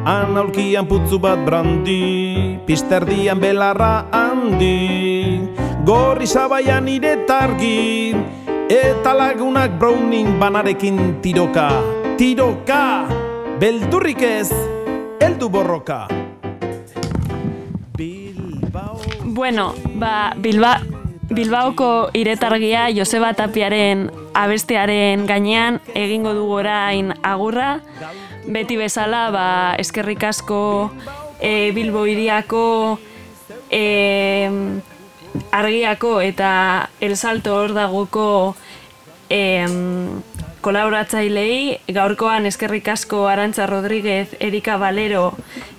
Han 0.02 0.34
aulkian 0.36 0.90
putzu 0.90 1.20
bat 1.22 1.38
brandi, 1.46 2.58
pisterdian 2.66 3.38
belarra 3.38 4.10
handi. 4.10 5.46
Gorri 5.86 6.26
sabaian 6.26 6.90
iretargi, 6.90 8.10
eta 8.66 9.14
lagunak 9.14 9.78
browning 9.78 10.42
banarekin 10.42 11.22
tiroka. 11.22 11.70
Tiroka, 12.18 13.06
beldurrik 13.62 14.26
ez, 14.26 14.50
heldu 15.22 15.54
borroka 15.54 16.21
Bueno, 19.42 19.74
ba, 19.96 20.36
Bilba, 20.38 20.84
Bilbaoko 21.34 22.12
iretargia 22.14 22.84
Joseba 22.94 23.32
Tapiaren 23.34 24.04
abestearen 24.38 25.24
gainean 25.26 25.80
egingo 25.98 26.36
dugu 26.38 26.60
orain 26.60 27.10
agurra. 27.26 27.80
Beti 28.46 28.78
bezala, 28.78 29.24
ba, 29.34 29.48
eskerrik 29.82 30.28
asko 30.30 30.92
e, 31.42 31.72
Bilbo 31.74 32.06
iriako 32.06 33.00
e, 33.74 34.46
argiako 35.50 36.22
eta 36.22 36.92
El 37.02 37.18
Salto 37.18 37.58
hor 37.58 37.74
dagoko 37.74 38.56
e, 39.26 39.42
kolaboratzailei 40.62 41.80
gaurkoan 41.90 42.46
eskerrik 42.46 42.94
asko 42.94 43.26
Arantza 43.26 43.66
Rodríguez, 43.66 44.36
Erika 44.40 44.78
Valero 44.78 45.32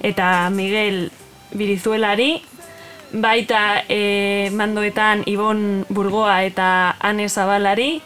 eta 0.03 0.51
Miguel 0.51 1.13
Birizuelari 1.55 2.41
baita 3.13 3.85
e, 3.89 4.51
mandoetan 4.53 5.23
Ibon 5.27 5.87
Burgoa 5.93 6.43
eta 6.45 6.97
Ane 7.01 7.29
Zabalari. 7.29 8.03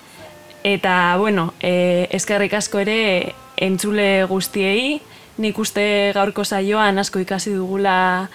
Eta 0.64 1.16
bueno, 1.18 1.54
e, 1.61 2.09
eskerrik 2.11 2.54
asko 2.54 2.82
ere 2.82 3.34
entzule 3.57 4.24
guztiei. 4.26 5.00
Nik 5.38 5.59
uste 5.59 6.12
gaurko 6.16 6.44
saioan 6.44 6.98
asko 6.98 7.20
ikasi 7.20 7.52
dugula 7.54 8.28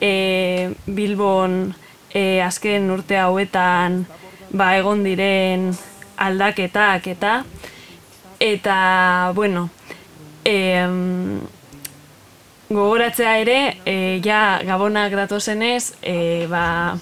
e, 0.00 0.70
Bilbon 0.86 1.74
e, 2.12 2.42
azken 2.42 2.90
urte 2.90 3.16
hauetan 3.18 4.04
ba 4.52 4.74
egon 4.76 5.04
diren 5.04 5.70
aldaketak 6.20 7.06
eta 7.14 7.42
eta 8.40 9.32
bueno 9.34 9.70
em, 10.44 11.40
gogoratzea 12.74 13.36
ere, 13.42 13.58
e, 13.84 14.20
ja 14.24 14.60
gabonak 14.66 15.14
datozenez, 15.16 15.94
e, 16.02 16.46
ba, 16.50 16.96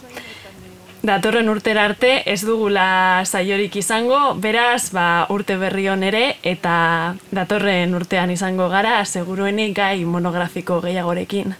datorren 1.02 1.48
urtera 1.48 1.86
arte 1.88 2.10
ez 2.28 2.42
dugula 2.44 3.22
saiorik 3.24 3.76
izango, 3.80 4.34
beraz, 4.36 4.90
ba, 4.92 5.26
urte 5.32 5.56
berri 5.60 5.88
on 5.88 6.04
ere, 6.04 6.36
eta 6.42 7.16
datorren 7.32 7.94
urtean 7.96 8.30
izango 8.30 8.68
gara, 8.68 9.00
seguruenik 9.04 9.74
gai 9.76 10.04
monografiko 10.04 10.80
gehiagorekin. 10.84 11.54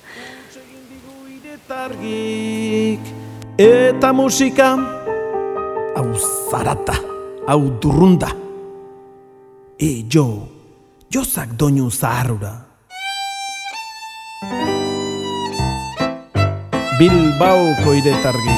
Eta 3.60 4.12
musika 4.12 4.72
hau 5.96 6.08
zarata, 6.50 6.96
hau 7.46 7.60
durrunda. 7.80 8.32
E 9.80 10.04
jo, 10.12 10.26
jozak 11.12 11.54
doinu 11.56 11.90
zaharrura. 11.90 12.69
Bilbaoko 17.00 17.94
iretargi 17.96 18.54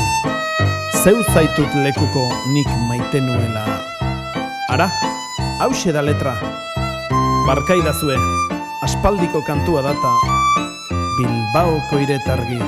Zeu 0.99 1.21
zaitut 1.31 1.71
lekuko 1.79 2.25
nik 2.51 2.67
maite 2.89 3.21
nuela. 3.23 3.63
Ara, 4.67 4.89
hause 5.61 5.93
da 5.95 6.03
letra. 6.03 6.33
Barkaidazue, 7.47 8.17
aspaldiko 8.83 9.45
kantua 9.47 9.85
data. 9.87 10.11
Bilbaoko 11.21 12.03
iretargi 12.03 12.59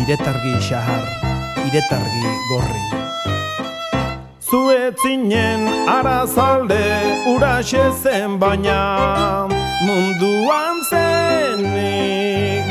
Iretargi 0.00 0.54
xahar, 0.64 1.04
iretargi 1.68 2.32
gorri. 2.48 2.84
Zuetzinen 4.48 5.68
arazalde 5.92 6.80
uraxe 7.36 7.84
zen 8.00 8.40
baina 8.40 9.44
Munduan 9.84 10.80
zenik 10.88 12.64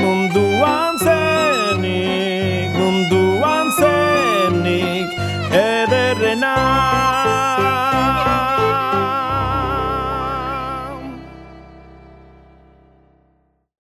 Naná. 6.36 7.23